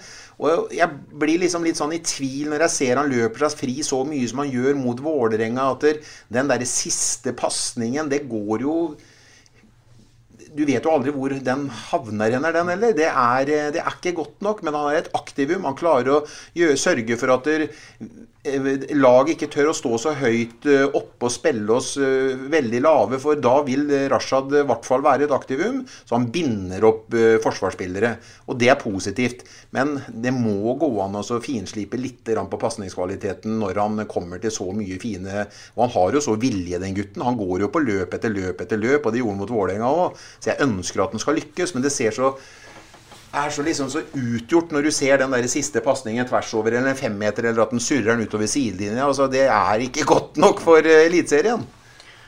Og 0.43 0.74
jeg 0.74 0.89
blir 1.19 1.41
liksom 1.43 1.65
litt 1.65 1.80
sånn 1.80 1.95
i 1.95 2.01
tvil 2.03 2.51
når 2.51 2.65
jeg 2.65 2.76
ser 2.76 2.99
han 2.99 3.11
løper 3.11 3.45
seg 3.45 3.57
fri 3.63 3.76
så 3.86 4.01
mye 4.07 4.28
som 4.30 4.43
han 4.43 4.51
gjør 4.51 4.78
mot 4.80 5.01
Vålerenga, 5.03 5.69
at 5.76 6.05
den 6.34 6.51
derre 6.51 6.67
siste 6.69 7.36
pasningen, 7.38 8.11
det 8.11 8.26
går 8.32 8.65
jo 8.65 8.78
du 10.53 10.61
vet 10.67 10.86
jo 10.86 10.91
aldri 10.93 11.09
hvor 11.15 11.34
den 11.34 11.63
havner 11.89 12.36
hen, 12.36 12.45
den 12.45 12.69
heller. 12.69 12.91
Det 12.93 13.07
er, 13.09 13.47
det 13.74 13.82
er 13.82 13.95
ikke 13.95 14.13
godt 14.19 14.43
nok, 14.45 14.61
men 14.65 14.76
han 14.78 14.91
er 14.91 14.99
et 14.99 15.09
aktivum. 15.17 15.65
Han 15.65 15.78
klarer 15.80 16.11
å 16.13 16.19
gjøre, 16.57 16.78
sørge 16.78 17.17
for 17.17 17.34
at 17.34 17.49
eh, 17.49 17.63
lag 18.44 19.30
ikke 19.32 19.48
tør 19.48 19.70
å 19.72 19.76
stå 19.76 19.98
så 20.02 20.12
høyt 20.20 20.66
eh, 20.68 20.84
oppe 20.84 21.30
og 21.30 21.32
spille 21.32 21.78
oss 21.78 21.94
eh, 21.96 22.36
veldig 22.52 22.82
lave, 22.84 23.20
for 23.24 23.39
da 23.39 23.54
vil 23.64 23.86
eh, 23.88 24.10
Rashad 24.12 24.52
i 24.52 24.66
hvert 24.68 24.84
fall 24.84 25.04
være 25.06 25.24
et 25.30 25.36
aktivum. 25.36 25.84
Så 25.88 26.18
han 26.18 26.28
binder 26.34 26.84
opp 26.84 27.16
eh, 27.16 27.38
forsvarsspillere. 27.44 28.18
Og 28.52 28.60
det 28.60 28.68
er 28.74 28.82
positivt. 28.82 29.46
Men 29.72 29.96
det 30.10 30.34
må 30.36 30.76
gå 30.76 30.89
an 31.06 31.16
å 31.22 31.24
finslipe 31.44 31.98
litt 31.98 32.28
på 32.28 32.60
pasningskvaliteten 32.60 33.56
når 33.62 33.80
han 33.80 34.04
kommer 34.12 34.44
til 34.44 34.52
så 34.54 34.68
mye 34.76 35.00
fine 35.02 35.46
Og 35.76 35.80
han 35.86 35.94
har 35.96 36.18
jo 36.18 36.22
så 36.24 36.36
vilje, 36.39 36.82
den 36.84 36.98
gutten. 36.98 37.24
Han 37.24 37.39
går 37.39 37.64
jo 37.64 37.72
på 37.72 37.84
løp 37.84 38.18
etter 38.18 38.34
løp 38.34 38.60
etter 38.62 38.82
løp, 38.82 39.06
og 39.06 39.16
det 39.16 39.24
gjorde 39.24 39.38
han 39.38 39.41
mot 39.46 39.56
Vålerenga 39.56 39.94
òg. 40.04 40.20
Så 40.44 40.52
jeg 40.52 40.68
ønsker 40.68 41.06
at 41.06 41.16
han 41.16 41.24
skal 41.24 41.39
lykkes, 41.39 41.74
men 41.78 41.88
det 41.88 41.96
ser 41.96 42.16
så 42.16 42.36
er 43.34 43.53
så 43.53 43.63
liksom 43.65 43.89
så 43.89 44.03
utgjort 44.13 44.73
når 44.73 44.88
du 44.88 44.91
ser 44.93 45.17
den 45.21 45.34
der 45.34 45.47
siste 45.51 45.81
pasningen 45.84 46.27
tvers 46.29 46.51
over 46.57 46.75
eller 46.75 46.93
en 46.93 46.99
femmeter, 46.99 47.49
eller 47.49 47.65
at 47.65 47.73
den 47.73 47.81
surrer 47.84 48.13
den 48.13 48.27
utover 48.27 48.49
sidelinja. 48.49 49.07
Altså, 49.07 49.29
det 49.31 49.47
er 49.47 49.88
ikke 49.88 50.05
godt 50.09 50.38
nok 50.41 50.61
for 50.63 50.86
eh, 50.86 51.07
Eliteserien. 51.07 51.65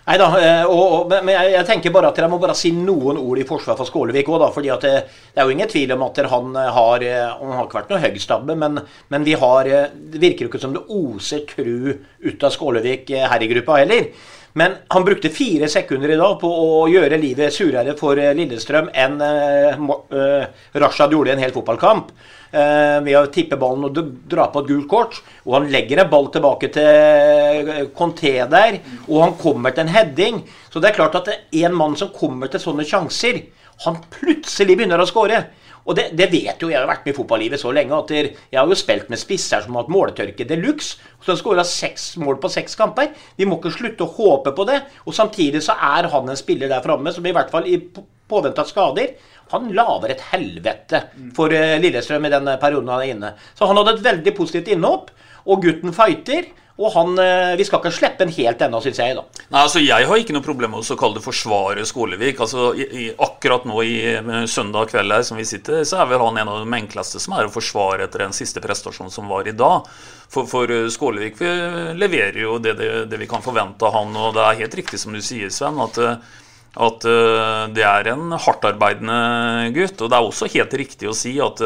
Nei 0.05 0.19
da, 0.21 0.25
eh, 0.37 0.67
men 1.09 1.31
jeg, 1.33 1.65
tenker 1.65 1.93
bare 1.93 2.11
at 2.11 2.19
jeg 2.21 2.29
må 2.29 2.37
bare 2.41 2.53
si 2.57 2.69
noen 2.77 3.17
ord 3.17 3.39
i 3.41 3.45
forsvar 3.47 3.77
for 3.79 3.89
Skålevik 3.89 4.27
òg, 4.29 4.37
da. 4.43 4.49
fordi 4.53 4.69
det, 4.83 4.91
det 5.33 5.41
er 5.41 5.49
jo 5.49 5.55
ingen 5.55 5.71
tvil 5.71 5.95
om 5.95 6.05
at 6.05 6.21
han 6.29 6.59
eh, 6.61 6.69
har 6.75 7.05
eh, 7.07 7.31
Han 7.39 7.55
har 7.57 7.65
ikke 7.65 7.79
vært 7.79 7.93
noe 7.93 8.03
høgstabbe, 8.03 8.57
men, 8.61 8.83
men 9.09 9.25
vi 9.25 9.33
har 9.41 9.69
eh, 9.71 9.87
Det 10.13 10.21
virker 10.21 10.45
jo 10.45 10.51
ikke 10.51 10.61
som 10.61 10.75
det 10.77 10.85
oser 10.93 11.41
tru 11.49 11.95
ut 12.21 12.45
av 12.45 12.53
Skålevik 12.53 13.09
eh, 13.17 13.25
her 13.31 13.45
i 13.45 13.49
gruppa 13.49 13.79
heller. 13.81 14.11
Men 14.57 14.71
han 14.87 15.03
brukte 15.03 15.29
fire 15.29 15.67
sekunder 15.67 16.13
i 16.13 16.15
dag 16.15 16.37
på 16.39 16.47
å 16.47 16.85
gjøre 16.87 17.17
livet 17.19 17.51
surere 17.51 17.91
for 17.99 18.15
eh, 18.21 18.31
Lillestrøm 18.37 18.87
enn 18.95 19.17
eh, 19.19 19.81
eh, 20.15 20.45
Rashad 20.79 21.11
gjorde 21.11 21.33
i 21.33 21.35
en 21.35 21.43
hel 21.43 21.51
fotballkamp. 21.55 22.15
Ved 22.55 23.17
å 23.19 23.25
tippe 23.35 23.57
ballen 23.59 23.83
og 23.89 23.97
dra 24.31 24.45
på 24.47 24.61
et 24.61 24.69
gult 24.69 24.85
kort. 24.87 25.17
Og 25.43 25.57
han 25.57 25.65
legger 25.73 25.99
en 25.99 26.07
ball 26.07 26.29
tilbake 26.31 26.69
til 26.71 27.89
Conté 27.97 28.31
der, 28.47 28.77
og 29.09 29.17
han 29.25 29.33
kommer 29.41 29.75
til 29.75 29.83
en 29.83 29.91
heading. 29.91 30.37
Så 30.71 30.79
det 30.79 30.93
er 30.93 30.95
klart 30.95 31.17
at 31.19 31.33
en 31.35 31.75
mann 31.75 31.97
som 31.99 32.13
kommer 32.15 32.47
til 32.47 32.63
sånne 32.63 32.85
sjanser, 32.87 33.41
han 33.83 33.99
plutselig 34.13 34.77
begynner 34.79 35.03
å 35.03 35.09
skåre. 35.09 35.41
Og 35.85 35.93
det, 35.97 36.07
det 36.17 36.31
vet 36.31 36.61
jo, 36.63 36.71
jeg 36.71 36.79
har 36.81 36.87
vært 36.89 37.03
med 37.05 37.13
i 37.13 37.17
fotballivet 37.17 37.61
så 37.61 37.69
lenge 37.75 37.93
at 37.93 38.09
jeg 38.15 38.57
har 38.57 38.65
jo 38.71 38.77
spilt 38.79 39.11
med 39.13 39.21
spisser 39.21 39.61
som 39.61 39.75
har 39.77 39.85
hatt 39.85 39.93
måletørke 39.93 40.47
de 40.49 40.57
luxe. 40.57 40.97
Så 41.21 41.35
skåra 41.37 41.61
seks 41.67 42.15
mål 42.21 42.39
på 42.41 42.49
seks 42.49 42.73
kamper. 42.79 43.11
Vi 43.37 43.45
må 43.45 43.59
ikke 43.59 43.73
slutte 43.75 44.07
å 44.07 44.13
håpe 44.17 44.55
på 44.57 44.65
det. 44.69 44.79
Og 45.05 45.13
samtidig 45.13 45.61
så 45.65 45.77
er 45.77 46.09
han 46.09 46.29
en 46.33 46.39
spiller 46.41 46.71
der 46.73 46.81
framme 46.85 47.13
som 47.13 47.25
i 47.29 47.33
hvert 47.35 47.53
fall 47.53 47.69
i 47.69 47.77
på- 47.77 48.05
påvente 48.25 48.63
av 48.63 48.65
skader 48.71 49.11
han 49.51 49.67
lager 49.77 50.09
et 50.09 50.21
helvete 50.31 51.03
for 51.37 51.53
eh, 51.53 51.75
Lillestrøm 51.77 52.25
i 52.25 52.31
den 52.33 52.47
perioden 52.57 52.89
han 52.89 53.03
er 53.03 53.11
inne. 53.13 53.29
Så 53.53 53.67
han 53.69 53.77
hadde 53.77 53.93
et 53.99 54.05
veldig 54.07 54.33
positivt 54.37 54.71
innhopp, 54.73 55.11
og 55.45 55.61
gutten 55.61 55.93
fighter. 55.93 56.47
Og 56.75 56.91
han, 56.91 57.13
eh, 57.19 57.53
vi 57.55 57.63
skal 57.63 57.79
ikke 57.79 57.91
slippe 57.95 58.19
den 58.19 58.33
helt 58.35 58.59
ennå, 58.65 58.81
syns 58.83 58.97
jeg. 58.99 59.15
da. 59.15 59.23
Nei, 59.47 59.61
altså 59.61 59.79
Jeg 59.79 60.07
har 60.09 60.19
ikke 60.19 60.33
noe 60.35 60.43
problem 60.43 60.73
med 60.75 60.83
å 60.83 60.97
kalle 60.99 61.15
det 61.15 61.23
forsvare 61.23 61.85
Skålevik. 61.87 62.41
Altså, 62.43 62.73
i, 62.75 62.83
i, 62.83 63.05
akkurat 63.15 63.63
nå 63.63 63.79
i 63.87 63.95
eh, 64.11 64.31
søndag 64.51 64.91
kveld 64.91 65.15
her 65.15 65.23
som 65.23 65.39
vi 65.39 65.47
sitter, 65.47 65.85
så 65.87 66.01
er 66.01 66.09
vel 66.11 66.25
han 66.25 66.41
en 66.41 66.51
av 66.51 66.65
de 66.65 66.75
enkleste 66.75 67.21
som 67.23 67.37
er 67.37 67.47
å 67.47 67.53
forsvare 67.53 68.03
etter 68.03 68.25
den 68.25 68.35
siste 68.35 68.59
prestasjonen 68.63 69.13
som 69.13 69.31
var 69.31 69.47
i 69.47 69.55
dag. 69.55 69.87
For, 70.27 70.49
for 70.51 70.67
eh, 70.67 70.89
Skålevik 70.91 71.39
vi 71.39 71.53
leverer 71.95 72.41
jo 72.43 72.59
det, 72.59 72.75
det, 72.81 72.89
det 73.07 73.23
vi 73.23 73.29
kan 73.31 73.45
forvente 73.45 73.87
av 73.87 73.95
han, 73.95 74.11
og 74.19 74.35
det 74.35 74.43
er 74.43 74.65
helt 74.65 74.75
riktig 74.83 74.99
som 74.99 75.15
du 75.15 75.23
sier, 75.23 75.53
Sven. 75.53 75.79
at 75.79 76.01
at 76.75 77.05
det 77.71 77.83
er 77.87 78.07
en 78.11 78.33
hardtarbeidende 78.35 79.69
gutt. 79.71 80.01
Og 80.03 80.09
det 80.11 80.17
er 80.17 80.25
også 80.27 80.49
helt 80.51 80.73
riktig 80.75 81.07
å 81.07 81.13
si 81.15 81.37
at, 81.39 81.61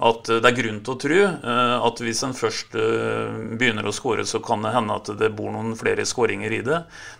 at 0.00 0.28
det 0.30 0.48
er 0.48 0.56
grunn 0.56 0.78
til 0.84 0.94
å 0.94 1.00
tro 1.00 1.18
eh, 1.24 1.74
at 1.86 2.00
hvis 2.00 2.22
en 2.24 2.36
først 2.36 2.76
eh, 2.78 3.40
begynner 3.60 3.84
å 3.86 3.92
skåre, 3.92 4.24
så 4.28 4.40
kan 4.44 4.64
det 4.64 4.72
hende 4.72 4.96
at 4.96 5.10
det 5.20 5.32
bor 5.36 5.52
noen 5.52 5.74
flere 5.78 6.06
skåringer 6.08 6.54
i 6.56 6.62
det. 6.64 6.78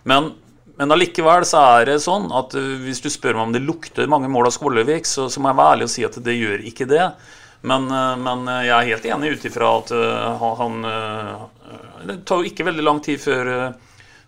Men, 0.08 0.30
men 0.78 0.94
allikevel 0.96 1.44
så 1.48 1.60
er 1.76 1.90
det 1.90 1.98
sånn 2.04 2.30
at 2.36 2.56
eh, 2.56 2.78
hvis 2.86 3.02
du 3.04 3.10
spør 3.12 3.36
meg 3.36 3.48
om 3.48 3.52
det 3.56 3.64
lukter 3.66 4.08
mange 4.10 4.30
mål 4.32 4.48
av 4.48 4.56
Skålevik, 4.56 5.08
så, 5.08 5.28
så 5.28 5.42
må 5.42 5.52
jeg 5.52 5.60
være 5.60 5.76
ærlig 5.76 5.90
og 5.90 5.92
si 5.92 6.06
at 6.08 6.18
det 6.24 6.38
gjør 6.38 6.64
ikke 6.72 6.88
det. 6.88 7.04
Men, 7.60 7.90
eh, 7.92 8.16
men 8.24 8.48
jeg 8.64 8.74
er 8.78 8.90
helt 8.94 9.10
enig 9.12 9.34
ut 9.36 9.46
ifra 9.50 9.74
at 9.82 9.94
eh, 9.96 10.48
han, 10.62 10.80
eh, 10.88 11.46
Det 12.08 12.20
tar 12.24 12.40
jo 12.40 12.48
ikke 12.48 12.68
veldig 12.70 12.86
lang 12.86 13.04
tid 13.04 13.20
før 13.20 13.54
eh, 13.58 13.70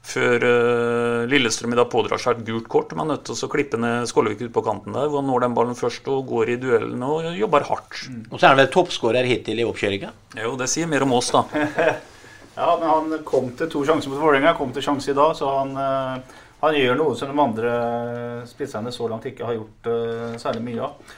før 0.03 0.45
eh, 0.47 1.25
Lillestrøm 1.31 1.75
i 1.75 1.79
dag 1.79 1.89
pådrar 1.93 2.21
seg 2.21 2.41
et 2.41 2.47
gult 2.49 2.69
kort. 2.71 2.95
Man 2.99 3.09
er 3.09 3.17
nødt 3.17 3.29
til 3.29 3.47
å 3.47 3.51
klippe 3.53 3.79
ned 3.81 4.09
Skålevik 4.11 4.43
ut 4.43 4.55
på 4.55 4.65
kanten 4.67 4.97
der, 4.97 5.09
hvor 5.09 5.23
han 5.23 5.31
når 5.31 5.47
den 5.47 5.57
ballen 5.57 5.79
først 5.79 6.09
og 6.13 6.25
går 6.31 6.55
i 6.55 6.61
duellen 6.63 7.05
og 7.07 7.29
jobber 7.39 7.67
hardt. 7.71 8.01
Og 8.31 8.39
så 8.39 8.47
er 8.47 8.55
han 8.55 8.63
vel 8.65 8.73
toppskårer 8.75 9.29
hittil 9.31 9.63
i 9.63 9.67
oppkjøringa. 9.69 10.11
Jo, 10.43 10.57
det 10.59 10.69
sier 10.73 10.91
mer 10.91 11.07
om 11.07 11.19
oss, 11.19 11.31
da. 11.35 11.47
Ja, 12.53 12.75
men 12.77 12.85
han 12.85 13.23
kom 13.25 13.47
til 13.57 13.69
to 13.73 13.81
sjanser 13.89 14.11
mot 14.13 14.21
Vålerenga, 14.21 14.51
kom 14.59 14.75
til 14.77 14.85
sjanse 14.85 15.09
i 15.09 15.17
dag, 15.17 15.31
så 15.39 15.49
han, 15.55 15.71
eh, 15.81 16.41
han 16.61 16.75
gjør 16.77 16.99
noe 16.99 17.15
som 17.17 17.31
de 17.33 17.41
andre 17.41 17.71
spisserne 18.51 18.93
så 18.93 19.09
langt 19.09 19.25
ikke 19.31 19.47
har 19.49 19.57
gjort 19.57 19.89
uh, 19.89 20.35
særlig 20.37 20.61
mye 20.67 20.83
av. 20.85 21.15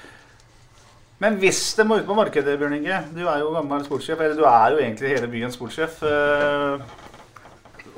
Men 1.24 1.40
hvis 1.42 1.60
det 1.78 1.86
må 1.88 1.98
ut 1.98 2.06
på 2.06 2.16
markedet, 2.16 2.54
Bjørn 2.60 2.76
Inge 2.78 3.00
Du 3.14 3.22
er 3.22 3.42
jo 3.42 3.52
gammel 3.54 3.84
sportssjef, 3.86 4.20
eller 4.20 4.38
du 4.38 4.44
er 4.46 4.74
jo 4.74 4.80
egentlig 4.82 5.12
hele 5.14 5.30
byens 5.30 5.58
sportssjef. 5.58 5.98
eh, 6.06 6.86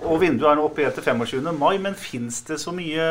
Og 0.05 0.21
vinduet 0.21 0.51
er 0.53 0.57
nå 0.59 0.65
oppe 0.69 0.83
igjen 0.83 0.93
til 0.95 1.03
25. 1.03 1.53
mai, 1.59 1.79
men 1.79 1.95
fins 1.95 2.43
det 2.47 2.59
så 2.61 2.73
mye 2.75 3.07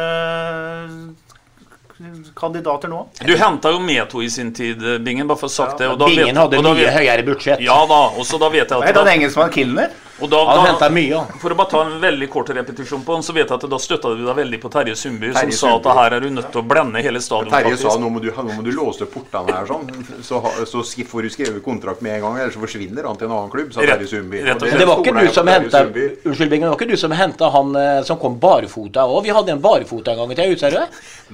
kandidater 2.35 2.89
nå? 2.91 3.05
Du 3.25 3.33
henta 3.39 3.71
jo 3.71 3.79
Meto 3.79 4.21
i 4.21 4.27
sin 4.29 4.51
tid, 4.53 4.81
Bingen, 5.03 5.27
bare 5.27 5.39
for 5.39 5.47
å 5.47 5.51
sagt 5.51 5.77
det. 5.79 5.87
og 5.87 5.97
da 5.99 6.05
Bingen 6.09 6.25
vet- 6.27 6.37
hadde 6.37 6.57
og 6.59 6.63
mye 6.65 6.85
vet- 6.85 6.93
høyere 6.99 7.23
budsjett. 7.25 7.59
Ja 7.63 7.85
da, 7.87 8.01
og 8.19 8.25
så 8.27 8.37
da 8.39 8.49
vet 8.49 8.67
jeg 8.69 8.77
Hva 8.77 8.81
at 8.83 8.87
heter 8.89 8.99
han 9.03 9.05
da, 9.05 9.11
engelskmannen 9.15 9.53
Kilner? 9.53 9.89
Og 10.19 10.29
da, 10.31 10.39
Han 10.47 10.77
da, 10.79 10.87
mye. 10.93 11.21
For 11.41 11.51
å 11.51 11.57
bare 11.59 11.71
ta 11.71 11.81
en 11.83 11.97
veldig 11.99 12.27
kort 12.31 12.49
repetisjon 12.55 13.03
på 13.03 13.17
han, 13.17 13.23
så 13.25 13.33
vet 13.35 13.49
jeg 13.49 13.57
at 13.57 13.65
da 13.71 13.79
støtta 13.81 14.13
du 14.15 14.23
deg 14.23 14.37
veldig 14.37 14.59
på 14.63 14.71
Terje 14.71 14.95
Sundby, 14.99 15.33
som 15.35 15.51
sa 15.59 15.73
at 15.75 15.89
her 15.99 16.15
er 16.17 16.23
du 16.23 16.29
nødt 16.37 16.51
til 16.53 16.61
å 16.61 16.65
blende 16.67 17.03
hele 17.03 17.19
stadion. 17.23 17.51
Terje 17.51 17.79
sa 17.81 17.95
nå 17.99 18.11
må 18.13 18.21
du, 18.23 18.29
nå 18.31 18.55
må 18.55 18.63
du 18.63 18.71
låse 18.75 19.07
portene 19.11 19.51
her, 19.51 19.67
sånn, 19.67 19.89
så, 20.23 20.39
så, 20.63 20.83
så 20.87 21.07
får 21.11 21.27
du 21.27 21.33
skrevet 21.33 21.63
kontrakt 21.65 22.03
med 22.05 22.17
en 22.19 22.27
gang, 22.27 22.39
ellers 22.45 22.55
så 22.55 22.63
forsvinner 22.63 23.09
han 23.09 23.19
til 23.19 23.27
en 23.27 23.35
annen 23.39 23.51
klubb, 23.51 23.73
sa 23.75 23.83
Terje 23.83 24.07
Sundby. 24.13 24.43
Det 24.45 24.87
var 24.87 25.03
ikke 25.03 25.15
du 25.19 25.33
som 25.35 25.51
henta 25.51 25.83
Unnskyld, 25.85 26.49
Bingen, 26.49 26.67
det 26.67 26.71
var 26.71 26.79
ikke 26.79 26.89
du 26.93 26.97
som 26.99 27.15
henta 27.15 27.51
han 27.51 27.75
eh, 27.79 27.99
som 28.07 28.19
kom 28.21 28.39
barfota 28.39 29.03
òg? 29.09 29.25
Vi 29.27 29.35
hadde 29.35 29.55
en 29.55 29.61
barfota 29.63 30.15
en 30.15 30.23
gang 30.23 30.31
i 30.31 30.39
tida? 30.39 30.85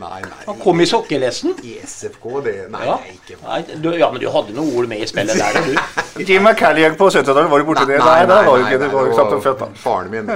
Nei, 0.01 0.21
nei. 0.23 0.41
Han 0.47 0.59
kom 0.61 0.81
i 0.81 0.87
sokkelesten. 0.87 1.55
I 1.67 1.77
SFK, 1.85 2.27
det 2.45 2.55
Nei, 2.71 2.85
Ja. 2.85 2.97
nei, 2.97 3.15
ikke 3.17 3.37
Nei, 3.43 3.61
du, 3.83 3.89
ja, 3.99 4.09
men 4.11 4.21
du 4.23 4.29
hadde 4.31 4.55
noen 4.55 4.73
ord 4.77 4.87
med 4.89 5.03
i 5.03 5.07
spillet 5.09 5.37
der, 5.37 5.59
du. 5.67 5.75
Jim 6.27 6.43
McCalliag 6.43 6.97
på 6.99 7.09
70-tallet, 7.11 7.49
var 7.51 7.63
du 7.63 7.67
borti 7.67 7.85
det? 7.89 7.99
Nei, 7.99 8.21
nei, 8.29 8.41
var 8.47 8.70
ikke 8.71 8.81
det 8.81 8.89
var 8.93 9.09
jo 9.09 9.15
nok 9.17 9.59
da. 9.59 9.67
Faren 9.81 10.09
min. 10.13 10.31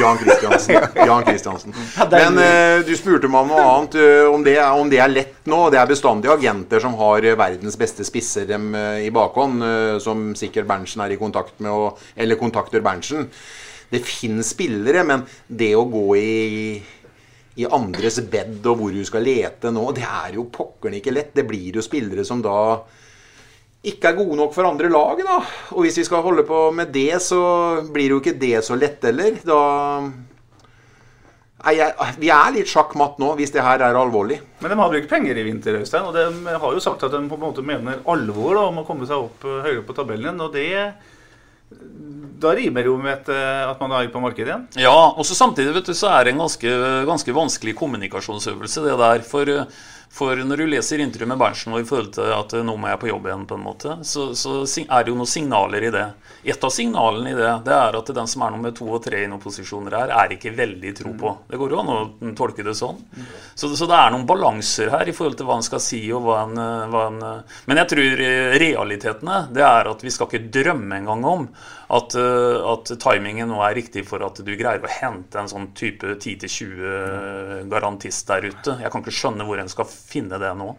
Jan 0.00 0.20
Kristiansen. 0.20 0.88
Jan 1.10 1.24
Kristiansen. 1.26 1.76
Men 2.12 2.38
uh, 2.40 2.82
du 2.86 2.92
spurte 2.98 3.30
meg 3.30 3.46
om 3.46 3.52
noe 3.54 3.64
annet. 3.64 3.96
Uh, 3.96 4.28
om, 4.34 4.44
det, 4.46 4.56
om 4.60 4.92
det 4.92 5.00
er 5.00 5.12
lett 5.12 5.50
nå. 5.50 5.62
Det 5.72 5.80
er 5.80 5.90
bestandig 5.90 6.32
agenter 6.32 6.82
som 6.82 6.96
har 7.00 7.24
eh, 7.24 7.38
verdens 7.38 7.78
beste 7.80 8.06
spisser 8.06 8.46
dem 8.50 8.70
uh, 8.76 9.00
i 9.00 9.10
bakhånd, 9.14 9.64
som 10.02 10.30
sikkert 10.38 10.68
Berntsen 10.68 11.02
er 11.04 11.14
i 11.14 11.18
kontakt 11.20 11.58
med, 11.62 11.72
og, 11.72 12.00
eller 12.18 12.38
kontakter 12.40 12.82
Berntsen. 12.84 13.28
Det 13.90 14.04
finnes 14.06 14.52
spillere, 14.54 15.02
men 15.06 15.26
det 15.46 15.74
å 15.78 15.86
gå 15.90 16.08
i 16.18 16.30
i 17.60 17.66
andres 17.66 18.20
bed 18.30 18.64
og 18.70 18.78
hvor 18.78 18.94
du 18.94 19.02
skal 19.04 19.24
lete 19.26 19.72
nå, 19.74 19.82
det 19.92 20.06
er 20.06 20.36
jo 20.38 20.46
pokkeren 20.54 20.96
ikke 21.00 21.12
lett. 21.12 21.32
Det 21.36 21.44
blir 21.48 21.76
jo 21.76 21.84
spillere 21.84 22.24
som 22.24 22.40
da 22.44 22.56
ikke 23.80 24.10
er 24.10 24.18
gode 24.18 24.36
nok 24.36 24.52
for 24.52 24.68
andre 24.68 24.90
lag, 24.92 25.20
da. 25.24 25.38
Og 25.72 25.86
hvis 25.86 25.96
vi 26.02 26.04
skal 26.04 26.24
holde 26.24 26.44
på 26.48 26.66
med 26.76 26.90
det, 26.92 27.14
så 27.24 27.40
blir 27.92 28.12
jo 28.12 28.18
ikke 28.20 28.36
det 28.36 28.58
så 28.66 28.76
lett 28.76 29.06
heller. 29.08 29.38
Da 29.46 29.60
Nei, 31.60 31.74
jeg, 31.76 31.92
vi 32.16 32.30
er 32.32 32.52
litt 32.54 32.70
sjakkmatt 32.70 33.18
nå, 33.20 33.34
hvis 33.36 33.52
det 33.52 33.60
her 33.60 33.82
er 33.84 33.96
alvorlig. 34.00 34.38
Men 34.62 34.72
de 34.72 34.78
har 34.80 34.92
brukt 34.94 35.10
penger 35.10 35.36
i 35.36 35.44
vinter, 35.44 35.76
Øystein. 35.76 36.06
Og 36.08 36.16
de 36.16 36.54
har 36.56 36.76
jo 36.76 36.80
sagt 36.80 37.04
at 37.04 37.12
de 37.12 37.20
på 37.28 37.36
en 37.36 37.42
måte 37.42 37.64
mener 37.64 38.00
alvor 38.08 38.54
da, 38.56 38.62
om 38.70 38.80
å 38.80 38.84
komme 38.88 39.08
seg 39.08 39.26
opp 39.26 39.44
eh, 39.44 39.58
høyere 39.66 39.84
på 39.84 39.96
tabellen. 39.96 40.40
Og 40.40 40.54
det 40.56 40.70
Da 42.40 42.54
rimer 42.56 42.88
jo 42.88 42.96
med 42.96 43.28
eh, 43.28 43.62
at 43.68 43.80
man 43.82 43.92
er 43.98 44.08
på 44.08 44.22
markedet 44.24 44.48
igjen. 44.48 44.64
Ja, 44.80 44.96
og 45.12 45.20
så 45.28 45.36
samtidig 45.36 45.76
vet 45.76 45.92
du, 45.92 45.94
så 45.96 46.08
er 46.14 46.24
det 46.24 46.32
en 46.32 46.40
ganske, 46.46 46.72
ganske 47.10 47.36
vanskelig 47.36 47.76
kommunikasjonsøvelse, 47.76 48.86
det 48.88 48.96
der. 49.04 49.26
For, 49.28 49.52
for 50.10 50.40
når 50.42 50.58
du 50.58 50.66
leser 50.66 50.98
intervjuet 50.98 51.30
med 51.30 51.38
Berntsen 51.38 51.74
og 51.74 51.84
i 51.84 51.86
forhold 51.86 52.08
til 52.16 52.32
at 52.34 52.54
nå 52.66 52.74
må 52.74 52.88
jeg 52.90 52.98
på 52.98 53.08
jobb 53.12 53.28
igjen, 53.28 53.44
på 53.46 53.56
en 53.56 53.62
måte, 53.62 53.94
så, 54.02 54.32
så 54.34 54.56
er 54.82 55.04
det 55.06 55.12
jo 55.12 55.18
noen 55.20 55.30
signaler 55.30 55.86
i 55.86 55.92
det. 55.94 56.06
Et 56.50 56.66
av 56.66 56.72
signalene 56.74 57.30
i 57.30 57.36
det 57.38 57.52
det 57.68 57.76
er 57.76 57.98
at 58.00 58.10
den 58.16 58.30
som 58.30 58.42
er 58.42 58.54
nummer 58.54 58.74
to 58.74 58.88
og 58.90 59.04
tre 59.04 59.22
i 59.22 59.28
noen 59.30 59.42
posisjoner 59.42 59.94
her, 59.94 60.14
er 60.24 60.34
ikke 60.34 60.54
veldig 60.58 60.94
tro 60.98 61.14
på. 61.20 61.34
Det 61.46 61.60
går 61.60 61.74
jo 61.74 61.80
an 61.82 61.92
å 61.94 61.98
tolke 62.36 62.66
det 62.66 62.74
sånn. 62.78 62.98
Så, 63.54 63.70
så, 63.70 63.86
det 63.86 64.00
er 64.00 64.10
noen 64.10 64.26
balanser 64.26 64.90
her 64.96 65.06
i 65.06 65.14
forhold 65.14 65.38
til 65.38 65.46
hva 65.46 65.60
en 65.60 65.68
skal 65.70 65.84
si 65.84 66.02
og 66.10 66.26
hva 66.26 66.42
en, 66.42 66.62
hva 66.90 67.06
en 67.06 67.20
Men 67.70 67.82
jeg 67.84 67.92
tror 67.94 68.24
realitetene 68.64 69.44
det 69.54 69.62
er 69.66 69.92
at 69.94 70.02
vi 70.02 70.10
skal 70.14 70.26
ikke 70.26 70.50
drømme 70.58 71.04
engang 71.04 71.26
om 71.28 71.46
at, 71.90 72.14
at 72.14 72.92
timingen 73.02 73.50
nå 73.50 73.58
er 73.66 73.74
riktig 73.78 74.04
for 74.06 74.22
at 74.22 74.38
du 74.46 74.52
greier 74.54 74.84
å 74.84 74.92
hente 75.00 75.40
en 75.40 75.50
sånn 75.50 75.70
type 75.74 76.14
10-20 76.16 77.66
garantist 77.70 78.28
der 78.30 78.46
ute. 78.46 78.76
Jeg 78.78 78.92
kan 78.92 79.02
ikke 79.02 79.16
skjønne 79.16 79.46
hvor 79.48 79.58
en 79.58 79.72
skal 79.72 79.88
finne 79.90 80.38
det 80.38 80.52
nå. 80.58 80.70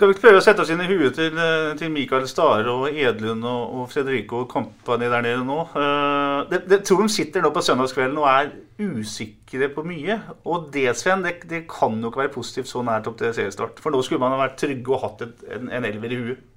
Skal 0.00 0.14
vi 0.14 0.16
prøve 0.16 0.38
å 0.40 0.40
sette 0.40 0.62
oss 0.62 0.70
inn 0.72 0.80
i 0.80 0.86
huet 0.88 1.12
til, 1.12 1.34
eh, 1.36 1.74
til 1.76 1.90
Mikael 1.92 2.22
Stare 2.24 2.72
og 2.72 2.86
Edlund 2.88 3.44
og, 3.44 3.74
og 3.82 3.90
Fredrico 3.92 4.38
og 4.38 4.46
company 4.48 5.10
der 5.12 5.26
nede 5.26 5.42
nå? 5.44 5.58
Uh, 5.74 6.48
det, 6.48 6.62
det, 6.70 6.78
tror 6.88 7.02
de 7.04 7.12
sitter 7.12 7.44
nå 7.44 7.50
på 7.52 7.60
søndagskvelden 7.66 8.16
og 8.16 8.24
er 8.30 8.48
usikre 8.80 9.68
på 9.74 9.84
mye. 9.84 10.16
Og 10.48 10.70
det, 10.72 10.86
Sven, 10.96 11.20
det, 11.26 11.34
det 11.50 11.66
kan 11.68 12.00
jo 12.00 12.08
ikke 12.08 12.22
være 12.22 12.32
positivt 12.32 12.72
så 12.72 12.80
nært 12.80 13.12
opp 13.12 13.20
til 13.20 13.34
seriestart. 13.36 13.84
For 13.84 13.92
nå 13.92 14.00
skulle 14.06 14.24
man 14.24 14.32
ha 14.32 14.40
vært 14.40 14.56
trygge 14.62 14.96
og 14.96 15.04
hatt 15.04 15.26
et, 15.26 15.44
en, 15.58 15.68
en 15.68 15.88
elver 15.90 16.16
i 16.16 16.22
huet. 16.22 16.48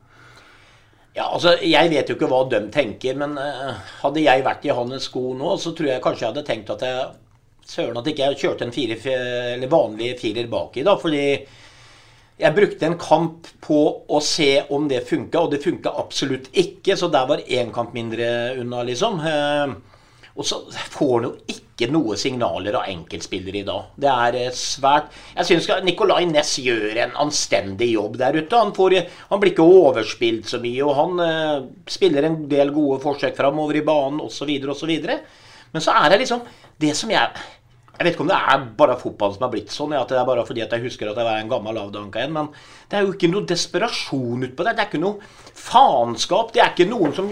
Ja, 1.13 1.27
altså, 1.29 1.57
Jeg 1.61 1.91
vet 1.91 2.09
jo 2.09 2.15
ikke 2.17 2.29
hva 2.31 2.43
de 2.49 2.59
tenker, 2.73 3.17
men 3.19 3.35
uh, 3.37 3.75
hadde 4.01 4.23
jeg 4.23 4.45
vært 4.45 4.65
i 4.65 4.73
hans 4.73 5.09
sko 5.09 5.33
nå, 5.37 5.57
så 5.61 5.75
tror 5.77 5.91
jeg 5.91 6.01
kanskje 6.01 6.25
jeg 6.25 6.33
hadde 6.33 6.47
tenkt 6.47 6.73
at 6.73 6.87
jeg 6.87 7.11
Søren 7.63 7.95
at 7.95 8.07
ikke 8.11 8.25
jeg 8.27 8.39
kjørte 8.41 8.65
en 8.65 8.73
fire, 8.75 8.97
vanlig 9.71 10.09
firer 10.19 10.49
baki, 10.51 10.81
da. 10.83 10.97
Fordi 10.99 11.21
jeg 12.43 12.55
brukte 12.57 12.89
en 12.89 12.97
kamp 12.99 13.47
på 13.63 13.77
å 14.03 14.19
se 14.19 14.65
om 14.75 14.89
det 14.91 15.05
funka, 15.07 15.45
og 15.45 15.53
det 15.53 15.61
funka 15.63 15.93
absolutt 16.01 16.49
ikke. 16.51 16.97
Så 16.99 17.07
der 17.13 17.29
var 17.29 17.45
én 17.47 17.71
kamp 17.71 17.93
mindre 17.95 18.27
unna, 18.59 18.83
liksom. 18.83 19.21
Og 20.33 20.47
så 20.47 20.57
får 20.73 21.11
han 21.13 21.27
jo 21.27 21.33
ikke 21.53 21.89
noe 21.93 22.15
signaler 22.17 22.73
av 22.79 22.87
enkeltspillere 22.89 23.59
i 23.59 23.65
dag. 23.67 23.91
Det 24.01 24.09
er 24.09 24.37
eh, 24.39 24.55
svært 24.57 25.13
Jeg 25.35 25.49
syns 25.49 25.69
Nicolay 25.85 26.25
Næss 26.29 26.55
gjør 26.63 26.97
en 27.03 27.15
anstendig 27.25 27.91
jobb 27.93 28.17
der 28.21 28.39
ute. 28.39 28.57
Han, 28.57 28.73
får, 28.73 28.97
han 29.29 29.41
blir 29.41 29.53
ikke 29.53 29.67
overspilt 29.81 30.49
så 30.49 30.61
mye, 30.63 30.81
og 30.87 30.97
han 30.97 31.21
uh, 31.21 31.67
spiller 31.89 32.25
en 32.25 32.39
del 32.49 32.73
gode 32.73 33.01
forsøk 33.03 33.37
framover 33.37 33.77
i 33.77 33.85
banen 33.85 34.23
osv. 34.25 34.55
osv. 34.73 34.93
Men 35.73 35.85
så 35.85 35.97
er 36.01 36.13
det 36.13 36.23
liksom 36.23 36.41
Det 36.81 36.95
som 36.97 37.11
jeg 37.13 37.43
jeg 37.93 38.07
vet 38.07 38.15
ikke 38.15 38.23
om 38.25 38.29
det 38.31 38.37
er 38.49 38.61
bare 38.73 38.95
fotballen 38.97 39.35
som 39.35 39.43
har 39.45 39.51
blitt 39.53 39.69
sånn, 39.71 39.91
at 39.93 40.09
det 40.09 40.17
er 40.17 40.25
bare 40.25 40.43
fordi 40.47 40.63
at 40.63 40.71
jeg 40.73 40.81
husker 40.87 41.11
at 41.11 41.19
jeg 41.19 41.27
var 41.27 41.37
en 41.37 41.51
gammel 41.51 41.77
avdanka 41.77 42.23
en, 42.23 42.31
men 42.33 42.47
det 42.89 42.97
er 42.97 43.05
jo 43.05 43.13
ikke 43.13 43.29
noe 43.29 43.45
desperasjon 43.45 44.47
utpå 44.47 44.65
det. 44.65 44.73
Det 44.73 44.81
er 44.81 44.89
ikke 44.89 45.01
noe 45.03 45.53
faenskap. 45.53 46.49
Det 46.55 46.63
er 46.63 46.71
ikke 46.73 46.89
noen 46.89 47.13
som 47.13 47.29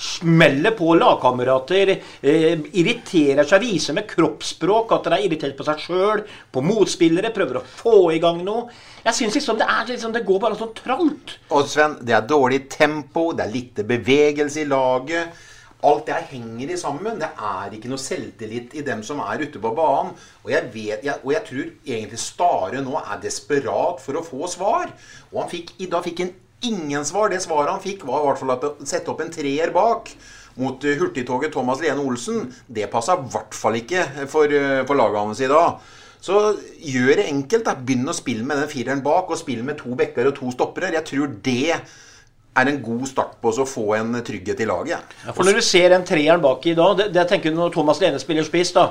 smeller 0.00 0.72
på 0.78 0.94
lagkamerater, 0.96 1.90
eh, 2.22 2.62
irriterer 2.80 3.44
seg, 3.44 3.66
viser 3.66 3.96
med 3.96 4.08
kroppsspråk 4.08 4.94
at 4.96 5.04
de 5.04 5.16
er 5.16 5.26
irritert 5.26 5.58
på 5.58 5.66
seg 5.66 5.82
sjøl, 5.84 6.24
på 6.52 6.62
motspillere, 6.64 7.34
prøver 7.36 7.60
å 7.60 7.66
få 7.66 7.98
i 8.14 8.22
gang 8.22 8.40
noe. 8.46 8.70
Jeg 9.04 9.18
syns 9.18 9.36
liksom 9.36 9.60
det, 9.60 9.68
er, 9.68 9.84
liksom, 9.92 10.14
det 10.16 10.24
går 10.24 10.40
bare 10.40 10.58
sånn 10.60 10.74
tralt. 10.78 11.36
Og 11.52 11.68
Sven, 11.68 11.98
det 12.00 12.16
er 12.16 12.26
dårlig 12.28 12.64
tempo, 12.72 13.30
det 13.36 13.44
er 13.44 13.54
lite 13.54 13.84
bevegelse 13.88 14.64
i 14.64 14.68
laget. 14.70 15.46
Alt 15.84 16.08
det 16.08 16.16
her 16.16 16.26
henger 16.34 16.72
i 16.74 16.76
sammen. 16.76 17.20
Det 17.20 17.30
er 17.32 17.72
ikke 17.72 17.88
noe 17.88 18.00
selvtillit 18.00 18.74
i 18.76 18.84
dem 18.84 19.00
som 19.06 19.22
er 19.24 19.46
ute 19.46 19.60
på 19.62 19.72
banen. 19.76 20.12
Og 20.44 20.52
jeg, 20.52 20.68
vet, 20.74 21.06
jeg, 21.06 21.16
og 21.24 21.32
jeg 21.32 21.46
tror 21.48 21.70
egentlig 21.94 22.20
Stare 22.20 22.82
nå 22.84 23.00
er 23.00 23.22
desperat 23.22 24.02
for 24.04 24.20
å 24.20 24.24
få 24.24 24.48
svar. 24.52 24.92
Og 25.32 25.40
han 25.40 25.52
fikk, 25.52 25.72
i 25.80 25.88
dag 25.88 26.04
fikk 26.04 26.24
han 26.26 26.34
ingen 26.66 27.04
svar. 27.04 27.30
Det 27.32 27.40
svaret 27.42 27.72
han 27.72 27.82
fikk, 27.82 28.04
var 28.08 28.22
i 28.22 28.28
hvert 28.28 28.42
fall 28.42 28.54
at 28.56 28.66
å 28.68 28.74
sette 28.84 29.12
opp 29.12 29.22
en 29.24 29.32
treer 29.32 29.72
bak 29.74 30.12
mot 30.60 30.84
eh, 30.84 30.98
hurtigtoget 31.00 31.54
Thomas 31.54 31.80
Lene 31.82 32.02
Olsen. 32.04 32.50
Det 32.66 32.90
passa 32.92 33.16
i 33.16 33.32
hvert 33.32 33.56
fall 33.56 33.80
ikke 33.80 34.04
for, 34.30 34.50
eh, 34.50 34.82
for 34.88 34.98
laget 34.98 35.22
hans 35.22 35.42
i 35.44 35.50
dag. 35.50 35.80
Så 36.20 36.36
gjør 36.84 37.16
det 37.16 37.30
enkelt. 37.30 37.64
da, 37.64 37.74
Begynn 37.74 38.08
å 38.08 38.16
spille 38.16 38.44
med 38.44 38.60
den 38.60 38.68
fireren 38.68 39.02
bak, 39.04 39.30
og 39.30 39.40
spill 39.40 39.64
med 39.64 39.80
to 39.80 39.94
bekker 39.96 40.28
og 40.28 40.36
to 40.36 40.52
stoppere. 40.52 40.92
Jeg 40.92 41.06
tror 41.08 41.32
det 41.42 41.70
er 41.70 42.68
en 42.68 42.82
god 42.82 43.06
start 43.08 43.38
på 43.40 43.52
å 43.54 43.66
få 43.68 43.86
en 43.96 44.18
trygghet 44.26 44.60
i 44.60 44.68
laget. 44.68 45.14
Ja, 45.24 45.32
for 45.32 45.44
Når 45.44 45.60
du 45.60 45.64
ser 45.64 45.88
den 45.94 46.04
treeren 46.04 46.42
bak 46.42 46.66
i 46.66 46.74
dag 46.74 46.96
det, 46.98 47.12
det 47.14 47.22
jeg 47.22 47.28
tenker 47.28 47.54
Når 47.54 47.72
Thomas 47.72 48.00
Lene 48.02 48.18
spiller 48.18 48.44
spiss, 48.44 48.72
da, 48.76 48.90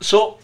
så 0.00 0.36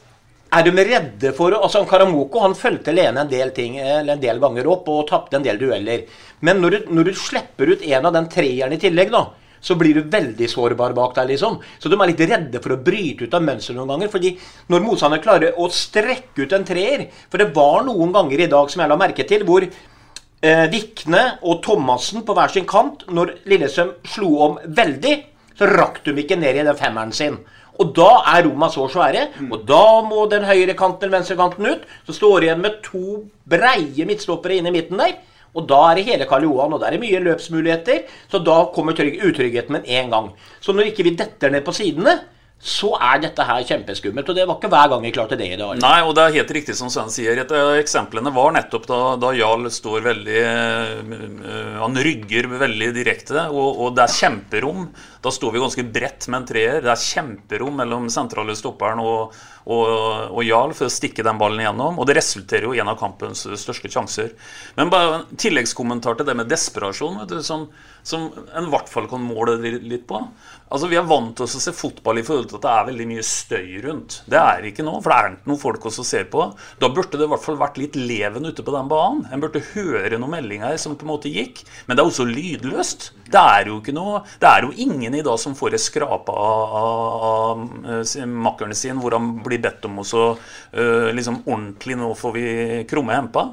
er 0.49 0.65
de 0.65 0.85
redde 0.85 1.33
for 1.37 1.53
altså 1.57 1.83
Karamoko 1.89 2.41
han 2.41 2.57
fulgte 2.57 2.95
Lene 2.95 3.25
en 3.25 3.31
del, 3.31 3.51
ting, 3.57 3.77
en 3.79 4.21
del 4.21 4.41
ganger 4.41 4.69
opp 4.73 4.89
og 4.93 5.05
tapte 5.11 5.37
en 5.37 5.45
del 5.45 5.61
dueller. 5.61 6.07
Men 6.41 6.63
når 6.63 6.71
du, 6.71 6.79
når 6.97 7.11
du 7.11 7.19
slipper 7.19 7.75
ut 7.75 7.85
en 7.85 8.09
av 8.09 8.15
den 8.17 8.31
treeren 8.33 8.73
i 8.73 8.81
tillegg, 8.81 9.13
da, 9.13 9.27
så 9.61 9.75
blir 9.79 9.99
du 9.99 10.09
veldig 10.11 10.49
sårbar 10.51 10.95
bak 10.97 11.17
deg. 11.19 11.33
liksom. 11.33 11.59
Så 11.79 11.91
de 11.91 11.99
er 11.99 12.13
litt 12.13 12.25
redde 12.31 12.63
for 12.65 12.75
å 12.75 12.81
bryte 12.83 13.27
ut 13.27 13.35
av 13.35 13.45
mønsteret 13.45 13.77
noen 13.79 13.93
ganger. 13.95 14.09
fordi 14.09 14.35
når 14.69 14.85
motstanderen 14.87 15.25
klarer 15.25 15.59
å 15.59 15.69
strekke 15.69 16.47
ut 16.47 16.53
en 16.53 16.65
treer 16.65 17.09
For 17.29 17.39
det 17.39 17.53
var 17.55 17.85
noen 17.85 18.13
ganger 18.13 18.41
i 18.41 18.51
dag 18.51 18.71
som 18.71 18.83
jeg 18.83 18.89
la 18.89 18.97
merke 18.97 19.27
til, 19.29 19.45
hvor 19.45 19.67
eh, 19.67 20.67
Vikne 20.71 21.25
og 21.43 21.63
Thomassen 21.63 22.25
på 22.25 22.35
hver 22.35 22.55
sin 22.55 22.67
kant. 22.67 23.05
Når 23.11 23.35
Lillestrøm 23.51 23.97
slo 24.07 24.33
om 24.47 24.59
veldig, 24.65 25.17
så 25.59 25.67
rakk 25.67 26.05
de 26.07 26.15
ikke 26.23 26.39
ned 26.39 26.57
i 26.57 26.67
den 26.67 26.79
femmeren 26.79 27.13
sin. 27.13 27.41
Og 27.79 27.93
da 27.95 28.09
er 28.35 28.43
Roma 28.49 28.69
så 28.75 28.89
svære, 28.91 29.29
og 29.53 29.63
da 29.69 29.83
må 30.03 30.25
den 30.31 30.47
høyre 30.49 30.75
kanten 30.79 31.07
eller 31.07 31.21
venstre 31.21 31.37
kanten 31.39 31.69
ut. 31.71 31.85
Så 32.09 32.17
står 32.17 32.41
det 32.41 32.49
igjen 32.49 32.65
med 32.65 32.81
to 32.83 33.21
breie 33.49 34.07
midtstoppere 34.09 34.59
inn 34.59 34.67
i 34.67 34.75
midten 34.75 34.99
der. 34.99 35.15
Og 35.55 35.67
da 35.71 35.79
er 35.89 35.99
det 35.99 36.09
hele 36.09 36.27
Karl 36.29 36.45
Johan, 36.45 36.75
og 36.75 36.83
da 36.83 36.89
er 36.89 36.97
det 36.97 37.03
mye 37.05 37.23
løpsmuligheter. 37.23 38.03
Så 38.31 38.43
da 38.45 38.59
kommer 38.75 38.99
utryggheten 38.99 39.79
med 39.79 39.87
en 39.87 40.11
gang. 40.11 40.29
Så 40.61 40.75
når 40.75 40.91
ikke 40.91 41.07
vi 41.07 41.15
detter 41.19 41.55
ned 41.55 41.65
på 41.67 41.75
sidene, 41.77 42.19
så 42.59 42.91
er 42.99 43.21
dette 43.23 43.45
her 43.47 43.63
kjempeskummelt. 43.63 44.31
Og 44.33 44.37
det 44.37 44.45
var 44.49 44.57
ikke 44.59 44.71
hver 44.73 44.89
gang 44.91 45.05
vi 45.05 45.13
klarte 45.15 45.37
det 45.39 45.47
i 45.55 45.59
dag. 45.59 45.79
Nei, 45.79 45.99
og 46.03 46.15
det 46.19 46.25
er 46.25 46.37
helt 46.41 46.55
riktig 46.57 46.75
som 46.79 46.91
Sven 46.91 47.13
sier. 47.15 47.39
Et 47.39 47.53
av 47.55 47.77
eksemplene 47.79 48.33
var 48.35 48.51
nettopp 48.57 48.89
da, 48.91 49.01
da 49.23 49.31
Jarl 49.37 49.69
står 49.71 50.03
veldig 50.09 50.41
uh, 50.43 51.77
Han 51.85 52.01
rygger 52.03 52.51
veldig 52.51 52.91
direkte, 52.97 53.47
og, 53.53 53.79
og, 53.79 53.93
det 53.95 54.05
er 54.09 54.17
kjemperom. 54.17 54.89
Da 55.23 55.33
står 55.35 55.55
vi 55.55 55.63
ganske 55.63 55.87
bredt 55.95 56.27
med 56.27 56.41
en 56.41 56.49
treer. 56.51 56.83
Det 56.83 56.91
er 56.93 57.07
kjemperom 57.07 57.79
mellom 57.79 58.11
sentrale 58.13 58.59
stopperen 58.59 59.05
og, 59.07 59.39
og, 59.69 60.33
og 60.33 60.41
Jarl 60.47 60.73
for 60.77 60.89
å 60.89 60.93
stikke 60.93 61.25
den 61.27 61.39
ballen 61.41 61.61
igjennom. 61.61 61.99
Og 62.01 62.09
det 62.09 62.17
resulterer 62.19 62.69
jo 62.69 62.75
i 62.77 62.81
en 62.81 62.89
av 62.89 62.99
kampens 63.01 63.45
største 63.61 63.91
sjanser. 63.93 64.33
Men 64.79 64.93
bare 64.93 65.19
en 65.19 65.27
tilleggskommentar 65.37 66.19
til 66.19 66.29
det 66.29 66.37
med 66.39 66.49
desperasjon, 66.49 67.21
du, 67.29 67.39
som, 67.45 67.67
som 68.07 68.31
en 68.33 68.69
i 68.69 68.73
hvert 68.73 68.89
fall 68.89 69.09
kan 69.11 69.21
måle 69.25 69.59
litt 69.61 70.07
på. 70.09 70.23
Altså, 70.69 70.89
Vi 70.89 70.99
er 71.01 71.07
vant 71.09 71.35
til 71.37 71.47
å 71.47 71.61
se 71.61 71.73
fotball 71.77 72.21
i 72.21 72.25
forhold 72.25 72.49
til 72.51 72.59
at 72.59 72.65
det 72.65 72.73
er 72.73 72.89
veldig 72.91 73.09
mye 73.13 73.25
støy 73.25 73.69
rundt. 73.85 74.19
Det 74.29 74.41
er 74.41 74.67
ikke 74.71 74.85
noe, 74.87 75.03
for 75.05 75.13
det 75.13 75.19
er 75.19 75.37
ikke 75.37 75.53
noen 75.53 75.63
folk 75.63 75.87
også 75.91 76.05
ser 76.07 76.27
på. 76.33 76.49
Da 76.81 76.91
burde 76.93 77.21
det 77.21 77.29
i 77.29 77.33
hvert 77.33 77.45
fall 77.45 77.61
vært 77.61 77.81
litt 77.81 77.97
leven 77.97 78.49
ute 78.49 78.65
på 78.65 78.75
den 78.75 78.91
banen. 78.91 79.25
En 79.33 79.45
burde 79.45 79.65
høre 79.75 80.17
noen 80.17 80.37
meldinger 80.39 80.77
som 80.81 80.97
på 80.97 81.07
en 81.07 81.13
måte 81.13 81.33
gikk. 81.33 81.63
Men 81.87 81.97
det 81.97 82.05
er 82.05 82.13
også 82.13 82.29
lydløst. 82.29 83.11
Det 83.29 83.41
er 83.41 83.69
jo 83.69 83.79
ikke 83.83 83.93
noe, 83.93 84.23
det 84.41 84.49
er 84.49 84.65
jo 84.65 84.73
ingen 84.85 85.19
i 85.19 85.25
dag 85.25 85.37
som 85.41 85.57
får 85.57 85.77
ei 85.77 85.81
skrape 85.83 86.33
av, 86.33 86.77
av, 86.79 87.65
av 88.01 88.31
makkeren 88.49 88.77
sin 88.77 89.01
hvor 89.03 89.13
han 89.17 89.35
blir 89.45 89.58
bedt 89.63 89.87
om 89.89 90.01
å 90.03 90.07
uh, 90.07 91.11
liksom 91.15 91.43
ordentlig 91.47 91.99
Nå 91.99 92.13
får 92.19 92.35
vi 92.37 92.47
krumme 92.91 93.17
hempa. 93.17 93.49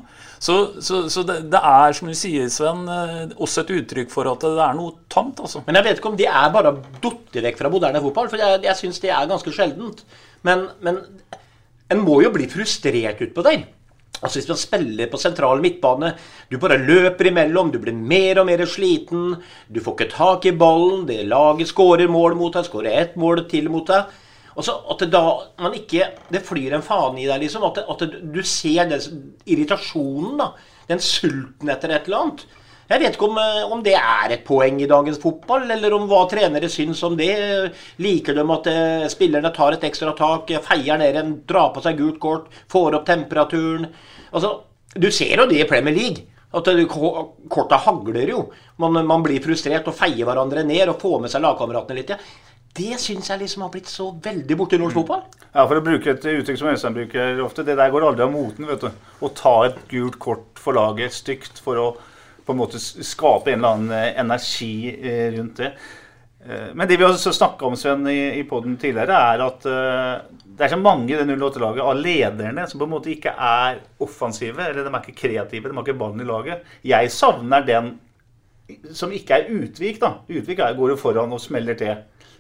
Så, 0.45 0.82
så, 0.84 1.06
så 1.10 1.24
det, 1.26 1.38
det, 1.53 1.60
er, 1.60 1.95
som 1.95 2.10
du 2.10 2.16
sier, 2.18 2.49
Sven, 2.53 2.84
eh, 2.91 3.32
også 3.41 3.64
et 3.64 3.72
uttrykk 3.80 4.12
for 4.14 4.28
at 4.30 4.43
det 4.43 4.62
er 4.62 4.76
noe 4.78 4.93
tamt. 5.10 5.39
altså. 5.41 5.64
Men 5.66 5.80
jeg 5.80 5.88
vet 5.88 6.01
ikke 6.01 6.12
om 6.12 6.20
det 6.20 6.28
er 6.30 6.51
bare 6.53 6.76
datt 7.01 7.39
vekk 7.47 7.58
fra 7.62 7.72
moderne 7.74 8.01
fotball, 8.03 8.30
for 8.30 8.41
jeg, 8.43 8.60
jeg 8.68 8.78
syns 8.78 9.01
det 9.01 9.14
er 9.16 9.32
ganske 9.32 9.53
sjeldent. 9.56 10.03
Men, 10.45 10.68
men 10.86 10.99
en 11.89 12.03
må 12.03 12.20
jo 12.22 12.34
bli 12.36 12.49
frustrert 12.51 13.24
utpå 13.26 13.45
der. 13.47 13.66
Altså 14.22 14.39
Hvis 14.39 14.49
man 14.49 14.60
spiller 14.60 15.10
på 15.12 15.20
sentral 15.20 15.62
midtbane, 15.64 16.14
du 16.49 16.58
bare 16.62 16.78
løper 16.82 17.30
imellom, 17.30 17.72
du 17.72 17.80
blir 17.82 17.95
mer 17.95 18.39
og 18.41 18.47
mer 18.47 18.64
sliten, 18.70 19.36
du 19.68 19.82
får 19.84 19.97
ikke 19.97 20.14
tak 20.14 20.47
i 20.49 20.56
ballen, 20.56 21.03
det 21.10 21.26
laget 21.30 21.70
skårer 21.72 22.12
mål 22.12 22.38
mot 22.39 22.53
deg, 22.56 22.68
skårer 22.68 23.01
ett 23.01 23.18
mål 23.20 23.43
til 23.51 23.70
mot 23.74 23.88
deg. 23.89 24.14
Og 24.56 24.64
så 24.64 24.76
at 24.91 25.01
da 25.12 25.24
man 25.60 25.74
ikke 25.76 26.06
Det 26.32 26.39
flyr 26.47 26.78
en 26.78 26.86
faen 26.86 27.18
i 27.20 27.28
deg, 27.28 27.41
liksom. 27.43 27.66
At, 27.68 27.82
at 27.84 28.06
du 28.34 28.41
ser 28.47 28.88
den 28.91 29.34
irritasjonen, 29.45 30.38
da. 30.39 30.51
Den 30.89 31.01
sulten 31.01 31.72
etter 31.74 31.91
et 31.91 32.08
eller 32.08 32.24
annet. 32.24 32.45
Jeg 32.86 33.01
vet 33.01 33.16
ikke 33.16 33.26
om, 33.26 33.38
eh, 33.41 33.64
om, 33.74 33.80
det 33.82 33.95
er 33.97 34.36
et 34.36 34.43
poeng 34.45 34.78
i 34.82 34.89
dagens 34.89 35.18
fotball, 35.22 35.66
eller 35.74 35.93
om 35.95 36.06
hva 36.10 36.22
trenere 36.30 36.70
syns 36.70 37.01
om 37.08 37.16
det. 37.18 37.32
Liker 37.97 38.38
de 38.38 38.45
at 38.58 38.70
eh, 38.70 39.08
spillerne 39.10 39.49
tar 39.56 39.74
et 39.74 39.88
ekstra 39.89 40.14
tak, 40.18 40.53
feier 40.68 41.01
ned 41.01 41.18
en, 41.18 41.34
drar 41.49 41.72
på 41.74 41.82
seg 41.82 41.97
gult 41.97 42.22
kort, 42.22 42.53
får 42.70 42.99
opp 42.99 43.10
temperaturen? 43.10 43.89
Altså, 44.32 44.60
Du 44.95 45.10
ser 45.12 45.41
jo 45.41 45.47
det 45.49 45.58
i 45.60 45.68
Premier 45.68 45.95
League. 45.95 46.30
At 46.56 46.70
korta 47.51 47.76
hagler 47.84 48.30
jo. 48.30 48.45
Man, 48.80 48.95
man, 49.03 49.24
blir 49.26 49.41
frustrert 49.43 49.89
og 49.91 49.97
feier 49.97 50.24
hverandre 50.24 50.64
ned 50.64 50.88
og 50.88 51.01
får 51.01 51.18
med 51.26 51.34
seg 51.34 51.43
lagkameratene 51.43 51.97
litt. 51.97 52.14
Ja. 52.14 52.20
Det 52.76 52.98
syns 53.00 53.30
jeg 53.32 53.40
liksom 53.40 53.64
har 53.64 53.72
blitt 53.72 53.88
så 53.88 54.10
veldig 54.24 54.56
borte 54.60 54.76
i 54.76 54.82
norsk 54.82 54.98
fotball. 54.98 55.22
Ja, 55.54 55.64
For 55.64 55.80
å 55.80 55.84
bruke 55.84 56.12
et 56.12 56.26
uttrykk 56.28 56.60
som 56.60 56.72
Øystein 56.74 56.98
bruker 56.98 57.40
ofte, 57.46 57.64
det 57.64 57.78
der 57.80 57.94
går 57.94 58.10
aldri 58.10 58.26
av 58.26 58.34
moten. 58.34 58.68
vet 58.68 58.84
du. 58.84 58.90
Å 59.24 59.32
ta 59.32 59.56
et 59.70 59.78
gult 59.92 60.20
kort 60.20 60.60
for 60.60 60.76
laget 60.76 61.16
stygt 61.16 61.62
for 61.64 61.80
å 61.80 61.88
på 62.46 62.54
en 62.54 62.60
måte 62.60 62.80
skape 62.80 63.54
en 63.54 63.62
eller 63.64 63.78
annen 63.78 63.94
eh, 63.96 64.20
energi 64.22 64.76
eh, 64.94 65.32
rundt 65.34 65.62
det. 65.64 65.72
Eh, 66.46 66.68
men 66.78 66.88
det 66.88 67.00
vi 67.00 67.08
har 67.08 67.16
snakka 67.18 67.66
om 67.66 67.78
Sven, 67.80 68.06
i, 68.12 68.44
poden 68.50 68.76
tidligere, 68.78 69.18
er 69.34 69.46
at 69.48 69.66
det 69.66 70.68
er 70.68 70.76
så 70.76 70.78
mange 70.78 71.10
i 71.10 71.18
det 71.18 71.40
08-laget 71.40 71.82
av 71.82 71.98
lederne 71.98 72.68
som 72.70 72.82
på 72.82 72.86
en 72.86 72.94
måte 72.94 73.10
ikke 73.16 73.34
er 73.34 73.82
offensive, 74.04 74.62
eller 74.62 74.86
de 74.86 74.92
er 74.92 75.02
ikke 75.02 75.22
kreative, 75.24 75.72
de 75.72 75.80
har 75.80 75.88
ikke 75.88 75.98
ballen 76.04 76.22
i 76.22 76.28
laget. 76.30 76.68
Jeg 76.86 77.12
savner 77.16 77.66
den 77.66 77.96
som 78.93 79.13
ikke 79.13 79.39
er 79.39 79.49
Utvik. 79.53 79.99
da. 80.01 80.20
Utvik 80.30 80.61
går 80.78 80.93
jo 80.93 80.99
foran 80.99 81.34
og 81.34 81.41
smeller 81.41 81.78
til. 81.80 81.95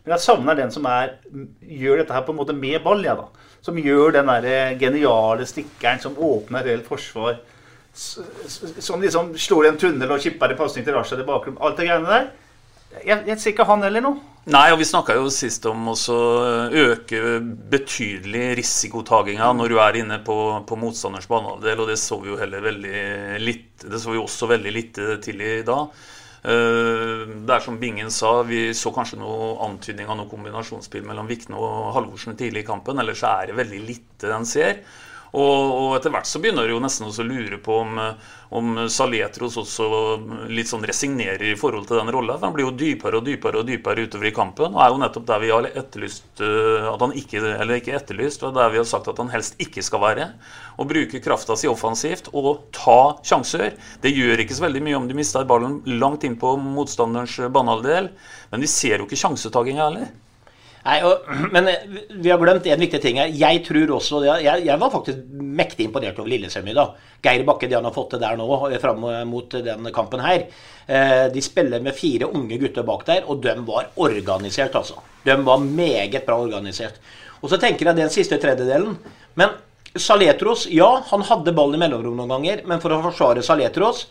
Men 0.05 0.15
jeg 0.15 0.21
savner 0.21 0.57
den 0.57 0.71
som 0.71 0.85
er, 0.85 1.17
gjør 1.61 2.03
dette 2.03 2.13
her 2.13 2.25
på 2.25 2.33
en 2.33 2.39
måte 2.39 2.53
med 2.53 2.81
ball. 2.85 3.03
Ja, 3.05 3.15
da. 3.17 3.25
Som 3.65 3.77
gjør 3.81 4.13
den 4.19 4.29
der 4.29 4.77
geniale 4.79 5.45
stikkeren 5.49 6.01
som 6.01 6.17
åpner 6.17 6.65
reelt 6.65 6.85
forsvar. 6.87 7.39
Som 7.95 9.01
liksom 9.01 9.33
slår 9.39 9.65
i 9.65 9.71
en 9.71 9.81
tunnel 9.81 10.11
og 10.11 10.21
kipper 10.21 10.51
en 10.51 10.59
pasning 10.59 10.85
til 10.85 10.97
Rasha 10.97 11.17
i 11.17 11.25
bakgrunnen. 11.25 11.61
Alt 11.61 11.79
det 11.79 11.89
greiene 11.89 12.11
der. 12.11 12.31
Jeg, 13.03 13.25
jeg 13.27 13.39
ser 13.41 13.51
ikke 13.51 13.67
han 13.67 13.83
heller 13.83 14.03
nå. 14.03 14.13
Nei, 14.53 14.67
og 14.69 14.77
vi 14.77 14.85
snakka 14.85 15.15
jo 15.17 15.25
sist 15.33 15.63
om 15.65 15.87
å 15.89 15.95
øke 16.69 17.39
betydelig 17.73 18.51
risikotaginga 18.59 19.47
når 19.57 19.73
du 19.73 19.79
er 19.81 19.97
inne 20.03 20.19
på, 20.23 20.35
på 20.69 20.77
motstanders 20.77 21.25
banehalvdel, 21.31 21.81
og 21.81 21.89
det 21.89 21.97
så 21.97 22.19
vi 22.21 22.29
jo 22.29 22.37
heller 22.37 22.61
veldig 22.61 23.39
litt 23.41 23.87
Det 23.89 23.97
så 24.01 24.13
vi 24.13 24.21
også 24.21 24.51
veldig 24.53 24.73
lite 24.75 25.17
til 25.25 25.41
i 25.41 25.63
dag. 25.65 25.89
Eh, 26.45 27.25
det 27.47 27.55
er 27.55 27.63
som 27.63 27.79
Bingen 27.81 28.11
sa, 28.13 28.43
vi 28.45 28.67
så 28.77 28.91
kanskje 28.93 29.17
noe 29.17 29.55
antydning 29.65 30.09
av 30.11 30.19
noe 30.19 30.29
kombinasjonsspill 30.29 31.05
mellom 31.07 31.29
Vikne 31.29 31.57
og 31.57 31.95
Halvorsen 31.95 32.37
tidlig 32.37 32.65
i 32.65 32.67
kampen. 32.67 33.01
Ellers 33.01 33.23
er 33.25 33.49
det 33.49 33.57
veldig 33.57 33.81
lite 33.87 34.29
den 34.29 34.45
ser. 34.49 34.83
Og, 35.35 35.71
og 35.75 35.93
etter 35.97 36.13
hvert 36.13 36.29
så 36.29 36.39
begynner 36.39 36.63
det 36.63 36.71
jo 36.71 36.81
nesten 36.83 37.09
å 37.09 37.25
lure 37.27 37.57
på 37.59 37.75
om, 37.81 37.97
om 38.55 38.77
Saletros 38.91 39.57
også 39.59 39.87
litt 40.47 40.69
sånn 40.69 40.85
resignerer 40.87 41.43
i 41.49 41.57
forhold 41.59 41.89
til 41.89 41.99
den 41.99 42.11
rolla. 42.15 42.37
Han 42.39 42.55
blir 42.55 42.69
jo 42.69 42.75
dypere 42.79 43.19
og 43.19 43.27
dypere 43.27 43.59
og 43.59 43.67
dypere 43.67 44.05
utover 44.07 44.29
i 44.29 44.33
kampen. 44.35 44.71
Og 44.71 44.81
er 44.85 44.93
jo 44.93 45.01
nettopp 45.03 45.27
der 45.27 45.43
vi 45.43 45.51
har 45.51 45.69
etterlyst 45.71 46.43
eh, 46.45 46.87
at 46.91 47.03
han 47.03 47.15
ikke 47.19 47.43
Eller 47.45 47.81
ikke 47.81 47.97
etterlyst, 47.97 48.45
og 48.47 48.55
der 48.55 48.71
vi 48.71 48.79
har 48.79 48.87
sagt 48.87 49.09
at 49.11 49.19
han 49.19 49.33
helst 49.33 49.59
ikke 49.61 49.83
skal 49.83 50.03
være. 50.05 50.29
Og 50.79 50.89
bruke 50.91 51.23
krafta 51.23 51.57
si 51.59 51.67
offensivt 51.71 52.31
og 52.33 52.69
ta 52.75 52.99
sjanser. 53.25 53.75
Det 54.03 54.15
gjør 54.15 54.43
ikke 54.43 54.55
så 54.55 54.67
veldig 54.69 54.83
mye 54.87 54.99
om 55.01 55.09
du 55.09 55.15
mister 55.17 55.47
ballen 55.47 55.81
langt 55.99 56.23
inn 56.27 56.39
på 56.39 56.55
motstanderens 56.61 57.35
banehalvdel, 57.51 58.13
men 58.51 58.63
vi 58.63 58.71
ser 58.71 59.01
jo 59.01 59.09
ikke 59.09 59.19
sjansetaking 59.19 59.83
heller. 59.83 60.13
Nei, 60.85 60.99
og, 61.05 61.25
men 61.55 61.69
eh, 61.71 61.83
vi 62.13 62.31
har 62.31 62.39
glemt 62.41 62.67
en 62.69 62.85
viktig 62.85 63.01
ting 63.01 63.19
her. 63.21 63.33
Jeg 63.33 63.63
tror 63.65 63.95
også, 63.97 64.21
jeg, 64.27 64.63
jeg 64.67 64.81
var 64.81 64.93
faktisk 64.93 65.25
mektig 65.33 65.89
imponert 65.89 66.19
over 66.21 66.29
Lillestrøm 66.31 66.69
i 66.69 66.77
dag. 66.77 66.95
Geir 67.25 67.45
Bakke, 67.47 67.69
det 67.69 67.77
han 67.79 67.87
har 67.87 67.95
fått 67.95 68.13
til 68.13 68.23
der 68.23 68.39
nå, 68.39 68.47
eh, 68.69 68.79
fram 68.81 69.05
mot 69.29 69.57
den 69.67 69.91
kampen 69.95 70.23
her. 70.25 70.47
Eh, 70.85 71.25
de 71.33 71.43
spiller 71.43 71.83
med 71.83 71.97
fire 71.97 72.29
unge 72.29 72.59
gutter 72.61 72.85
bak 72.87 73.05
der, 73.09 73.25
og 73.29 73.41
de 73.43 73.55
var 73.67 73.93
organisert, 74.05 74.77
altså. 74.77 75.01
De 75.25 75.37
var 75.45 75.63
meget 75.63 76.25
bra 76.27 76.37
organisert. 76.41 76.99
Og 77.41 77.49
så 77.51 77.59
tenker 77.61 77.89
jeg 77.89 77.97
den 77.97 78.13
siste 78.13 78.37
tredjedelen. 78.41 78.97
Men 79.39 79.57
Saletros, 79.95 80.67
ja, 80.69 80.89
han 81.07 81.23
hadde 81.23 81.53
ball 81.55 81.73
i 81.73 81.79
mellomrom 81.79 82.17
noen 82.19 82.33
ganger, 82.35 82.61
men 82.67 82.81
for 82.83 82.93
å 82.93 83.01
forsvare 83.05 83.43
Saletros 83.45 84.05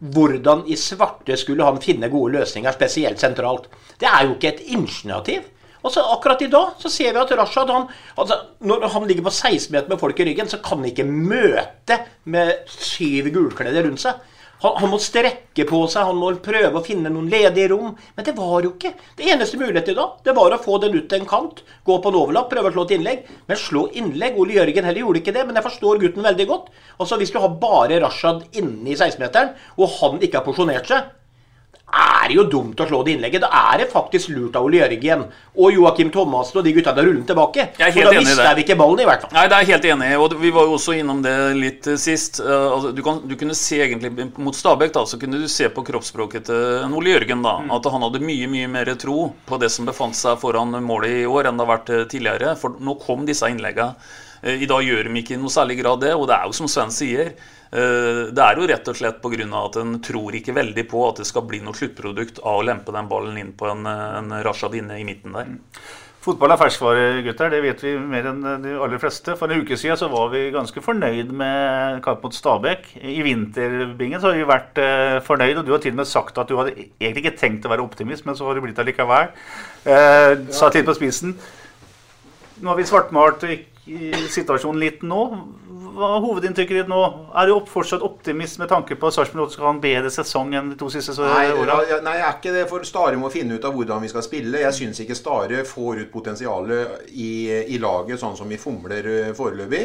hvordan 0.00 0.62
i 0.72 0.78
svarte 0.80 1.36
skulle 1.36 1.66
han 1.66 1.80
finne 1.84 2.08
gode 2.08 2.38
løsninger, 2.38 2.72
spesielt 2.72 3.20
sentralt? 3.20 3.66
Det 4.00 4.08
er 4.08 4.24
jo 4.24 4.36
ikke 4.36 4.54
et 4.54 4.62
initiativ. 4.72 5.44
Og 5.82 5.92
så 5.94 6.04
Akkurat 6.10 6.42
i 6.42 6.50
dag 6.52 6.74
så 6.80 6.90
ser 6.92 7.14
vi 7.14 7.22
at 7.22 7.32
Rashad 7.38 7.70
han, 7.72 7.86
altså, 8.16 8.40
Når 8.60 8.88
han 8.94 9.06
ligger 9.08 9.28
på 9.28 9.32
16 9.32 9.72
meter 9.72 9.88
med 9.88 10.00
folk 10.00 10.20
i 10.20 10.26
ryggen, 10.28 10.50
så 10.50 10.60
kan 10.64 10.82
han 10.82 10.90
ikke 10.90 11.06
møte 11.08 12.02
med 12.24 12.68
syv 12.68 13.30
gulkledde 13.34 13.86
rundt 13.86 14.02
seg. 14.02 14.20
Han, 14.60 14.74
han, 14.76 14.90
må 14.92 14.98
strekke 15.00 15.64
på 15.68 15.78
seg, 15.88 16.04
han 16.04 16.18
må 16.20 16.34
prøve 16.44 16.80
å 16.80 16.84
finne 16.84 17.08
noen 17.12 17.30
ledige 17.32 17.70
rom. 17.72 17.94
Men 18.16 18.26
det 18.26 18.34
var 18.36 18.66
jo 18.66 18.74
ikke. 18.74 18.92
Det 19.16 19.30
eneste 19.32 19.60
muligheten 19.60 19.96
dag, 19.96 20.18
det 20.26 20.34
var 20.36 20.52
å 20.52 20.60
få 20.60 20.76
den 20.82 20.98
ut 20.98 21.06
til 21.08 21.22
en 21.22 21.30
kant, 21.30 21.62
gå 21.86 21.96
på 21.96 22.12
en 22.12 22.18
overlapp, 22.20 22.50
prøve 22.52 22.68
å 22.68 22.74
slå 22.74 22.84
et 22.84 22.92
innlegg. 22.98 23.22
Men 23.48 23.60
slå 23.60 23.86
innlegg 23.96 24.36
Ole 24.40 24.58
Jørgen 24.58 24.88
heller 24.88 25.04
gjorde 25.04 25.22
ikke 25.22 25.34
det, 25.36 25.46
men 25.48 25.56
jeg 25.56 25.66
forstår 25.70 26.02
gutten 26.04 26.28
veldig 26.28 26.48
godt. 26.50 26.68
Altså 26.98 27.20
Hvis 27.20 27.32
du 27.32 27.40
har 27.40 27.56
bare 27.62 28.02
Rashad 28.04 28.44
inne 28.52 28.92
i 28.92 28.98
16-meteren, 28.98 29.56
og 29.80 29.96
han 29.96 30.20
ikke 30.20 30.42
har 30.42 30.46
porsjonert 30.50 30.92
seg, 30.92 31.08
er 31.90 32.28
det 32.30 32.36
jo 32.36 32.44
dumt 32.50 32.80
å 32.80 32.86
slå 32.88 33.00
det 33.06 33.14
innlegget. 33.16 33.44
Da 33.44 33.50
er 33.72 33.82
det 33.82 33.88
faktisk 33.92 34.30
lurt 34.34 34.56
av 34.58 34.66
Ole 34.66 34.80
Jørgen 34.80 35.24
og 35.56 35.74
Joakim 35.74 36.12
Thomassen 36.14 36.60
og 36.60 36.66
de 36.66 36.74
gutta 36.76 36.94
til 36.94 37.02
å 37.02 37.06
rulle 37.08 37.18
den 37.20 37.28
tilbake. 37.28 37.66
For 37.76 38.06
da 38.06 38.14
mister 38.16 38.54
vi 38.58 38.64
ikke 38.64 38.76
ballen, 38.78 39.02
i 39.02 39.08
hvert 39.08 39.24
fall. 39.24 39.32
Nei, 39.36 39.46
det 39.50 39.56
er 39.56 39.66
jeg 39.66 39.72
helt 39.74 39.88
enig 39.94 40.10
i. 40.10 40.20
Og 40.20 40.36
vi 40.42 40.52
var 40.54 40.68
jo 40.68 40.76
også 40.78 40.96
innom 40.98 41.22
det 41.24 41.34
litt 41.58 41.90
eh, 41.90 41.98
sist. 42.00 42.40
Eh, 42.44 42.66
altså, 42.70 42.94
du, 42.96 43.02
kan, 43.06 43.20
du, 43.26 43.36
kunne 43.40 43.58
se 43.58 43.80
egentlig 43.82 44.30
mot 44.38 44.56
Stabæk, 44.56 44.94
da, 44.96 45.04
så 45.08 45.18
kunne 45.20 45.42
du 45.42 45.48
se 45.50 45.68
på 45.72 45.84
kroppsspråket 45.86 46.48
til 46.50 46.96
Ole 47.00 47.14
Jørgen 47.16 47.44
da, 47.46 47.58
mm. 47.64 47.74
at 47.76 47.90
han 47.92 48.06
hadde 48.06 48.24
mye, 48.24 48.50
mye 48.50 48.70
mer 48.70 48.94
tro 49.00 49.30
på 49.46 49.60
det 49.62 49.72
som 49.74 49.88
befant 49.88 50.18
seg 50.18 50.40
foran 50.42 50.76
målet 50.84 51.22
i 51.22 51.28
år, 51.28 51.50
enn 51.50 51.58
det 51.58 51.66
har 51.66 51.74
vært 51.74 51.94
eh, 51.94 52.08
tidligere. 52.10 52.56
For 52.60 52.78
nå 52.80 52.98
kom 53.02 53.26
disse 53.28 53.48
innleggene. 53.50 53.94
I 54.42 54.68
dag 54.68 54.84
gjør 54.86 55.08
de 55.08 55.16
ikke 55.20 55.36
i 55.36 55.40
noe 55.40 55.52
særlig 55.52 55.80
grad 55.82 56.00
det, 56.04 56.14
og 56.16 56.28
det 56.30 56.36
er 56.38 56.46
jo 56.48 56.56
som 56.56 56.68
Sven 56.70 56.92
sier. 56.94 57.34
Eh, 57.70 58.22
det 58.32 58.44
er 58.44 58.58
jo 58.58 58.68
rett 58.70 58.88
og 58.90 58.98
slett 58.98 59.22
pga. 59.22 59.48
at 59.64 59.76
en 59.76 59.98
tror 60.02 60.34
ikke 60.34 60.56
veldig 60.56 60.86
på 60.90 61.08
at 61.08 61.22
det 61.22 61.26
skal 61.28 61.46
bli 61.46 61.60
noe 61.60 61.76
sluttprodukt 61.76 62.40
av 62.42 62.60
å 62.60 62.66
lempe 62.66 62.92
den 62.92 63.08
ballen 63.08 63.38
inn 63.38 63.52
på 63.52 63.68
en, 63.70 63.86
en 63.86 64.42
Rashad 64.42 64.74
inne 64.74 64.98
i 64.98 65.04
midten 65.04 65.36
der. 65.36 65.58
Fotball 66.20 66.52
er 66.52 66.58
ferskvare, 66.60 67.04
gutter. 67.24 67.48
Det 67.48 67.62
vet 67.64 67.80
vi 67.80 67.94
mer 67.96 68.26
enn 68.28 68.42
de 68.60 68.74
aller 68.76 69.00
fleste. 69.00 69.32
For 69.40 69.48
en 69.48 69.62
uke 69.62 69.78
siden 69.80 69.96
så 69.96 70.10
var 70.12 70.28
vi 70.34 70.50
ganske 70.52 70.82
fornøyd 70.84 71.30
med 71.32 72.02
kamp 72.04 72.26
mot 72.26 72.36
Stabæk. 72.36 72.90
I 73.00 73.22
vinterbingen 73.24 74.20
så 74.20 74.28
har 74.28 74.36
vi 74.36 74.50
vært 74.50 74.80
eh, 74.84 75.16
fornøyd, 75.24 75.62
og 75.62 75.64
du 75.64 75.72
har 75.72 75.80
til 75.80 75.94
og 75.94 76.02
med 76.02 76.10
sagt 76.10 76.36
at 76.42 76.50
du 76.50 76.58
hadde 76.58 76.74
egentlig 76.76 77.24
ikke 77.24 77.40
tenkt 77.40 77.64
å 77.64 77.72
være 77.72 77.86
optimist, 77.86 78.26
men 78.28 78.36
så 78.36 78.44
har 78.44 78.58
du 78.58 78.64
blitt 78.66 78.82
allikevel. 78.82 79.32
Eh, 79.88 80.34
satt 80.52 80.76
litt 80.76 80.90
på 80.90 80.98
spisen. 80.98 81.32
Nå 82.60 82.68
har 82.68 82.76
vi 82.76 82.84
svartmalt 82.90 83.48
situasjonen 84.30 84.80
litt 84.82 85.02
nå 85.06 85.24
hva 85.90 86.14
er 86.16 86.24
hovedinntrykket 86.24 86.80
ditt 86.80 86.90
nå? 86.90 87.00
Er 87.36 87.50
du 87.50 87.66
fortsatt 87.68 88.04
optimist 88.06 88.60
med 88.60 88.70
tanke 88.70 88.96
på 88.98 89.08
at 89.08 89.16
Sarpsborg 89.16 89.52
skal 89.52 89.68
ha 89.68 89.74
en 89.74 89.82
bedre 89.82 90.12
sesong 90.12 90.54
enn 90.56 90.72
de 90.72 90.78
to 90.80 90.90
siste 90.92 91.16
åra? 91.18 91.80
Nei, 92.04 92.16
jeg 92.18 92.26
er 92.26 92.38
ikke 92.38 92.54
det. 92.54 92.64
For 92.70 92.86
Stare 92.88 93.18
må 93.20 93.30
finne 93.32 93.58
ut 93.58 93.66
av 93.66 93.76
hvordan 93.76 94.02
vi 94.04 94.10
skal 94.12 94.24
spille. 94.26 94.62
Jeg 94.64 94.76
syns 94.76 95.02
ikke 95.04 95.18
Stare 95.18 95.64
får 95.68 96.04
ut 96.04 96.10
potensialet 96.12 97.12
i, 97.12 97.30
i, 97.74 97.78
laget 97.82 98.22
sånn 98.22 98.38
som 98.38 98.50
vi 98.50 98.60
fomler 98.60 99.10
eh, 99.10 99.30
foreløpig. 99.36 99.84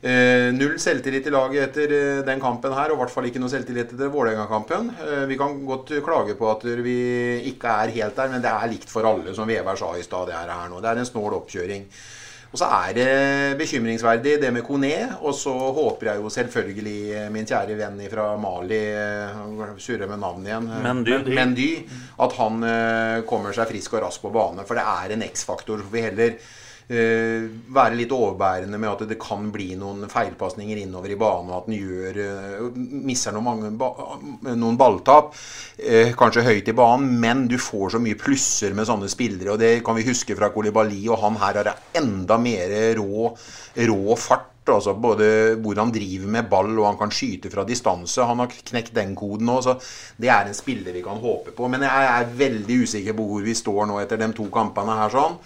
Eh, 0.00 0.48
null 0.56 0.78
selvtillit 0.80 1.26
i 1.28 1.32
laget 1.32 1.66
etter 1.66 1.90
eh, 1.92 2.22
den 2.24 2.40
kampen 2.40 2.72
her, 2.72 2.88
og 2.88 2.96
i 2.96 3.00
hvert 3.02 3.12
fall 3.12 3.26
ikke 3.28 3.42
noe 3.42 3.52
selvtillit 3.52 3.92
etter 3.92 4.12
Vålerenga-kampen. 4.12 4.94
Eh, 5.04 5.26
vi 5.28 5.36
kan 5.40 5.58
godt 5.68 5.92
klage 6.04 6.38
på 6.38 6.48
at 6.48 6.64
vi 6.80 6.96
ikke 7.52 7.74
er 7.84 7.92
helt 7.98 8.16
der, 8.16 8.32
men 8.32 8.44
det 8.44 8.52
er 8.52 8.72
likt 8.72 8.88
for 8.92 9.08
alle, 9.08 9.36
som 9.36 9.48
Veberg 9.48 9.80
sa 9.80 9.92
i 9.96 10.06
stad. 10.06 10.32
Det, 10.32 10.40
det 10.40 10.88
er 10.88 11.02
en 11.02 11.12
snål 11.12 11.36
oppkjøring. 11.42 11.84
Og 12.50 12.58
så 12.58 12.66
er 12.66 12.94
det 12.96 13.10
bekymringsverdig 13.60 14.38
det 14.42 14.48
med 14.50 14.64
Kone. 14.66 14.94
Og 15.22 15.34
så 15.38 15.52
håper 15.52 16.10
jeg 16.10 16.22
jo 16.22 16.32
selvfølgelig 16.34 17.28
min 17.30 17.46
kjære 17.46 17.76
venn 17.78 18.00
fra 18.10 18.24
Mali, 18.42 18.80
surrer 19.78 20.10
med 20.10 20.18
navnet 20.18 20.50
igjen, 20.50 20.66
Mendy. 20.82 21.18
Mendy, 21.30 21.68
at 22.26 22.34
han 22.40 22.66
eh, 22.66 23.20
kommer 23.30 23.54
seg 23.54 23.70
frisk 23.70 23.94
og 23.94 24.02
rask 24.08 24.24
på 24.24 24.32
bane. 24.34 24.66
For 24.66 24.78
det 24.78 24.82
er 24.82 25.14
en 25.14 25.26
X-faktor. 25.30 25.84
Vi 25.92 26.02
heller 26.08 26.34
være 26.90 27.94
litt 27.94 28.10
overbærende 28.10 28.78
med 28.80 28.90
at 28.90 29.04
det 29.12 29.18
kan 29.22 29.44
bli 29.54 29.76
noen 29.78 30.08
feilpasninger 30.10 30.80
innover 30.82 31.12
i 31.14 31.18
banen, 31.18 31.52
og 31.52 31.60
at 31.60 31.68
den 31.68 31.76
gjør 31.78 32.18
uh, 32.18 32.80
misser 33.06 33.34
noen, 33.36 33.46
mange 33.46 33.70
ba 33.78 33.90
noen 34.58 34.78
balltap. 34.80 35.30
Uh, 35.78 36.10
kanskje 36.18 36.46
høyt 36.48 36.70
i 36.72 36.74
banen, 36.74 37.12
men 37.22 37.46
du 37.50 37.56
får 37.62 37.94
så 37.94 38.02
mye 38.02 38.18
plusser 38.18 38.74
med 38.74 38.90
sånne 38.90 39.10
spillere. 39.12 39.54
og 39.54 39.62
Det 39.62 39.84
kan 39.86 39.98
vi 40.00 40.08
huske 40.08 40.34
fra 40.38 40.50
Kolibali, 40.50 41.04
og 41.08 41.22
han 41.22 41.38
her 41.38 41.60
har 41.62 41.72
enda 42.00 42.40
mer 42.42 42.74
rå, 42.98 43.30
rå 43.92 44.18
fart. 44.18 44.48
Altså 44.70 44.92
både 44.94 45.56
hvor 45.64 45.78
han 45.80 45.90
driver 45.90 46.28
med 46.30 46.46
ball 46.50 46.68
og 46.76 46.84
han 46.84 46.98
kan 47.00 47.10
skyte 47.14 47.50
fra 47.50 47.64
distanse. 47.66 48.22
Han 48.26 48.42
har 48.42 48.52
knekt 48.52 48.92
den 48.94 49.16
koden 49.18 49.48
òg, 49.50 49.64
så 49.66 49.74
det 50.20 50.30
er 50.30 50.46
en 50.46 50.54
spiller 50.54 50.94
vi 50.94 51.02
kan 51.02 51.18
håpe 51.18 51.54
på. 51.56 51.70
Men 51.72 51.86
jeg 51.86 52.10
er 52.12 52.36
veldig 52.38 52.82
usikker 52.84 53.16
på 53.18 53.30
hvor 53.30 53.46
vi 53.46 53.56
står 53.56 53.88
nå 53.90 53.98
etter 54.02 54.20
de 54.20 54.30
to 54.36 54.46
kampene 54.52 55.00
her. 55.00 55.10
sånn 55.16 55.40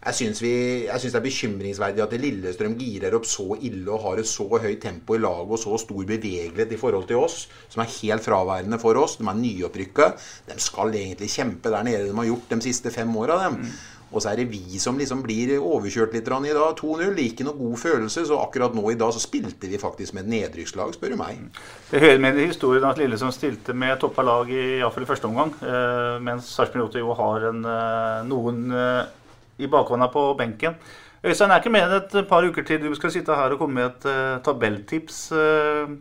Jeg 0.00 0.16
syns, 0.16 0.38
vi, 0.40 0.50
jeg 0.86 1.00
syns 1.02 1.12
det 1.12 1.18
er 1.18 1.24
bekymringsverdig 1.26 2.00
at 2.00 2.14
Lillestrøm 2.22 2.72
girer 2.80 3.12
opp 3.18 3.26
så 3.28 3.58
ille 3.60 3.84
og 3.92 4.00
har 4.06 4.22
et 4.22 4.30
så 4.30 4.46
høyt 4.48 4.80
tempo 4.80 5.18
i 5.18 5.20
laget 5.20 5.52
og 5.52 5.60
så 5.60 5.76
stor 5.82 6.06
bevegelighet 6.08 6.72
i 6.72 6.80
forhold 6.80 7.04
til 7.10 7.20
oss, 7.20 7.42
som 7.68 7.84
er 7.84 7.92
helt 7.98 8.24
fraværende 8.24 8.80
for 8.80 8.96
oss. 8.96 9.18
De 9.20 9.28
er 9.28 9.36
nyopprykka. 9.36 10.08
De 10.48 10.56
skal 10.56 10.96
egentlig 10.96 11.28
kjempe 11.34 11.68
der 11.68 11.84
nede 11.84 12.08
de 12.08 12.16
har 12.16 12.30
gjort 12.30 12.54
de 12.54 12.62
siste 12.64 12.92
fem 12.94 13.12
åra. 13.20 13.42
Mm. 13.52 13.66
Og 14.10 14.22
så 14.22 14.32
er 14.32 14.40
det 14.40 14.48
vi 14.50 14.80
som 14.82 14.96
liksom 14.98 15.20
blir 15.22 15.52
overkjørt 15.58 16.16
litt 16.16 16.26
i 16.26 16.54
dag. 16.56 16.72
2-0. 16.80 17.20
Ikke 17.22 17.46
noe 17.46 17.58
god 17.58 17.76
følelse. 17.78 18.24
Så 18.26 18.40
akkurat 18.40 18.74
nå 18.74 18.82
i 18.90 18.98
dag 18.98 19.12
så 19.14 19.22
spilte 19.22 19.70
vi 19.70 19.78
faktisk 19.78 20.16
med 20.16 20.24
et 20.24 20.32
nedrykkslag, 20.34 20.96
spør 20.96 21.14
du 21.14 21.20
meg. 21.20 21.44
Det 21.92 22.02
hører 22.02 22.18
med 22.24 22.40
i 22.40 22.48
historien 22.50 22.88
at 22.88 22.98
Lillestrøm 22.98 23.36
stilte 23.36 23.76
med 23.76 24.00
toppa 24.02 24.24
lag 24.26 24.50
i, 24.50 24.80
iallfall 24.80 25.06
i 25.06 25.12
første 25.12 25.30
omgang. 25.30 25.54
Eh, 25.62 26.18
mens 26.26 26.50
Sarpsborg 26.56 26.98
jo 26.98 27.14
har 27.20 27.50
en, 27.52 27.62
eh, 27.70 28.26
noen 28.26 28.66
eh, 28.74 29.16
i 29.60 29.70
bakhånda 29.70 30.10
på 30.12 30.26
benken. 30.38 30.76
Øystein, 31.20 31.50
er 31.52 31.60
ikke 31.60 31.72
mer 31.72 31.90
enn 31.90 31.98
et 31.98 32.14
par 32.28 32.46
uker 32.48 32.64
til 32.64 32.80
du 32.80 32.94
skal 32.96 33.12
sitte 33.12 33.36
her 33.36 33.52
og 33.52 33.60
komme 33.60 33.76
med 33.76 33.90
et 33.90 34.06
uh, 34.08 34.38
tabelltips. 34.44 35.18
Uh, 35.36 35.98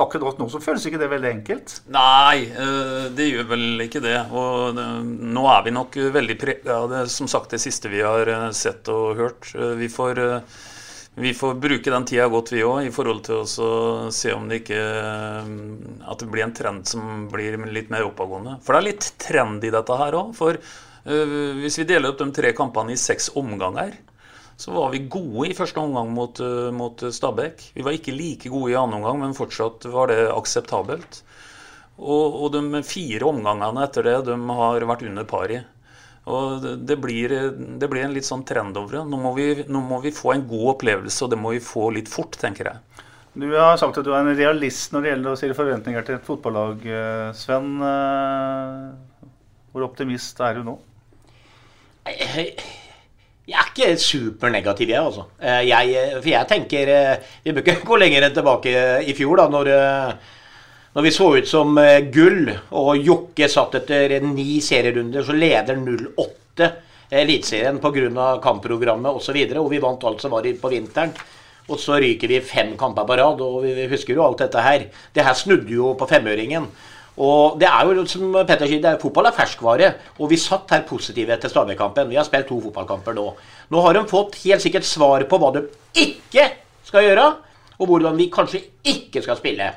akkurat 0.00 0.40
nå 0.40 0.48
så 0.52 0.60
føles 0.64 0.84
ikke 0.88 1.00
det 1.00 1.08
veldig 1.12 1.30
enkelt? 1.30 1.78
Nei, 1.92 2.44
uh, 2.52 3.08
det 3.16 3.30
gjør 3.30 3.48
vel 3.54 3.86
ikke 3.86 4.02
det. 4.04 4.18
Og 4.36 4.76
nå 4.76 5.46
er 5.54 5.64
vi 5.64 5.72
nok 5.72 5.96
veldig 6.18 6.36
prega 6.40 6.82
av 6.82 6.92
det, 6.92 7.06
som 7.14 7.30
sagt, 7.30 7.54
det 7.56 7.62
siste 7.64 7.92
vi 7.92 8.04
har 8.04 8.28
sett 8.56 8.92
og 8.92 9.16
hørt. 9.20 9.48
vi 9.80 9.88
får 9.88 10.20
vi 11.14 11.34
får 11.36 11.58
bruke 11.60 11.90
den 11.92 12.06
tida 12.08 12.24
godt, 12.32 12.54
vi 12.54 12.62
òg, 12.64 12.86
i 12.88 12.92
forhold 12.92 13.18
til 13.26 13.42
å 13.44 13.72
se 14.12 14.30
om 14.32 14.46
det 14.48 14.62
ikke 14.62 14.78
At 16.08 16.22
det 16.22 16.28
blir 16.32 16.46
en 16.46 16.54
trend 16.56 16.88
som 16.88 17.26
blir 17.32 17.58
litt 17.68 17.92
mer 17.92 18.06
oppadgående. 18.06 18.56
For 18.64 18.72
det 18.72 18.80
er 18.80 18.88
litt 18.88 19.10
trend 19.20 19.66
i 19.68 19.72
dette 19.74 19.98
her 20.00 20.16
òg. 20.16 20.32
For 20.36 20.56
hvis 21.02 21.80
vi 21.80 21.86
deler 21.88 22.12
opp 22.12 22.20
de 22.20 22.28
tre 22.34 22.52
kampene 22.54 22.94
i 22.94 23.00
seks 23.00 23.32
omganger, 23.38 23.96
så 24.62 24.70
var 24.70 24.92
vi 24.92 25.06
gode 25.10 25.48
i 25.50 25.56
første 25.56 25.80
omgang 25.80 26.12
mot, 26.14 26.40
eh, 26.40 26.70
mot 26.74 26.94
Stabæk. 26.94 27.72
Vi 27.74 27.82
var 27.82 27.96
ikke 27.96 28.14
like 28.14 28.50
gode 28.52 28.70
i 28.72 28.78
annen 28.78 29.00
omgang, 29.00 29.20
men 29.20 29.34
fortsatt 29.34 29.88
var 29.90 30.12
det 30.12 30.30
akseptabelt. 30.30 31.22
Og, 31.98 32.36
og, 32.44 32.52
de 32.54 32.82
fire 32.86 33.26
omgangene 33.28 33.82
etter 33.84 34.06
det 34.06 34.16
de 34.30 34.36
har 34.58 34.86
vært 34.88 35.02
under 35.08 35.26
par 35.28 35.50
i. 35.50 35.60
Og 36.30 36.62
det 36.86 36.96
blir, 37.02 37.34
det 37.80 37.88
blir, 37.90 38.04
en 38.04 38.14
litt 38.14 38.26
sånn 38.26 38.44
trend 38.46 38.76
over 38.78 39.00
det. 39.00 39.02
Nå 39.10 39.18
må, 39.18 39.34
vi, 39.34 39.48
nå 39.66 39.82
må, 39.82 39.98
vi, 40.04 40.14
få 40.14 40.36
en 40.36 40.46
god 40.46 40.76
opplevelse, 40.76 41.24
og 41.24 41.32
det 41.32 41.40
må 41.42 41.56
vi 41.56 41.64
få 41.64 41.88
litt 41.96 42.10
fort, 42.10 42.38
tenker 42.38 42.70
jeg. 42.70 43.08
Du 43.34 43.48
har 43.56 43.78
sagt 43.80 43.98
at 43.98 44.06
du 44.06 44.12
er 44.12 44.20
en 44.20 44.36
realist 44.36 44.92
når 44.92 45.02
det 45.02 45.10
gjelder 45.10 45.32
å 45.32 45.40
stille 45.40 45.56
forventninger 45.58 46.06
til 46.06 46.20
et 46.20 46.26
fotballag. 46.26 46.86
Eh, 46.86 47.28
Sven, 47.34 47.74
hvor 49.72 49.90
optimist 49.90 50.38
er 50.44 50.60
du 50.60 50.66
nå? 50.70 50.78
Jeg 52.02 53.58
er 53.58 53.70
ikke 53.72 53.96
supernegativ, 53.98 54.90
jeg, 54.90 55.02
altså. 55.02 55.26
Eh, 55.42 55.64
jeg, 55.68 56.12
for 56.20 56.30
jeg 56.30 56.48
tenker 56.50 56.90
eh, 56.92 57.32
Vi 57.42 57.52
bør 57.52 57.64
ikke 57.64 57.86
gå 57.90 57.98
lenger 57.98 58.26
enn 58.26 58.36
tilbake 58.36 58.76
i 59.02 59.14
fjor, 59.18 59.42
da, 59.42 59.48
når, 59.50 59.70
eh, 59.74 60.38
når 60.94 61.06
vi 61.06 61.12
så 61.14 61.28
ut 61.38 61.48
som 61.48 61.78
gull, 62.14 62.52
og 62.78 62.90
Jokke 63.02 63.48
satt 63.50 63.78
etter 63.80 64.18
ni 64.26 64.60
serierunder, 64.62 65.26
så 65.26 65.36
leder 65.36 65.78
08 65.78 66.70
Eliteserien 67.12 67.76
pga. 67.80 68.26
kampprogrammet 68.40 69.18
osv. 69.18 69.36
Og, 69.36 69.58
og 69.60 69.70
vi 69.72 69.80
vant 69.82 70.04
alt 70.08 70.22
som 70.22 70.32
var 70.32 70.46
på 70.60 70.70
vinteren. 70.72 71.12
Og 71.68 71.78
så 71.80 71.98
ryker 72.00 72.30
vi 72.30 72.40
fem 72.44 72.72
kamper 72.78 73.04
på 73.06 73.16
rad, 73.20 73.42
og 73.44 73.62
vi 73.64 73.84
husker 73.90 74.16
jo 74.16 74.24
alt 74.24 74.40
dette 74.40 74.62
her. 74.64 74.86
Det 75.14 75.24
her 75.24 75.36
snudde 75.36 75.72
jo 75.72 75.92
på 75.98 76.08
femøringen. 76.08 76.66
Og 77.20 77.58
det 77.60 77.68
er 77.68 77.90
jo 77.92 78.06
som 78.08 78.32
Petter 78.48 78.68
sier, 78.70 78.80
er, 78.88 79.00
Fotball 79.00 79.28
er 79.28 79.36
ferskvare. 79.36 79.90
Og 80.18 80.30
vi 80.32 80.40
satt 80.40 80.72
her 80.72 80.84
positive 80.88 81.34
etter 81.34 81.52
Stabæk-kampen. 81.52 82.08
Vi 82.08 82.16
har 82.16 82.24
spilt 82.24 82.48
to 82.48 82.60
fotballkamper 82.64 83.16
nå. 83.16 83.26
Nå 83.72 83.84
har 83.84 83.98
de 83.98 84.04
fått 84.08 84.38
helt 84.46 84.64
sikkert 84.64 84.88
svar 84.88 85.24
på 85.28 85.40
hva 85.40 85.52
de 85.58 85.66
ikke 86.00 86.48
skal 86.88 87.06
gjøre, 87.06 87.26
og 87.78 87.88
hvordan 87.88 88.16
vi 88.18 88.30
kanskje 88.32 88.62
ikke 88.88 89.22
skal 89.24 89.38
spille. 89.38 89.68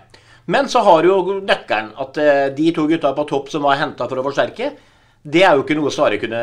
Men 0.51 0.69
så 0.69 0.83
har 0.85 1.07
jo 1.07 1.39
nøkkelen 1.41 1.93
at 2.01 2.17
eh, 2.21 2.47
de 2.55 2.71
to 2.75 2.85
gutta 2.89 3.11
på 3.17 3.25
topp 3.29 3.49
som 3.53 3.65
var 3.65 3.79
henta 3.81 4.05
for 4.07 4.21
å 4.21 4.25
forsterke, 4.27 4.71
det 5.25 5.41
er 5.41 5.55
jo 5.57 5.63
ikke 5.63 5.73
noe 5.73 5.89
Sare 5.89 6.19
kunne 6.21 6.39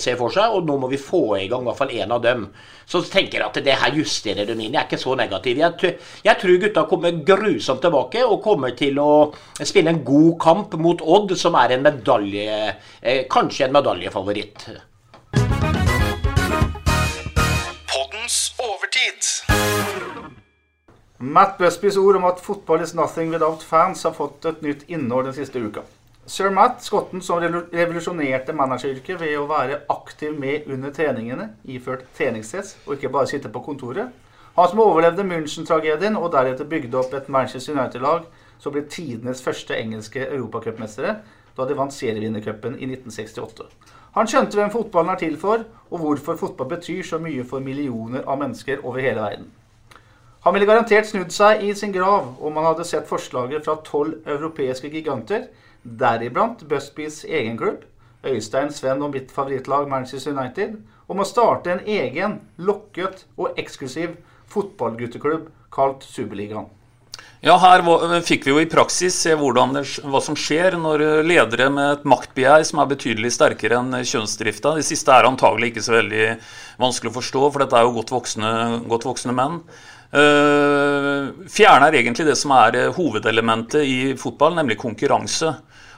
se 0.00 0.12
for 0.18 0.32
seg, 0.32 0.52
og 0.52 0.66
nå 0.68 0.74
må 0.80 0.90
vi 0.92 0.98
få 1.00 1.38
i 1.38 1.46
gang 1.48 1.62
i 1.64 1.70
hvert 1.70 1.78
fall 1.78 1.94
én 1.96 2.10
av 2.12 2.20
dem. 2.20 2.42
Så 2.84 3.00
tenker 3.08 3.40
jeg 3.40 3.46
at 3.46 3.60
det 3.64 3.76
her 3.80 3.96
justerer 3.96 4.44
dem 4.44 4.60
inn. 4.60 4.74
Jeg 4.74 4.82
er 4.82 4.90
ikke 4.90 5.00
så 5.00 5.14
negativ. 5.16 5.56
Jeg, 5.62 5.94
jeg, 6.26 6.36
tror 6.42 6.60
gutta 6.60 6.84
kommer 6.90 7.16
grusomt 7.30 7.80
tilbake 7.80 8.26
og 8.26 8.42
kommer 8.44 8.76
til 8.76 9.00
å 9.00 9.32
spille 9.62 9.94
en 9.94 10.02
god 10.04 10.36
kamp 10.42 10.76
mot 10.76 11.00
Odd, 11.00 11.32
som 11.40 11.56
er 11.56 11.78
en 11.78 11.88
medalje 11.88 12.60
eh, 13.00 13.24
Kanskje 13.32 13.70
en 13.70 13.76
medaljefavoritt. 13.78 14.68
Poddens 17.88 18.40
overtid. 18.60 19.32
Matt 21.16 21.56
Busbys 21.56 21.96
ord 21.96 22.20
om 22.20 22.28
at 22.28 22.44
'football 22.44 22.84
is 22.84 22.92
nothing 22.92 23.32
without 23.32 23.64
fans' 23.64 24.04
har 24.04 24.12
fått 24.12 24.44
et 24.44 24.60
nytt 24.60 24.84
innhold 24.92 25.24
den 25.24 25.40
siste 25.40 25.56
uka. 25.56 25.88
Sir 26.26 26.50
Matt, 26.50 26.80
skotten 26.82 27.20
som 27.22 27.38
revolusjonerte 27.38 28.50
manageryrket 28.56 29.20
ved 29.20 29.36
å 29.38 29.44
være 29.46 29.84
aktiv 29.94 30.32
med 30.34 30.64
under 30.74 30.90
treningene, 30.90 31.52
iført 31.70 32.02
treningsstress, 32.18 32.72
og 32.82 32.96
ikke 32.96 33.12
bare 33.14 33.30
sitte 33.30 33.50
på 33.54 33.62
kontoret. 33.62 34.10
Han 34.56 34.70
som 34.72 34.80
overlevde 34.82 35.22
München-tragedien 35.22 36.16
og 36.18 36.32
deretter 36.34 36.66
bygde 36.66 36.98
opp 36.98 37.14
et 37.14 37.28
Manchester 37.30 37.76
United-lag 37.76 38.24
som 38.58 38.74
ble 38.74 38.82
tidenes 38.90 39.42
første 39.44 39.76
engelske 39.78 40.24
europacupmestere 40.24 41.12
da 41.56 41.66
de 41.68 41.76
vant 41.78 41.94
serievinnercupen 41.94 42.74
i 42.74 42.88
1968. 42.88 43.68
Han 44.16 44.26
skjønte 44.26 44.58
hvem 44.58 44.72
fotballen 44.72 45.12
er 45.12 45.20
til 45.20 45.36
for, 45.38 45.62
og 45.92 46.02
hvorfor 46.02 46.40
fotball 46.40 46.72
betyr 46.74 47.04
så 47.06 47.20
mye 47.22 47.44
for 47.46 47.62
millioner 47.62 48.24
av 48.26 48.40
mennesker 48.40 48.82
over 48.82 48.98
hele 49.04 49.22
verden. 49.22 49.46
Han 50.42 50.56
ville 50.56 50.66
garantert 50.66 51.06
snudd 51.06 51.30
seg 51.34 51.62
i 51.62 51.70
sin 51.74 51.94
grav 51.94 52.34
om 52.42 52.58
han 52.58 52.66
hadde 52.72 52.88
sett 52.88 53.06
forslaget 53.06 53.62
fra 53.66 53.76
tolv 53.86 54.26
europeiske 54.26 54.90
giganter 54.90 55.46
deriblant 55.86 56.64
Busbys 56.68 57.22
egen 57.24 57.58
klubb, 57.60 57.84
Øystein, 58.26 58.72
Sven 58.74 59.02
og 59.06 59.14
mitt 59.14 59.30
favorittlag 59.34 59.86
Manchester 59.88 60.34
United, 60.34 60.80
om 61.06 61.22
å 61.22 61.28
starte 61.28 61.70
en 61.72 61.84
egen, 61.86 62.40
lokket 62.58 63.26
og 63.38 63.58
eksklusiv 63.60 64.16
fotballgutteklubb 64.50 65.46
kalt 65.74 66.06
Superligaen. 66.06 66.66
Ja, 67.44 67.54
her 67.60 67.82
fikk 68.24 68.46
vi 68.46 68.52
jo 68.52 68.60
i 68.62 68.68
praksis 68.68 69.14
se 69.20 69.34
det, 69.36 69.82
hva 70.08 70.20
som 70.24 70.36
skjer 70.38 70.78
når 70.80 71.04
ledere 71.28 71.68
med 71.70 71.98
et 71.98 72.06
maktbegjær 72.08 72.64
som 72.66 72.80
er 72.80 72.88
betydelig 72.90 73.30
sterkere 73.36 73.76
enn 73.78 73.92
kjønnsdrifta 74.00 74.72
Det 74.78 74.86
siste 74.88 75.12
er 75.12 75.28
antagelig 75.28 75.70
ikke 75.70 75.84
så 75.84 75.94
veldig 75.98 76.24
vanskelig 76.80 77.12
å 77.12 77.18
forstå, 77.18 77.44
for 77.44 77.62
dette 77.62 77.76
er 77.78 77.86
jo 77.86 77.94
godt 77.98 78.14
voksne, 78.16 78.50
godt 78.88 79.06
voksne 79.06 79.36
menn. 79.36 79.60
Uh, 80.16 81.34
fjerner 81.50 81.94
egentlig 81.98 82.28
det 82.28 82.38
som 82.40 82.54
er 82.56 82.88
hovedelementet 82.96 83.84
i 83.84 83.98
fotball, 84.18 84.56
nemlig 84.56 84.80
konkurranse. 84.80 85.52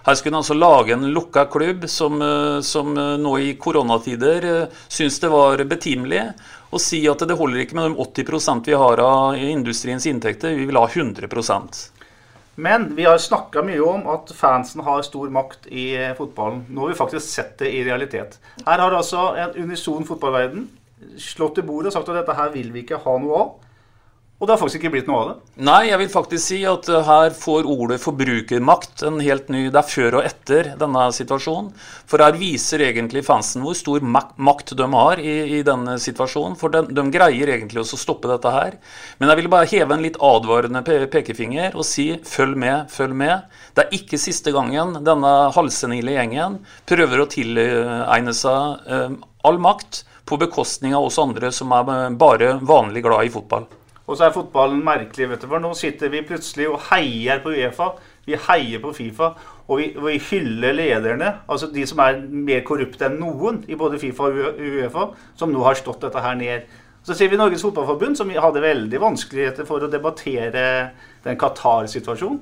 Her 0.07 0.14
skulle 0.14 0.36
han 0.36 0.40
altså 0.42 0.55
lage 0.55 0.94
en 0.94 1.11
lukka 1.12 1.44
klubb 1.53 1.88
som, 1.88 2.22
eh, 2.22 2.61
som 2.61 2.96
eh, 2.96 3.16
nå 3.20 3.34
i 3.38 3.53
koronatider 3.61 4.46
eh, 4.49 4.80
syns 4.88 5.18
det 5.20 5.30
var 5.32 5.64
betimelig 5.68 6.22
å 6.70 6.80
si 6.80 7.03
at 7.11 7.24
det 7.28 7.36
holder 7.36 7.64
ikke 7.64 7.78
med 7.78 7.90
de 7.90 8.07
80% 8.24 8.70
vi 8.70 8.76
har 8.78 9.03
av 9.03 9.36
industriens 9.36 10.07
inntekter, 10.07 10.55
vi 10.57 10.68
vil 10.68 10.80
ha 10.80 10.86
100% 10.88 11.84
men 12.59 12.88
vi 12.96 13.05
har 13.07 13.20
snakka 13.22 13.62
mye 13.62 13.82
om 13.86 14.09
at 14.11 14.32
fansen 14.34 14.82
har 14.82 15.05
stor 15.07 15.28
makt 15.30 15.68
i 15.70 15.92
fotballen. 16.18 16.64
Nå 16.66 16.80
har 16.82 16.90
vi 16.90 16.96
faktisk 16.99 17.28
sett 17.30 17.53
det 17.61 17.68
i 17.70 17.84
realitet. 17.86 18.34
Her 18.66 18.82
har 18.82 18.96
altså 18.99 19.28
en 19.38 19.55
unison 19.55 20.03
fotballverden 20.09 20.64
slått 21.22 21.61
i 21.62 21.64
bordet 21.68 21.92
og 21.92 21.94
sagt 21.94 22.11
at 22.11 22.18
dette 22.18 22.34
her 22.34 22.51
vil 22.51 22.72
vi 22.74 22.82
ikke 22.82 22.99
ha 23.05 23.14
noe 23.22 23.38
av. 23.44 23.53
Og 24.39 24.47
det 24.47 24.55
har 24.55 24.61
faktisk 24.61 24.78
ikke 24.78 24.93
blitt 24.93 25.09
noe 25.11 25.18
av 25.18 25.30
det? 25.32 25.62
Nei, 25.66 25.89
jeg 25.89 25.99
vil 25.99 26.11
faktisk 26.12 26.45
si 26.45 26.59
at 26.70 26.86
eh, 26.93 27.07
her 27.09 27.32
får 27.34 27.66
ordet 27.66 27.97
forbrukermakt 27.99 29.03
en 29.09 29.18
helt 29.18 29.49
ny 29.51 29.64
Det 29.66 29.80
er 29.80 29.89
før 29.89 30.18
og 30.20 30.28
etter 30.28 30.68
denne 30.78 31.07
situasjonen. 31.14 31.72
For 32.07 32.22
her 32.22 32.39
viser 32.39 32.84
egentlig 32.86 33.24
fansen 33.26 33.64
hvor 33.66 33.74
stor 33.74 34.05
makt 34.07 34.76
de 34.78 34.86
har 34.93 35.18
i, 35.18 35.34
i 35.59 35.62
denne 35.66 35.97
situasjonen. 35.99 36.55
For 36.61 36.70
de, 36.70 36.84
de, 36.86 37.05
greier 37.11 37.51
egentlig 37.51 37.82
også 37.82 37.99
å 37.99 38.03
stoppe 38.05 38.30
dette 38.30 38.53
her. 38.55 38.76
Men 39.18 39.32
jeg 39.32 39.41
vil 39.41 39.51
bare 39.57 39.70
heve 39.72 39.97
en 39.97 40.07
litt 40.07 40.20
advarende 40.22 40.84
pe 40.86 41.01
pekefinger 41.11 41.74
og 41.74 41.89
si 41.89 42.07
følg 42.22 42.55
med, 42.62 42.95
følg 42.95 43.18
med. 43.18 43.51
Det 43.74 43.89
er 43.89 43.99
ikke 43.99 44.22
siste 44.22 44.55
gangen 44.55 45.01
denne 45.03 45.34
halvsenile 45.57 46.14
gjengen 46.14 46.61
prøver 46.86 47.24
å 47.24 47.28
tilegne 47.34 48.36
seg 48.39 48.86
eh, 48.86 49.18
all 49.51 49.59
makt 49.66 50.05
på 50.30 50.39
bekostning 50.39 50.95
av 50.95 51.11
oss 51.11 51.18
andre 51.18 51.51
som 51.51 51.74
er 51.74 52.14
bare 52.22 52.55
vanlig 52.62 53.03
glad 53.09 53.26
i 53.26 53.34
fotball. 53.34 53.66
Og 54.09 54.16
så 54.16 54.24
er 54.24 54.32
fotballen 54.32 54.80
merkelig, 54.84 55.28
vet 55.28 55.42
du. 55.44 55.48
For 55.50 55.61
nå 55.61 55.74
sitter 55.76 56.09
vi 56.12 56.24
plutselig 56.24 56.70
og 56.70 56.80
heier 56.88 57.42
på 57.44 57.52
Uefa. 57.52 57.90
Vi 58.24 58.38
heier 58.48 58.80
på 58.80 58.94
Fifa. 58.96 59.34
Og 59.68 59.82
vi, 59.82 59.90
vi 59.92 60.16
hyller 60.30 60.72
lederne, 60.72 61.34
altså 61.48 61.68
de 61.72 61.84
som 61.86 62.00
er 62.00 62.22
mer 62.24 62.62
korrupte 62.64 63.04
enn 63.04 63.18
noen 63.20 63.62
i 63.68 63.76
både 63.76 64.00
Fifa 64.00 64.30
og 64.30 64.61
Uefa, 64.64 65.11
som 65.36 65.52
nå 65.52 65.61
har 65.66 65.76
stått 65.76 66.06
dette 66.06 66.24
her 66.24 66.38
ned. 66.40 66.70
Så 67.04 67.14
ser 67.16 67.28
vi 67.28 67.36
Norges 67.40 67.62
Fotballforbund, 67.64 68.16
som 68.16 68.32
hadde 68.32 68.64
veldig 68.64 69.00
vanskeligheter 69.00 69.68
for 69.68 69.84
å 69.84 69.90
debattere 69.92 70.64
den 71.24 71.38
Qatar-situasjonen. 71.40 72.40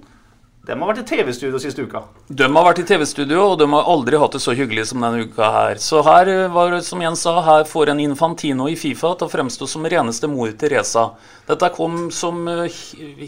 De 0.67 0.75
har 0.75 0.89
vært 0.91 1.05
i 1.05 1.07
TV-studio 1.07 1.61
siste 1.63 1.85
uka. 1.87 2.01
De 2.27 2.47
har 2.51 2.65
vært 2.67 2.81
i 2.83 2.87
TV-studio, 2.89 3.39
og 3.53 3.61
de 3.61 3.69
har 3.71 3.87
aldri 3.87 4.19
hatt 4.19 4.35
det 4.35 4.41
så 4.43 4.55
hyggelig 4.59 4.89
som 4.91 5.05
denne 5.05 5.29
uka 5.29 5.51
her. 5.55 5.79
Så 5.79 6.01
her 6.03 6.27
eh, 6.33 6.47
var 6.51 6.75
som 6.83 7.05
Jens 7.05 7.23
sa, 7.23 7.37
her 7.47 7.63
får 7.71 7.93
en 7.93 8.03
Infantino 8.03 8.67
i 8.67 8.75
Fifa 8.79 9.13
til 9.15 9.29
å 9.29 9.31
fremstå 9.31 9.69
som 9.71 9.87
reneste 9.87 10.27
mor 10.31 10.51
Teresa. 10.59 11.13
Dette 11.47 11.71
kom 11.77 12.09
som 12.11 12.49
eh, 12.51 12.81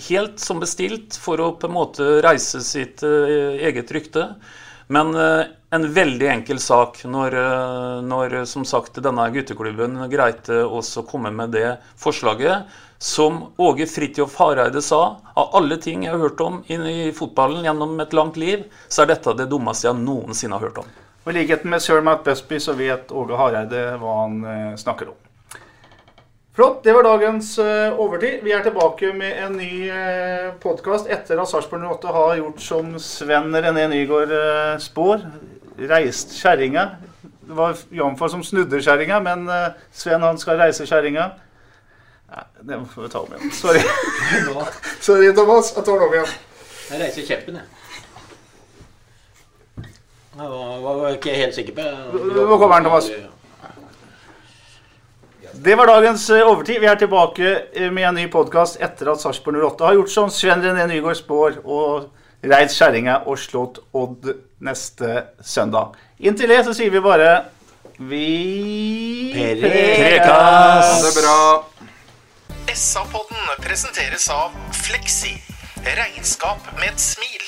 helt 0.08 0.42
som 0.42 0.58
bestilt 0.58 1.14
for 1.22 1.38
å 1.38 1.52
på 1.54 1.70
en 1.70 1.76
måte 1.76 2.08
reise 2.26 2.64
sitt 2.66 3.06
eh, 3.06 3.62
eget 3.70 3.94
rykte. 3.94 4.32
Men 4.88 5.14
eh, 5.14 5.46
en 5.70 5.84
veldig 5.92 6.28
enkel 6.32 6.60
sak 6.64 7.02
når, 7.04 7.34
eh, 7.36 7.96
når 8.08 8.36
som 8.48 8.64
sagt 8.68 9.00
denne 9.04 9.26
gutteklubben 9.34 10.00
greide 10.08 10.62
også 10.64 11.02
å 11.02 11.08
komme 11.10 11.32
med 11.34 11.52
det 11.56 11.74
forslaget. 12.00 12.70
Som 12.98 13.52
Åge 13.62 13.86
Fridtjof 13.86 14.34
Hareide 14.40 14.80
sa, 14.82 15.02
av 15.38 15.52
alle 15.54 15.76
ting 15.78 16.06
jeg 16.06 16.16
har 16.16 16.24
hørt 16.24 16.40
om 16.42 16.62
i 16.66 17.12
fotballen 17.14 17.68
gjennom 17.68 18.00
et 18.02 18.16
langt 18.16 18.40
liv, 18.40 18.64
så 18.88 19.04
er 19.04 19.12
dette 19.12 19.36
det 19.38 19.46
dummeste 19.52 19.86
jeg 19.86 20.00
noensinne 20.00 20.58
har 20.58 20.66
hørt 20.66 20.80
om. 20.82 20.90
Og 21.22 21.30
I 21.30 21.36
likheten 21.42 21.70
med 21.70 21.84
Sir 21.84 22.00
Matt 22.02 22.24
Busby 22.26 22.58
så 22.58 22.72
vet 22.74 23.12
Åge 23.12 23.38
Hareide 23.38 23.84
hva 24.00 24.20
han 24.24 24.40
eh, 24.42 24.76
snakker 24.80 25.12
om. 25.12 25.20
Flott. 26.58 26.84
Det 26.84 26.92
var 26.92 27.02
dagens 27.02 27.58
eh, 27.58 28.00
overtid. 28.00 28.40
Vi 28.42 28.50
er 28.50 28.62
tilbake 28.66 29.12
med 29.14 29.36
en 29.44 29.52
ny 29.60 29.86
uh, 29.94 30.48
podkast 30.58 31.06
etter 31.06 31.38
at 31.38 31.46
Sarpsborg 31.46 31.84
08 31.86 32.14
har 32.16 32.32
gjort 32.40 32.64
som 32.64 32.88
Sven 32.98 33.54
René 33.54 33.84
Nygaard 33.92 34.34
eh, 34.34 34.72
spår. 34.82 35.22
Reist 35.92 36.34
kjerringa. 36.34 36.88
Det 37.22 37.60
var 37.60 37.78
Jamfar 37.94 38.34
som 38.34 38.42
snudde 38.42 38.82
kjerringa, 38.82 39.20
men 39.22 39.46
eh, 39.46 39.78
Sven 39.94 40.26
han 40.26 40.42
skal 40.42 40.58
reise 40.58 40.82
kjerringa. 40.82 41.28
Nei, 42.34 42.44
det 42.58 42.82
må 42.82 43.06
vi 43.06 43.14
ta 43.14 43.22
om 43.22 43.38
igjen. 43.38 43.54
Sorry. 43.54 43.86
Sorry, 45.12 45.30
Thomas. 45.38 45.70
Jeg 45.78 45.86
tar 45.86 46.02
det 46.02 46.10
om 46.10 46.18
igjen. 46.18 46.36
Jeg 46.90 47.04
reiser 47.06 47.30
kjeppen, 47.30 47.62
jeg. 47.62 47.74
Jeg 50.34 50.54
var, 50.58 50.78
var 50.90 51.14
ikke 51.14 51.38
helt 51.38 51.54
sikker 51.54 51.78
på 51.78 51.90
Nå 52.18 52.50
kommer 52.58 52.80
den, 52.80 52.90
Thomas. 52.90 53.37
Det 55.60 55.74
var 55.74 55.86
dagens 55.86 56.30
eh, 56.30 56.46
overtid. 56.50 56.80
Vi 56.80 56.86
er 56.86 56.94
tilbake 56.94 57.48
eh, 57.74 57.90
med 57.90 58.04
en 58.08 58.14
ny 58.14 58.26
podkast 58.30 58.78
etter 58.84 59.10
at 59.10 59.22
Sarpsborg 59.22 59.58
08 59.58 59.88
har 59.88 59.96
gjort 59.96 60.12
som 60.12 60.30
Sven 60.30 60.62
René 60.62 60.84
Nygaard 60.86 61.18
spår, 61.18 61.58
og 61.66 62.46
reist 62.46 62.78
kjerringa 62.78 63.16
og 63.26 63.40
slått 63.42 63.80
Odd 63.98 64.28
neste 64.62 65.24
søndag. 65.42 65.98
Inntil 66.22 66.54
det 66.54 66.60
så 66.68 66.76
sier 66.78 66.94
vi 66.94 67.02
bare 67.02 67.32
Vi 67.98 69.34
Ha 69.34 70.94
det 71.02 71.12
bra. 71.18 71.36
SA-podden 72.70 73.54
presenteres 73.64 74.30
av 74.30 74.54
Fleksi. 74.86 75.34
Regnskap 75.82 76.70
med 76.78 76.92
et 76.92 77.02
smil. 77.02 77.47